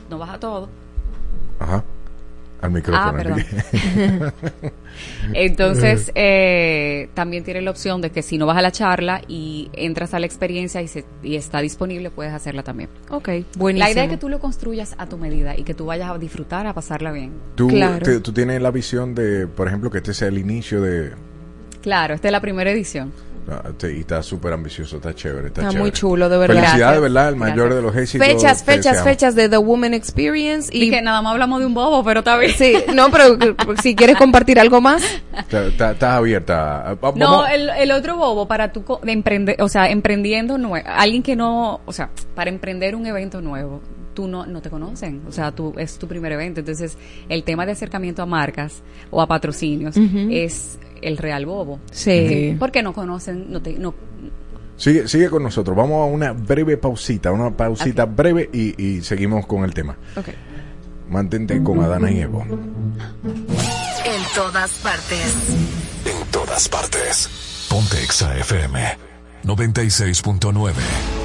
[0.10, 0.70] no vas a todo,
[1.60, 1.84] Ajá.
[2.62, 3.06] Al micrófono.
[3.08, 3.44] Ah, perdón.
[5.34, 9.70] Entonces, eh, también tiene la opción de que si no vas a la charla y
[9.74, 12.90] entras a la experiencia y, se- y está disponible, puedes hacerla también.
[13.10, 13.86] Ok, buenísimo.
[13.88, 16.18] La idea es que tú lo construyas a tu medida y que tú vayas a
[16.18, 17.32] disfrutar, a pasarla bien.
[17.56, 18.06] ¿Tú, Claro.
[18.06, 21.12] te- tú tienes la visión de, por ejemplo, que este sea el inicio de...
[21.82, 23.12] Claro, esta es la primera edición.
[23.50, 25.48] Ah, y está súper ambicioso, está chévere.
[25.48, 25.82] Está, Está chévere.
[25.84, 26.56] muy chulo, de verdad.
[26.64, 27.02] Felicidades.
[27.02, 27.30] ¿verdad?
[27.30, 27.76] El mayor Gracias.
[27.76, 28.28] de los éxitos.
[28.28, 31.74] Fechas, fechas, fechas de The Woman Experience Y y que nada más hablamos de un
[31.74, 32.52] bobo, pero está bien.
[32.58, 33.38] sí, no, pero
[33.84, 35.04] si quieres compartir algo más,
[35.38, 36.90] Está- está- Estás abierta.
[36.92, 41.24] Ah, vamos- No, el, el otro bobo para tú emprender, o sea, emprendiendo nue- alguien
[41.24, 43.82] que no, o sea, para emprender un evento nuevo,
[44.16, 46.98] tú no, no te conocen, o sea, tú es tu primer evento, entonces
[47.30, 48.82] el tema de acercamiento a marcas
[49.12, 51.80] o a patrocinios es el real bobo.
[51.92, 52.56] Sí.
[52.58, 53.94] Porque no conocen, no te, no,
[54.78, 55.76] Sigue, sigue con nosotros.
[55.76, 59.96] Vamos a una breve pausita, una pausita breve y, y seguimos con el tema.
[60.18, 60.30] Ok.
[61.10, 62.44] Mantente con Adana y Evo.
[62.44, 65.36] En todas partes.
[66.06, 67.68] En todas partes.
[67.70, 68.80] Ponte Exa FM
[69.44, 71.25] 96.9.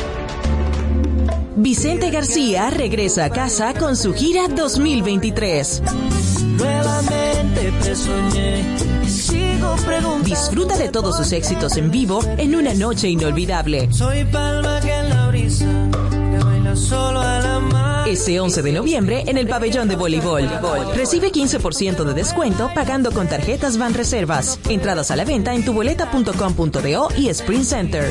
[1.55, 5.83] Vicente García regresa a casa con su gira 2023.
[6.57, 8.63] Nuevamente te soñé
[9.03, 10.23] y sigo preguntando.
[10.23, 13.91] Disfruta de todos sus éxitos en vivo en una noche inolvidable.
[13.91, 15.65] Soy palma que en la brisa
[16.09, 18.07] que baila solo a la mar.
[18.07, 20.49] Ese 11 de noviembre en el pabellón de voleibol.
[20.95, 24.57] Recibe 15% de descuento pagando con tarjetas Van Reservas.
[24.69, 28.05] Entradas a la venta en tuboleta.com.do y Sprint Center.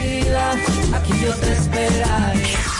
[0.93, 2.80] Aquí yo te esperaré.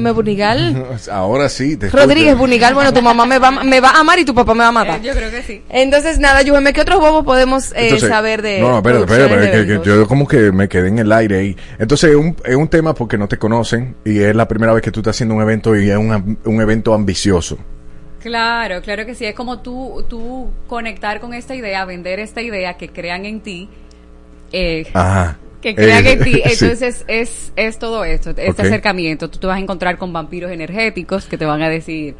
[0.00, 0.86] me Bunigal.
[1.10, 1.78] Ahora sí.
[1.92, 4.60] Rodríguez Bunigal, bueno, tu mamá me va, me va a amar y tu papá me
[4.60, 5.00] va a matar.
[5.00, 5.62] Eh, yo creo que sí.
[5.68, 8.90] Entonces, nada, Yuheme, ¿qué otros bobos podemos eh, Entonces, saber de No, que,
[9.58, 9.86] eventos?
[9.86, 11.56] yo como que me quedé en el aire ahí.
[11.78, 14.82] Entonces, es un, es un tema porque no te conocen y es la primera vez
[14.82, 17.58] que tú estás haciendo un evento y es un, un evento ambicioso.
[18.20, 19.24] Claro, claro que sí.
[19.24, 23.68] Es como tú, tú conectar con esta idea, vender esta idea, que crean en ti.
[24.52, 25.38] eh, Ajá.
[25.60, 26.32] Que crean Eh, en ti.
[26.34, 26.42] sí.
[26.44, 29.28] Entonces es, es todo esto, este acercamiento.
[29.28, 32.14] Tú te vas a encontrar con vampiros energéticos que te van a decir,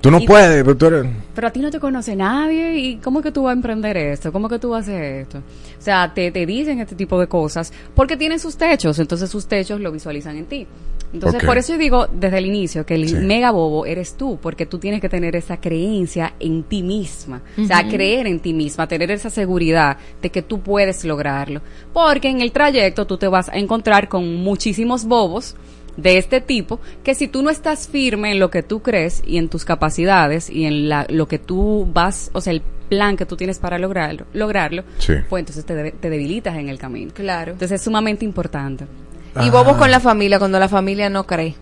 [0.00, 1.06] Tú no puedes, pero tú eres...
[1.34, 4.30] pero a ti no te conoce nadie y ¿cómo que tú vas a emprender esto?
[4.30, 5.38] ¿Cómo que tú vas a hacer esto?
[5.38, 9.46] O sea, te, te dicen este tipo de cosas porque tienen sus techos, entonces sus
[9.46, 10.66] techos lo visualizan en ti.
[11.12, 13.14] Entonces, por eso yo digo desde el inicio que el Sí.
[13.14, 17.40] mega bobo eres tú, porque tú tienes que tener esa creencia en ti misma.
[17.56, 21.62] O sea, creer en ti misma, tener esa seguridad de que tú puedes lograrlo.
[21.92, 25.56] Porque en el trayecto tú te vas a encontrar con muchísimos bobos
[25.96, 29.36] de este tipo que si tú no estás firme en lo que tú crees y
[29.38, 33.26] en tus capacidades y en la, lo que tú vas, o sea, el plan que
[33.26, 35.14] tú tienes para lograrlo, lograrlo Sí.
[35.28, 37.10] pues entonces te, de- te debilitas en el camino.
[37.14, 37.52] Claro.
[37.52, 38.84] Entonces es sumamente importante.
[39.44, 41.54] Y bobos con la familia cuando la familia no cree.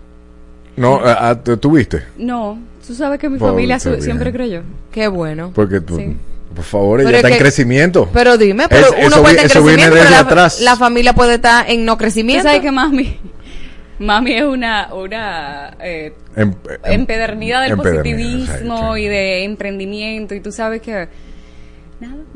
[0.76, 2.02] No, ah, ah, ¿tú viste?
[2.18, 4.62] No, tú sabes que mi Por- familia su- siempre creyó.
[4.92, 5.52] Qué bueno.
[5.54, 6.16] Porque tú, Sí.
[6.54, 8.08] por favor, ella es está en crecimiento.
[8.12, 10.60] Pero dime, pero Es- uno eso puede vi- estar en eso viene desde la, atrás.
[10.60, 12.42] la familia puede estar en no Tú crecimiento.
[12.44, 13.16] sabes que mami,
[13.98, 16.50] mami es una, una eh, Em-
[16.84, 21.08] em- empedernida del empedernida, positivismo sí, y de emprendimiento y tú sabes que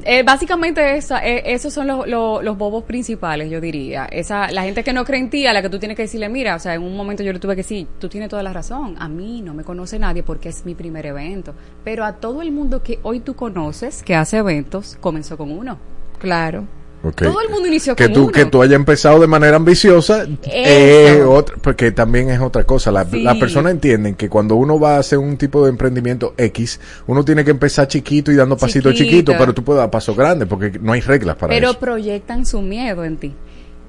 [0.05, 4.07] Eh, básicamente esa, eh, esos son los, los, los bobos principales, yo diría.
[4.07, 6.29] Esa, la gente que no cree en ti, a la que tú tienes que decirle,
[6.29, 8.53] mira, o sea, en un momento yo le tuve que decir, tú tienes toda la
[8.53, 11.55] razón, a mí no me conoce nadie porque es mi primer evento,
[11.85, 15.79] pero a todo el mundo que hoy tú conoces, que hace eventos, comenzó con uno.
[16.19, 16.67] Claro.
[17.03, 18.33] Todo el mundo inició que con tú uno.
[18.33, 23.05] que tú hayas empezado de manera ambiciosa eh, otra- porque también es otra cosa la,
[23.07, 23.23] Sí.
[23.23, 27.25] las personas entienden que cuando uno va a hacer un tipo de emprendimiento X uno
[27.25, 29.11] tiene que empezar chiquito y dando pasitos Chiquito.
[29.11, 32.45] chiquitos pero tú puedes dar pasos grandes porque no hay reglas para pero eso proyectan
[32.45, 33.35] su miedo en ti.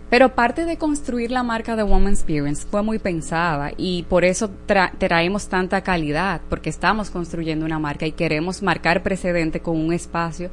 [0.10, 4.52] Pero parte de construir la marca de Woman Experience fue muy pensada y por eso
[4.68, 9.94] tra- traemos tanta calidad, porque estamos construyendo una marca y queremos marcar precedente con un
[9.94, 10.50] espacio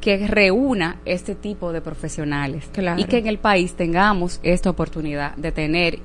[0.00, 3.00] que reúna este tipo de profesionales Claro.
[3.00, 5.98] y que en el país tengamos esta oportunidad de tener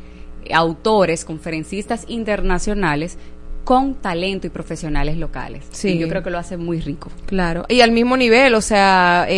[0.54, 3.18] autores, conferencistas internacionales
[3.64, 5.64] con talento y profesionales locales.
[5.72, 5.94] Sí.
[5.94, 7.10] Y yo creo que lo hace muy rico.
[7.26, 9.32] Claro, y al mismo nivel, o sea, eh,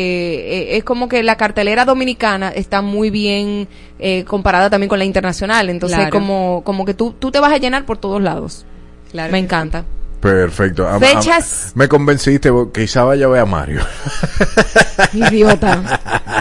[0.74, 3.70] eh, es como que la cartelera dominicana está muy bien
[4.00, 6.12] eh, comparada también con la internacional, entonces Claro.
[6.12, 8.66] como como que tú, tú te vas a llenar por todos lados.
[9.12, 9.86] Claro Me encanta.
[10.20, 11.72] Perfecto am- Fechas.
[11.76, 13.82] me convenciste quizá vaya a ver a Mario
[15.14, 15.82] Idiota.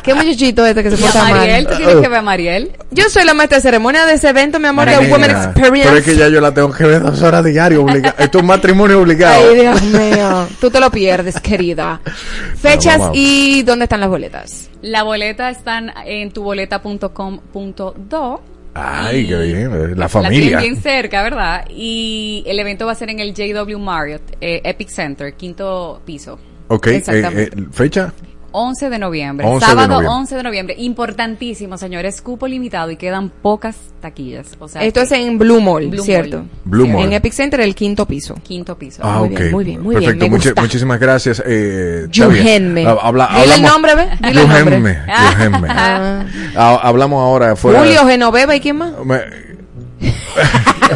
[0.03, 1.35] Qué muchachito este que se a porta mal.
[1.35, 2.73] Mariel, tú tienes que ver a Mariel.
[2.91, 5.89] Yo soy la maestra de ceremonia de ese evento, mi amor, de Mira, Women Experience.
[5.89, 8.47] pero es que ya yo la tengo que ver dos horas diario esto es un
[8.47, 10.49] matrimonio obligado Ay, Dios mío.
[10.61, 12.01] Tú te lo pierdes, querida.
[12.61, 14.71] Fechas y dónde están las boletas.
[14.83, 18.41] La boleta están en tuboleta.com.do.
[18.77, 21.65] ay qué bien la La familia tienen bien cerca, ¿verdad?
[21.71, 26.39] Y el evento va a ser en el JW Marriott, eh, Epic Center, quinto piso.
[26.69, 28.13] ok eh, eh, fecha
[28.59, 29.47] 11 de noviembre.
[29.47, 30.09] 11 de Sábado noviembre.
[30.17, 30.75] 11 de noviembre.
[30.79, 32.23] Importantísimo, señores.
[32.23, 34.47] Cupo limitado y quedan pocas taquillas.
[34.59, 36.39] O sea, Esto que- es en Blue Mall, Blue ¿cierto?
[36.39, 36.49] Mall.
[36.65, 37.03] Blue Mall.
[37.05, 38.35] En Epic Center, el quinto piso.
[38.43, 39.03] Quinto piso.
[39.05, 39.39] Ah, Muy ok.
[39.39, 40.19] bien, muy bien, muy Perfecto.
[40.21, 40.61] bien, gusta.
[40.63, 41.43] muchísimas gracias.
[41.47, 42.07] Eh.
[42.11, 44.09] Ha- habla- Dile el nombre, ve.
[44.27, 44.65] Dile el nombre.
[44.71, 44.99] Yuhenme,
[45.39, 45.69] Yuhenme.
[45.71, 46.25] Ah.
[46.57, 47.81] Ha- hablamos ahora fuera.
[47.81, 48.93] Julio Genoveva y quién más.
[49.05, 49.21] Me-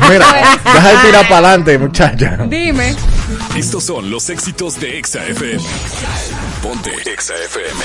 [0.09, 0.27] Mira,
[0.73, 2.37] deja de tirar para adelante, muchacha.
[2.49, 2.95] Dime.
[3.57, 5.61] Estos son los éxitos de Exa FM.
[6.62, 7.81] Ponte Exa FM.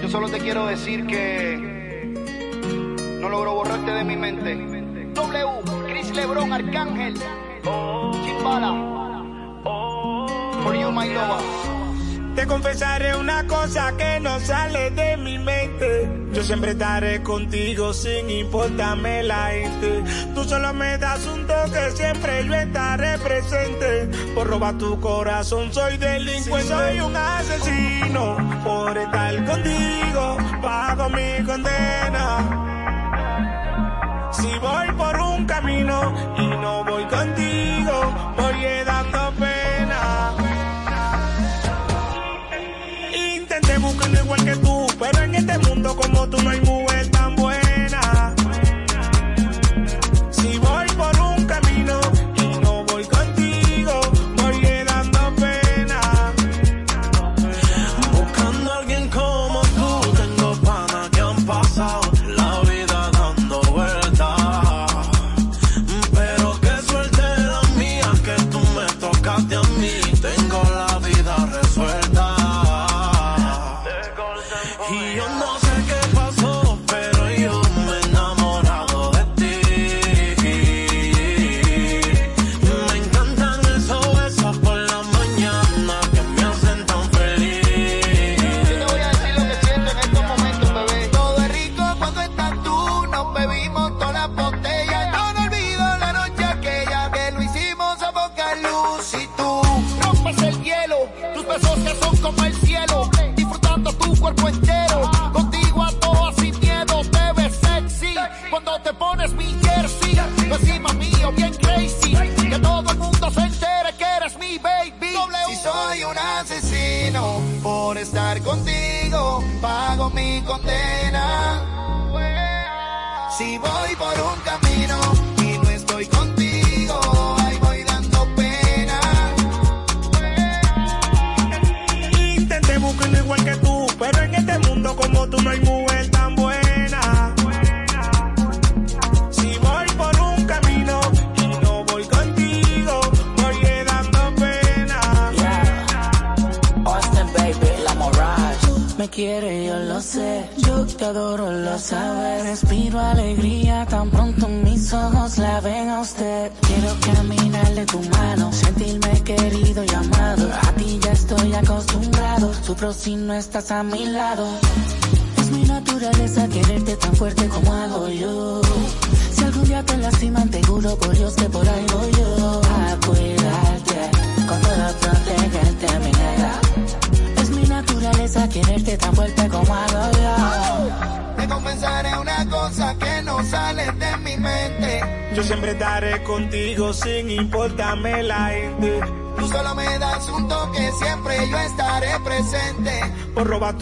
[0.00, 2.12] Yo solo te quiero decir que
[3.20, 4.56] no logro borrarte de mi mente.
[5.14, 5.46] W,
[5.86, 7.14] Chris Lebron, Arcángel,
[8.24, 8.72] Chimbala,
[10.64, 11.85] for you my lover.
[12.36, 16.06] Te confesaré una cosa que no sale de mi mente.
[16.34, 20.04] Yo siempre estaré contigo sin importarme la gente.
[20.34, 24.10] Tú solo me das un toque, siempre yo estaré presente.
[24.34, 26.68] Por robar tu corazón soy delincuente.
[26.68, 30.36] Soy un asesino por estar contigo.
[30.60, 32.66] Pago mi condena.
[34.30, 39.25] Si voy por un camino y no voy contigo, voy dando
[44.26, 46.85] igual que tú, pero en este mundo como tú no hay mujer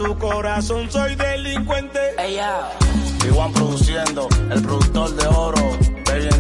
[0.05, 1.99] tu corazón soy delincuente.
[2.19, 2.71] Ella,
[3.27, 5.79] Iguan produciendo, el productor de oro,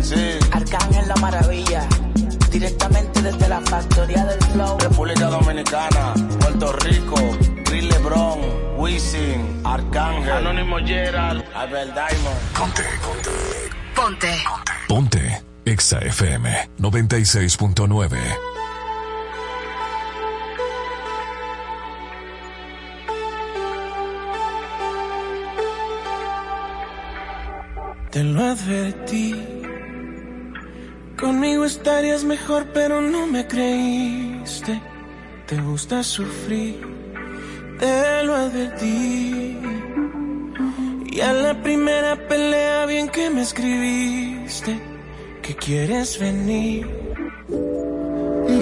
[0.02, 0.38] sí.
[0.52, 1.88] Arcángel la maravilla.
[2.50, 4.78] Directamente desde la factoría del flow.
[4.78, 7.16] República Dominicana, Puerto Rico,
[7.64, 8.38] Chris Lebron,
[8.76, 12.40] Wisin, Arcángel, Anónimo Gerald, Albert Diamond.
[12.56, 13.30] Ponte, ponte.
[13.96, 14.44] Ponte.
[14.88, 15.44] Ponte.
[15.64, 18.53] Exa FM 96.9.
[32.44, 34.78] mejor, pero no me creíste.
[35.46, 36.78] Te gusta sufrir,
[37.78, 39.58] te lo advertí.
[41.06, 44.78] Y a la primera pelea, bien que me escribiste,
[45.42, 46.86] que quieres venir.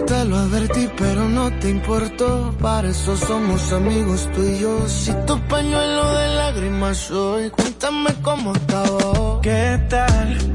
[0.07, 2.55] Te lo advertí, pero no te importó.
[2.61, 4.89] Para eso somos amigos tú y yo.
[4.89, 9.41] Si tu pañuelo de lágrimas soy, cuéntame cómo acabó.
[9.43, 10.52] ¿Qué tal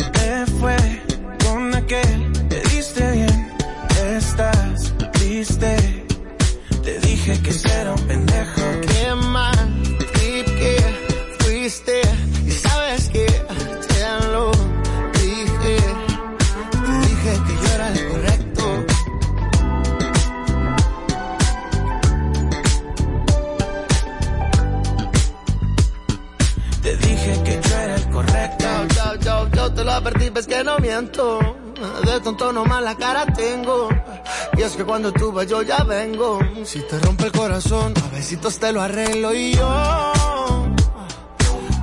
[36.67, 40.63] Si te rompe el corazón, a besitos te lo arreglo y yo.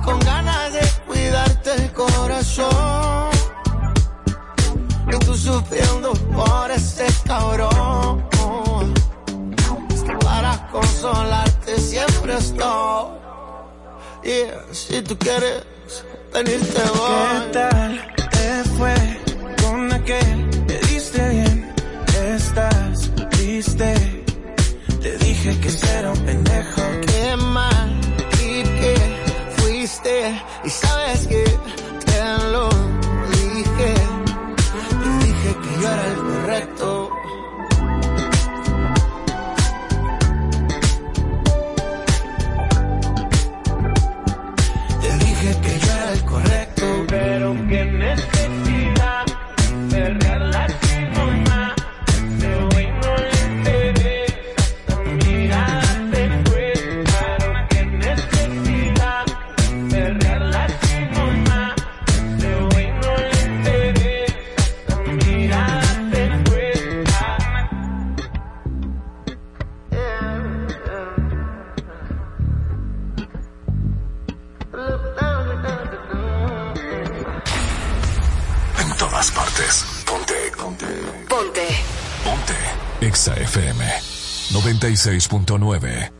[0.03, 3.31] Con ganas de cuidarte el corazón.
[5.11, 8.27] Y tú sufriendo por ese cabrón.
[9.91, 13.17] Es que para consolarte siempre estoy.
[14.23, 15.63] Yeah, si tú quieres
[16.31, 17.41] venirte voy.
[17.41, 19.19] ¿Qué tal te fue
[19.63, 20.54] con aquel?
[25.73, 26.81] Que era un pendejo.
[27.07, 27.99] Qué mal
[28.31, 28.95] trip que
[29.57, 30.41] fuiste.
[30.63, 31.44] Y sabes que
[84.65, 86.11] 96.9.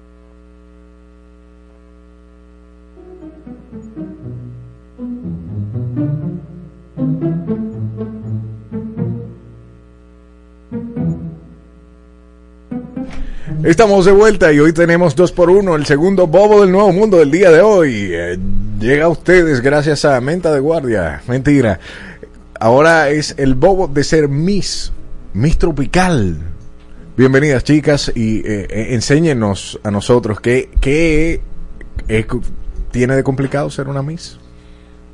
[13.63, 17.17] Estamos de vuelta y hoy tenemos dos por uno, el segundo bobo del nuevo mundo
[17.17, 18.09] del día de hoy.
[18.11, 18.37] Eh,
[18.79, 21.23] llega a ustedes gracias a Menta de Guardia.
[21.27, 21.79] Mentira.
[22.59, 24.93] Ahora es el bobo de ser Miss,
[25.33, 26.54] Miss Tropical.
[27.17, 31.39] Bienvenidas chicas y eh, eh, enséñenos a nosotros qué, qué
[32.91, 34.37] tiene de complicado ser una Miss.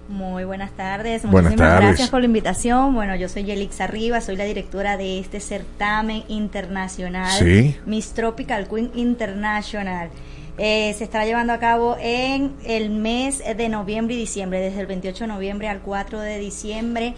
[0.09, 1.87] Muy buenas tardes, Buenas muchísimas tardes.
[1.89, 2.95] gracias por la invitación.
[2.95, 7.77] Bueno, yo soy Yelixa Rivas, soy la directora de este certamen internacional Sí.
[7.85, 10.09] Miss Tropical Queen International.
[10.57, 14.87] Eh, se estará llevando a cabo en el mes de noviembre y diciembre, desde el
[14.87, 17.13] 28 de noviembre al 4 de diciembre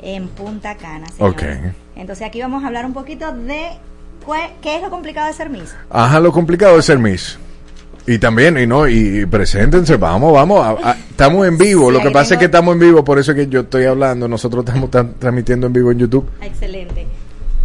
[0.00, 1.06] en Punta Cana.
[1.08, 1.58] señores.
[1.66, 1.74] Ok.
[1.96, 3.68] Entonces aquí vamos a hablar un poquito de
[4.62, 5.74] qué es lo complicado de ser Miss.
[5.90, 7.38] Ajá, lo complicado de ser Miss.
[8.06, 11.92] Y también, y no, y, y preséntense, vamos, vamos, a- a- estamos en vivo, Sí,
[11.92, 13.84] lo que pasa es tengo- que estamos en vivo, por eso es que yo estoy
[13.84, 16.26] hablando, nosotros estamos transmitiendo en vivo en YouTube.
[16.40, 17.06] Excelente.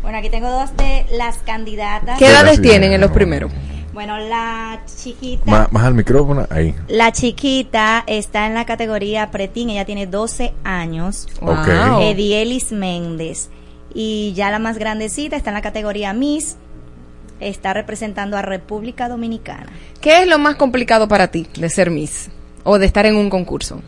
[0.01, 2.19] Bueno, aquí tengo dos de las candidatas.
[2.19, 3.51] ¿Qué edades tienen en los primeros?
[3.93, 5.49] Bueno, la chiquita.
[5.49, 6.75] Más, más al micrófono, ahí.
[6.89, 11.27] La chiquita está en la categoría pretín, ella tiene 12 años.
[11.41, 11.67] Ok.
[12.01, 13.49] Edielis Méndez.
[13.93, 16.57] Y ya la más grandecita está en la categoría Miss.
[17.39, 19.67] Está representando a República Dominicana.
[20.01, 22.29] ¿Qué es lo más complicado para ti de ser Miss
[22.63, 23.81] o de estar en un concurso?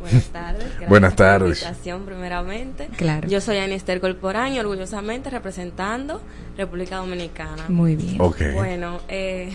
[0.00, 0.64] Buenas tardes.
[0.70, 1.62] gracias Buenas por la tardes.
[1.62, 2.88] invitación, primeramente.
[2.96, 3.28] Claro.
[3.28, 6.20] Yo soy Anister Corporán y orgullosamente representando
[6.56, 7.64] República Dominicana.
[7.68, 8.16] Muy bien.
[8.20, 8.40] Ok.
[8.54, 9.50] Bueno, eh,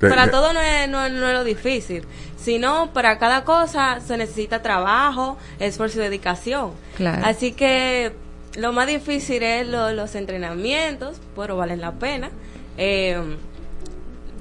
[0.00, 2.04] De- para de- todo no es, no, es- no es lo difícil,
[2.36, 6.72] sino para cada cosa se necesita trabajo, esfuerzo y dedicación.
[6.96, 7.22] Claro.
[7.24, 8.12] Así que
[8.56, 12.30] lo más difícil es lo- los entrenamientos, pero valen la pena.
[12.78, 13.18] Eh,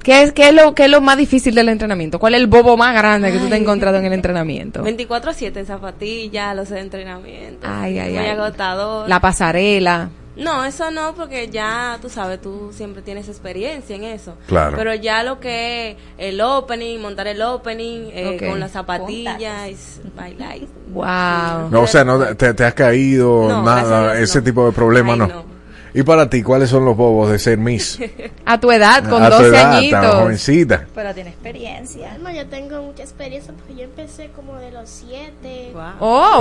[0.03, 2.19] ¿Qué es, qué, es lo, ¿Qué es lo más difícil del entrenamiento?
[2.19, 4.83] ¿Cuál es el bobo más grande que tú te has encontrado en el entrenamiento?
[4.83, 7.67] 24-7 en zapatillas, los entrenamientos.
[7.67, 8.27] Ay, ay, muy ay.
[8.29, 9.09] agotador.
[9.09, 10.09] La pasarela.
[10.35, 14.35] No, eso no, porque ya, tú sabes, tú siempre tienes experiencia en eso.
[14.47, 14.75] Claro.
[14.75, 20.57] Pero ya lo que es el opening, montar el opening, eh, con las zapatillas, bailar.
[20.91, 21.69] Wow.
[21.71, 24.43] No, o sea, no te, te has caído, No, nada, Dios, ese no.
[24.43, 25.27] tipo de problemas Ay, no.
[25.27, 25.55] no.
[25.93, 27.97] Y para ti, ¿cuáles son los bobos de ser Miss?
[28.45, 30.15] A tu edad, con A tu 12 edad, tan añitos.
[30.15, 30.85] jovencita.
[30.93, 32.17] Pero tiene experiencia.
[32.21, 35.71] No, yo tengo mucha experiencia porque yo empecé como de los siete.
[36.01, 36.39] Oh.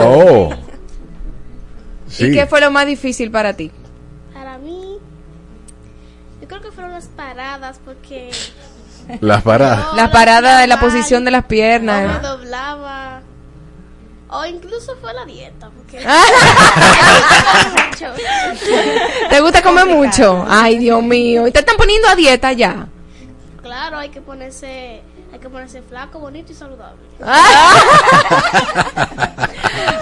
[0.51, 0.55] Oh.
[2.09, 2.33] ¿Y Sí.
[2.33, 3.71] qué fue lo más difícil para ti?
[4.55, 4.99] Para mí,
[6.41, 8.31] yo creo que fueron las paradas porque
[9.21, 9.79] Las paradas.
[9.81, 12.23] No, La las parada de la posición de las me piernas.
[12.23, 13.23] doblaba.
[14.29, 15.99] O incluso fue la dieta, porque
[17.91, 18.07] mucho.
[19.29, 20.47] ¿Te gusta comer mucho?
[20.49, 21.49] Ay, Dios mío.
[21.49, 22.87] ¿Y te están poniendo a dieta ya?
[23.61, 25.03] Claro, hay que ponerse,
[25.35, 27.01] hay que ponerse flaco, bonito y saludable.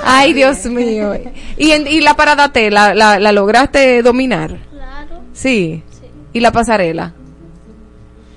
[0.04, 1.14] Ay, Dios mío.
[1.56, 4.58] ¿Y, en- y la parada T, la, la, la lograste dominar?
[4.70, 5.20] Claro.
[5.32, 5.82] Sí.
[6.34, 7.12] ¿Y la pasarela?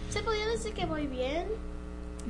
[0.09, 1.45] Se podría decir que voy bien.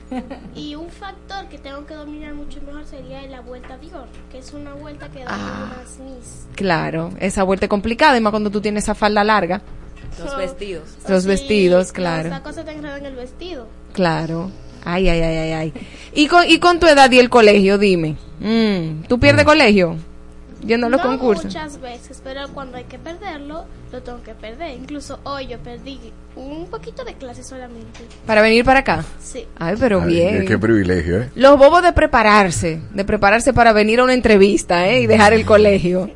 [0.56, 4.52] Y un factor que tengo que dominar mucho mejor sería la vuelta Dior, que es
[4.54, 5.74] una vuelta que da Ah.
[5.76, 6.46] unas Miss.
[6.56, 9.62] Claro, esa vuelta es complicada, y más cuando tú tienes esa falda larga.
[10.24, 10.84] Los vestidos.
[11.10, 12.30] Los Sí, vestidos, claro.
[12.30, 13.68] tacos se te enredan en el vestido.
[13.96, 14.52] Claro.
[14.84, 15.74] Ay, ay, ay, ay, ay.
[16.14, 18.18] ¿Y con, y con tu edad y el colegio, dime.
[18.42, 19.96] Mm, ¿Tú pierdes colegio?
[20.66, 21.46] Yendo a los no concursos.
[21.46, 24.76] muchas veces, pero cuando hay que perderlo, lo tengo que perder.
[24.78, 26.00] Incluso hoy yo perdí
[26.36, 28.02] un poquito de clase solamente.
[28.26, 29.06] Para venir para acá.
[29.22, 29.46] Sí.
[29.58, 30.40] Ay, pero Ay, bien.
[30.42, 31.30] Qué, qué privilegio, ¿eh?
[31.36, 35.02] Los bobos de prepararse, de prepararse para venir a una entrevista, ¿eh?
[35.02, 36.10] Y dejar el colegio.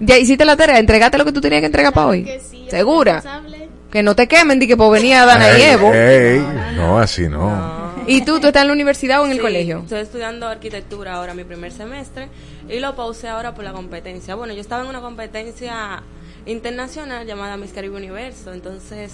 [0.00, 2.24] Ya hiciste la tarea, entregaste lo que tú tenías que entregar para hoy.
[2.24, 3.14] que sí, ¿Segura?
[3.14, 3.68] responsable.
[3.92, 5.92] Que no te quemen, di que por venir a Dana y Evo.
[5.92, 6.40] ey,
[6.74, 7.92] no, así no.
[8.06, 9.80] ¿Y tú, tú estás en la universidad o en el colegio?
[9.80, 12.28] Estoy estudiando arquitectura ahora, mi primer semestre,
[12.70, 14.34] y lo pausé ahora por la competencia.
[14.34, 16.02] Bueno, yo estaba en una competencia
[16.46, 19.12] internacional llamada Miss Caribe Universo, entonces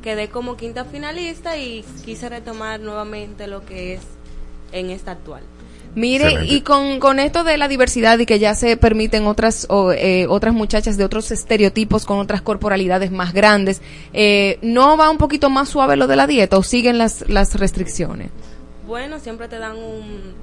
[0.00, 4.02] quedé como quinta finalista y quise retomar nuevamente lo que es
[4.70, 5.42] en esta actual.
[5.94, 6.54] Mire, Excelente.
[6.54, 10.26] y con, con esto de la diversidad y que ya se permiten otras o, eh,
[10.28, 13.80] otras muchachas de otros estereotipos con otras corporalidades más grandes,
[14.12, 17.54] eh, ¿no va un poquito más suave lo de la dieta o siguen las, las
[17.54, 18.30] restricciones?
[18.86, 20.34] Bueno, siempre te dan un,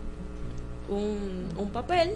[0.90, 2.12] un, un papel.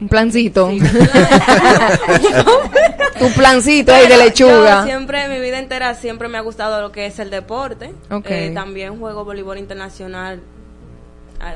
[0.00, 0.70] Un plancito.
[0.70, 0.78] Sí,
[3.18, 4.80] tu plancito ahí de lechuga.
[4.80, 7.92] Yo siempre, mi vida entera, siempre me ha gustado lo que es el deporte.
[8.10, 8.26] Ok.
[8.30, 10.40] Eh, también juego voleibol internacional
[11.40, 11.54] ah,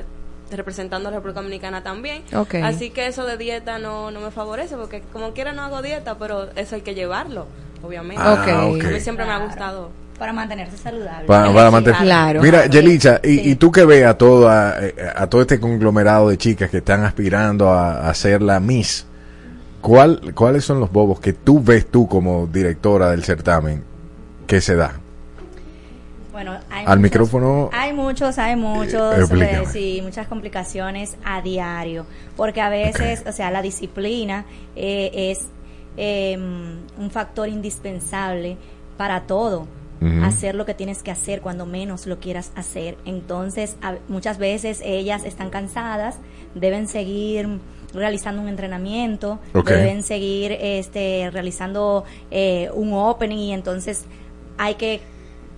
[0.56, 2.22] representando a la República Dominicana también.
[2.62, 6.16] Así que eso de dieta no, no me favorece porque como quiera no hago dieta,
[6.18, 7.46] pero eso hay que llevarlo,
[7.82, 8.22] obviamente.
[8.24, 8.44] Ah.
[8.62, 9.90] A mí siempre me ha gustado.
[10.18, 11.26] Para mantenerse saludable.
[11.26, 12.40] Para, para mantener- Claro.
[12.40, 16.38] Mira, Yelicha, y, y tú que ves a, toda, eh, a todo este conglomerado de
[16.38, 19.06] chicas que están aspirando a, a ser la Miss,
[19.80, 23.82] ¿cuál, ¿cuáles son los bobos que tú ves tú como directora del certamen
[24.46, 25.00] que se da?
[26.34, 27.70] Bueno, hay Al muchos- micrófono.
[27.72, 29.62] Hay muchos, hay muchos, Eh, explícame.
[29.62, 32.06] eh, sí, muchas complicaciones a diario,
[32.36, 34.44] porque a veces, o sea, la disciplina
[34.74, 35.46] eh, es
[35.96, 38.56] eh, un factor indispensable
[38.96, 39.68] para todo.
[40.24, 42.98] Hacer lo que tienes que hacer cuando menos lo quieras hacer.
[43.06, 46.18] Entonces, a- muchas veces ellas están cansadas,
[46.54, 47.48] deben seguir
[47.94, 54.04] realizando un entrenamiento, deben seguir este realizando eh, un opening y entonces
[54.58, 55.00] hay que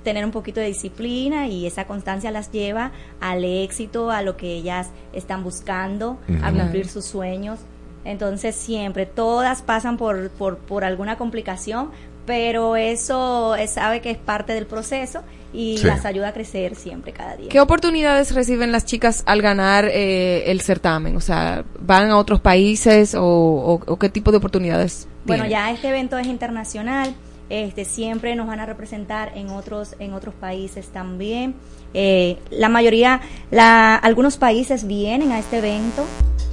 [0.06, 4.54] tener un poquito de disciplina y esa constancia las lleva al éxito, a lo que
[4.54, 7.58] ellas están buscando, a cumplir sus sueños.
[8.04, 11.90] Entonces siempre, todas pasan por, por, por alguna complicación,
[12.24, 15.22] pero eso eh, sabe que es parte del proceso
[15.52, 15.86] y Sí.
[15.86, 17.48] las ayuda a crecer siempre, cada día.
[17.48, 21.16] ¿Qué oportunidades reciben las chicas al ganar eh, el certamen?
[21.16, 25.50] O sea, ¿van a otros países o, o- o qué tipo de oportunidades Bueno, tienen?
[25.50, 27.12] ya este evento es internacional,
[27.48, 31.54] este siempre nos van a representar en otros en otros países también.
[31.94, 33.20] Eh, la mayoría,
[33.50, 36.04] la, algunos países vienen a este evento,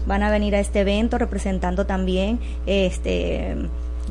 [0.06, 3.56] van a venir a este evento representando también este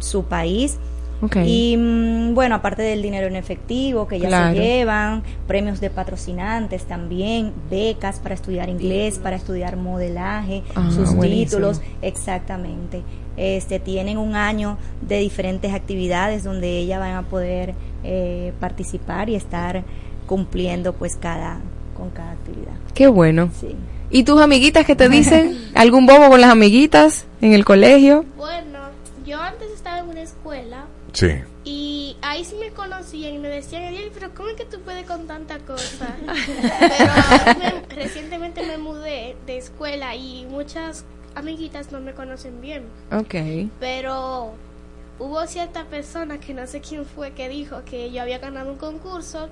[0.00, 0.78] su país.
[1.24, 1.36] Ok.
[1.46, 4.56] Y mm, bueno, aparte del dinero en efectivo que ya Claro.
[4.56, 11.14] se llevan, premios de patrocinantes también, becas para estudiar inglés, para estudiar modelaje, Ah, sus
[11.14, 11.44] buenísimo.
[11.68, 13.02] títulos, exactamente.
[13.36, 19.34] Este tienen un año de diferentes actividades donde ellas van a poder eh, participar y
[19.36, 19.84] estar
[20.26, 21.60] cumpliendo pues cada
[21.96, 22.72] con cada actividad.
[22.94, 23.50] Qué bueno.
[23.58, 23.74] Sí.
[24.10, 25.56] ¿Y tus amiguitas qué te dicen?
[25.74, 28.24] ¿Algún bobo con las amiguitas en el colegio?
[28.36, 28.78] Bueno,
[29.26, 31.28] yo antes estaba en una escuela Sí.
[31.64, 35.06] y ahí sí me conocían y me decían, Ariel, pero ¿cómo es que tú puedes
[35.06, 36.14] con tanta cosa?
[36.26, 41.04] pero me- recientemente me mudé de escuela y muchas
[41.34, 42.84] amiguitas no me conocen bien.
[43.10, 43.70] Ok.
[43.80, 44.52] Pero
[45.18, 48.78] hubo cierta persona que no sé quién fue que dijo que yo había ganado un
[48.78, 49.48] concurso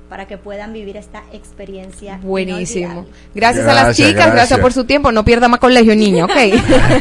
[0.08, 3.06] para que puedan vivir esta experiencia Buenísimo.
[3.34, 4.34] Gracias, a las chicas, gracias.
[4.34, 4.60] gracias.
[4.60, 5.10] por su tiempo.
[5.10, 6.30] No pierda más colegio, niña, ¿ok?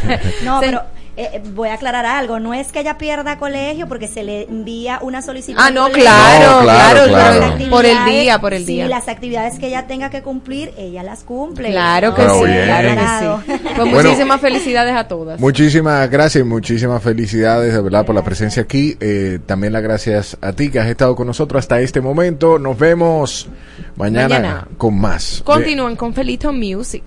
[0.45, 0.81] No, pero
[1.15, 2.39] eh, eh, voy a aclarar algo.
[2.39, 5.59] No es que ella pierda colegio porque se le envía una solicitud.
[5.61, 7.51] Ah, no, claro, No, claro, claro, claro.
[7.53, 8.87] por el- por el día, por el Sí, día.
[8.87, 11.69] las actividades que ella tenga que cumplir, ella las cumple.
[11.71, 12.63] Claro que sí, bien.
[12.65, 13.59] claro que sí.
[13.75, 14.09] Pues Bueno.
[14.09, 15.39] muchísimas felicidades a todas.
[15.39, 18.97] Muchísimas gracias y muchísimas felicidades de verdad por la presencia aquí.
[18.99, 22.57] Eh, también las gracias a ti que has estado con nosotros hasta este momento.
[22.59, 23.47] Nos vemos
[23.95, 24.67] mañana, Mañana.
[24.77, 25.41] con más.
[25.45, 27.03] Continúen con Felito Music.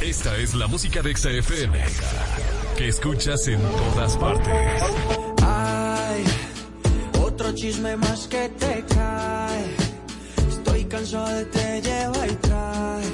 [0.00, 1.78] Esta es la música de XFM
[2.76, 4.82] que escuchas en todas partes.
[5.42, 6.24] Ay,
[7.22, 9.76] otro chisme más que te cae.
[10.48, 13.11] Estoy cansado de te lleva y trae.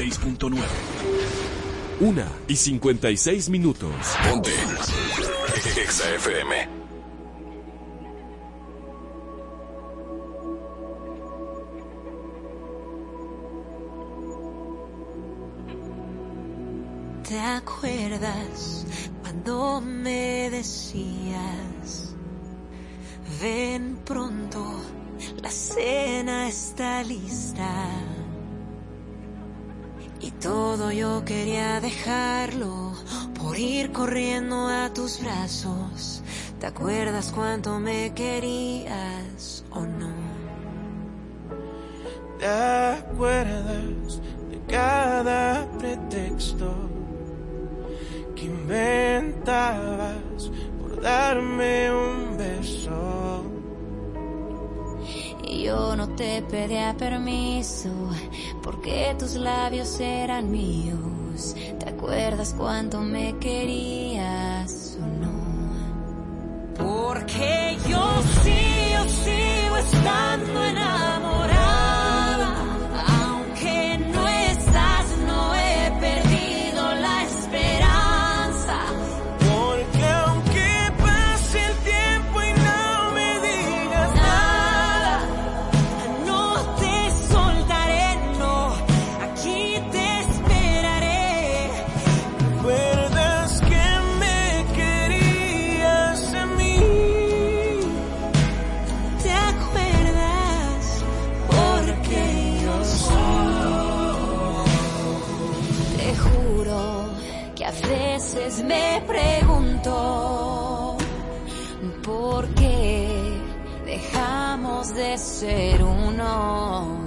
[0.00, 0.58] 96.9.
[2.00, 3.92] Una y 56 minutos.
[4.28, 4.50] Ponte.
[5.76, 6.04] Exa
[30.80, 32.94] todo yo quería dejarlo
[33.38, 36.22] por ir corriendo a tus brazos.
[36.58, 40.10] ¿Te acuerdas cuánto me querías o no?
[42.38, 46.74] ¿Te acuerdas de cada pretexto
[48.34, 50.14] que inventabas
[50.80, 53.59] por darme un beso?
[55.50, 57.90] Yo no te pedía permiso
[58.62, 61.56] porque tus labios eran míos.
[61.78, 65.30] ¿Te acuerdas cuánto me querías o no?
[66.78, 71.29] Porque yo sí, yo sigo estando enamorada.
[115.20, 116.98] Ser uno.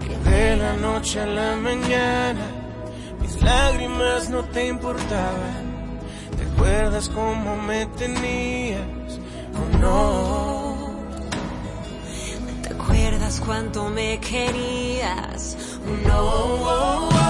[0.00, 2.46] Que de la noche a la mañana
[3.20, 5.68] mis lágrimas no te importaban.
[6.36, 8.80] ¿Te acuerdas cómo me tenías
[9.54, 10.90] o no?
[12.62, 15.56] ¿Te acuerdas cuánto me querías?
[16.06, 17.27] No.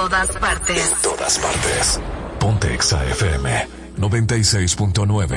[0.00, 0.92] Todas partes.
[0.92, 2.00] En todas partes.
[2.38, 3.68] Ponte Exa FM
[3.98, 5.36] 96.9.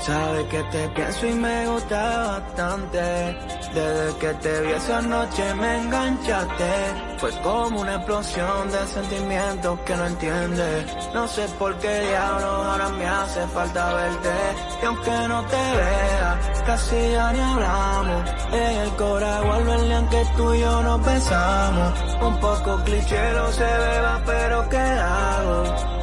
[0.00, 3.57] Sabe que te pienso y me gusta bastante.
[3.74, 6.72] Desde que te vi esa noche me enganchaste.
[7.18, 10.86] Fue como una explosión de sentimientos que no entiendes.
[11.12, 14.30] No sé por qué diablos ahora me hace falta verte.
[14.82, 18.30] Y aunque no te vea, casi ya ni hablamos.
[18.52, 21.92] En el cora vuelve el que tú y yo nos besamos.
[22.22, 25.98] Un poco cliché lo se beba, pero ¿qué hago?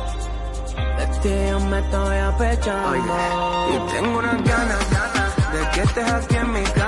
[0.98, 4.80] De ti yo me estoy apechando Y tengo unas ganas
[5.52, 6.85] De que estés aquí en mi cama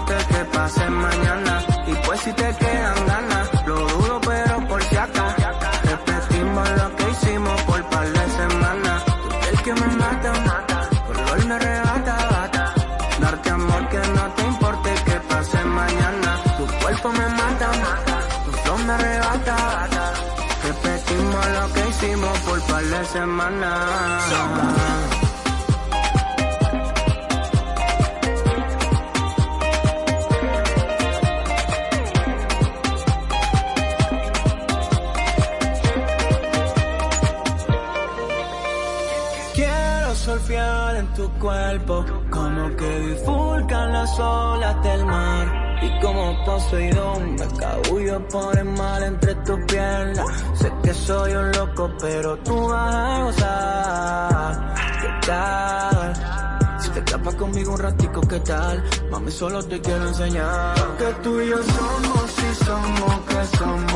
[0.00, 1.64] que pase mañana.
[1.86, 5.36] Y pues si te quedan ganas Lo dudo pero por si acá
[5.84, 9.02] Repetimos lo que hicimos por par de semanas.
[9.50, 10.88] El que me mata, mata.
[11.06, 12.74] Color me arrebata, bata.
[13.20, 16.30] Darte amor que no te importe que pase mañana.
[16.56, 18.16] Tu cuerpo me mata, mata.
[18.44, 20.12] Tu flow me arrebata, bata.
[20.64, 25.11] Repetimos lo que hicimos por par de semanas.
[42.30, 45.78] Como que bifurcan las olas del mar.
[45.82, 50.26] Y como Poseidón me cabullo por el mar entre tus piernas.
[50.54, 54.74] Sé que soy un loco, pero tú vas a gozar.
[55.00, 56.78] ¿Qué tal?
[56.78, 58.84] Si te escapas conmigo un ratico, ¿qué tal?
[59.10, 60.74] Mami, solo te quiero enseñar.
[60.98, 63.91] Que tú y yo somos y somos, que somos.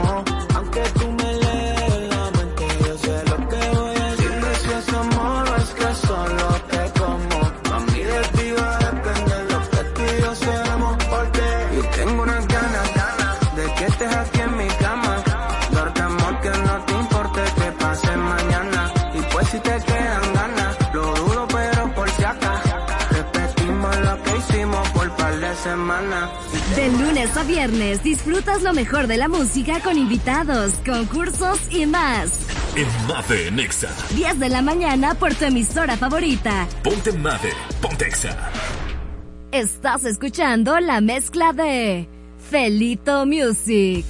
[25.86, 26.30] Par
[26.74, 32.32] de lunes a viernes disfrutas lo mejor de la música con invitados, concursos y más.
[32.74, 33.88] En Made Nexa.
[34.14, 36.66] 10 de la mañana por tu emisora favorita.
[36.82, 38.36] Ponte Made, Pontexa.
[39.52, 42.08] Estás escuchando la mezcla de
[42.50, 44.04] Felito Music.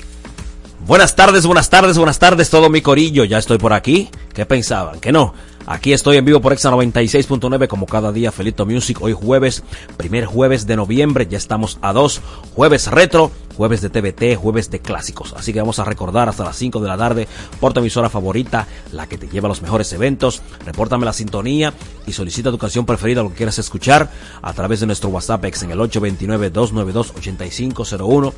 [0.86, 3.24] Buenas tardes, buenas tardes, buenas tardes, todo mi corillo.
[3.24, 4.08] Ya estoy por aquí.
[4.34, 5.00] ¿Qué pensaban?
[5.00, 5.34] Que no.
[5.68, 8.98] Aquí estoy en vivo por Exa 96.9 como cada día Felito Music.
[9.00, 9.64] Hoy jueves,
[9.96, 11.26] primer jueves de noviembre.
[11.28, 12.20] Ya estamos a dos.
[12.54, 15.34] Jueves retro, jueves de TVT, jueves de clásicos.
[15.36, 17.26] Así que vamos a recordar hasta las 5 de la tarde
[17.58, 20.40] por tu emisora favorita, la que te lleva a los mejores eventos.
[20.64, 21.74] Repórtame la sintonía
[22.06, 24.08] y solicita tu canción preferida, lo que quieras escuchar,
[24.42, 28.32] a través de nuestro WhatsApp ex en el 829-292-8501.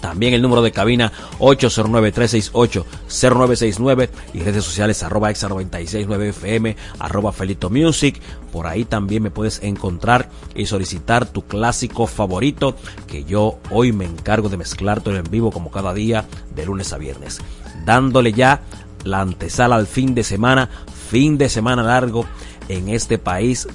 [0.00, 7.70] También el número de cabina 809-368-0969 y redes sociales arroba exa 969 FM, arroba Felito
[7.70, 8.20] Music.
[8.52, 14.06] Por ahí también me puedes encontrar y solicitar tu clásico favorito que yo hoy me
[14.06, 16.24] encargo de mezclártelo en vivo como cada día
[16.54, 17.40] de lunes a viernes.
[17.84, 18.62] Dándole ya
[19.04, 20.68] la antesala al fin de semana,
[21.10, 22.26] fin de semana largo
[22.68, 23.68] en este país.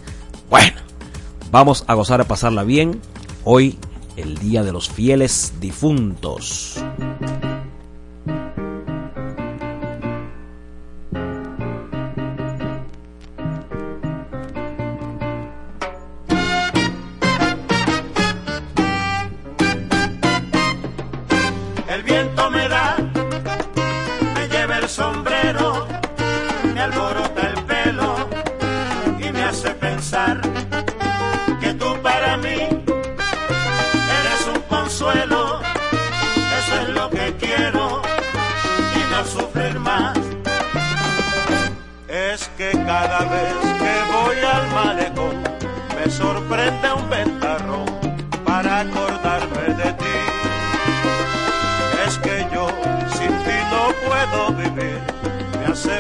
[0.50, 0.78] Bueno,
[1.52, 3.00] vamos a gozar de pasarla bien.
[3.44, 3.78] Hoy
[4.16, 6.84] el Día de los Fieles Difuntos.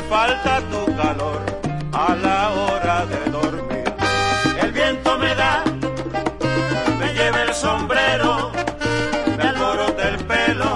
[0.09, 1.41] Falta tu calor
[1.91, 3.83] a la hora de dormir.
[4.61, 5.63] El viento me da,
[6.99, 8.51] me lleva el sombrero,
[9.37, 10.71] me alborota el pelo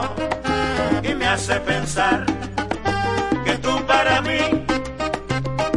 [1.03, 2.25] y me hace pensar
[3.45, 4.65] que tú para mí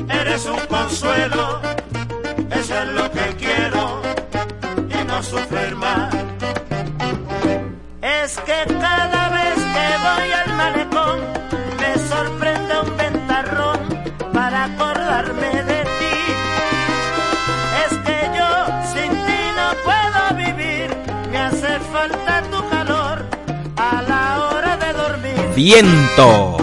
[0.09, 1.62] eres un consuelo,
[25.55, 26.62] Viento.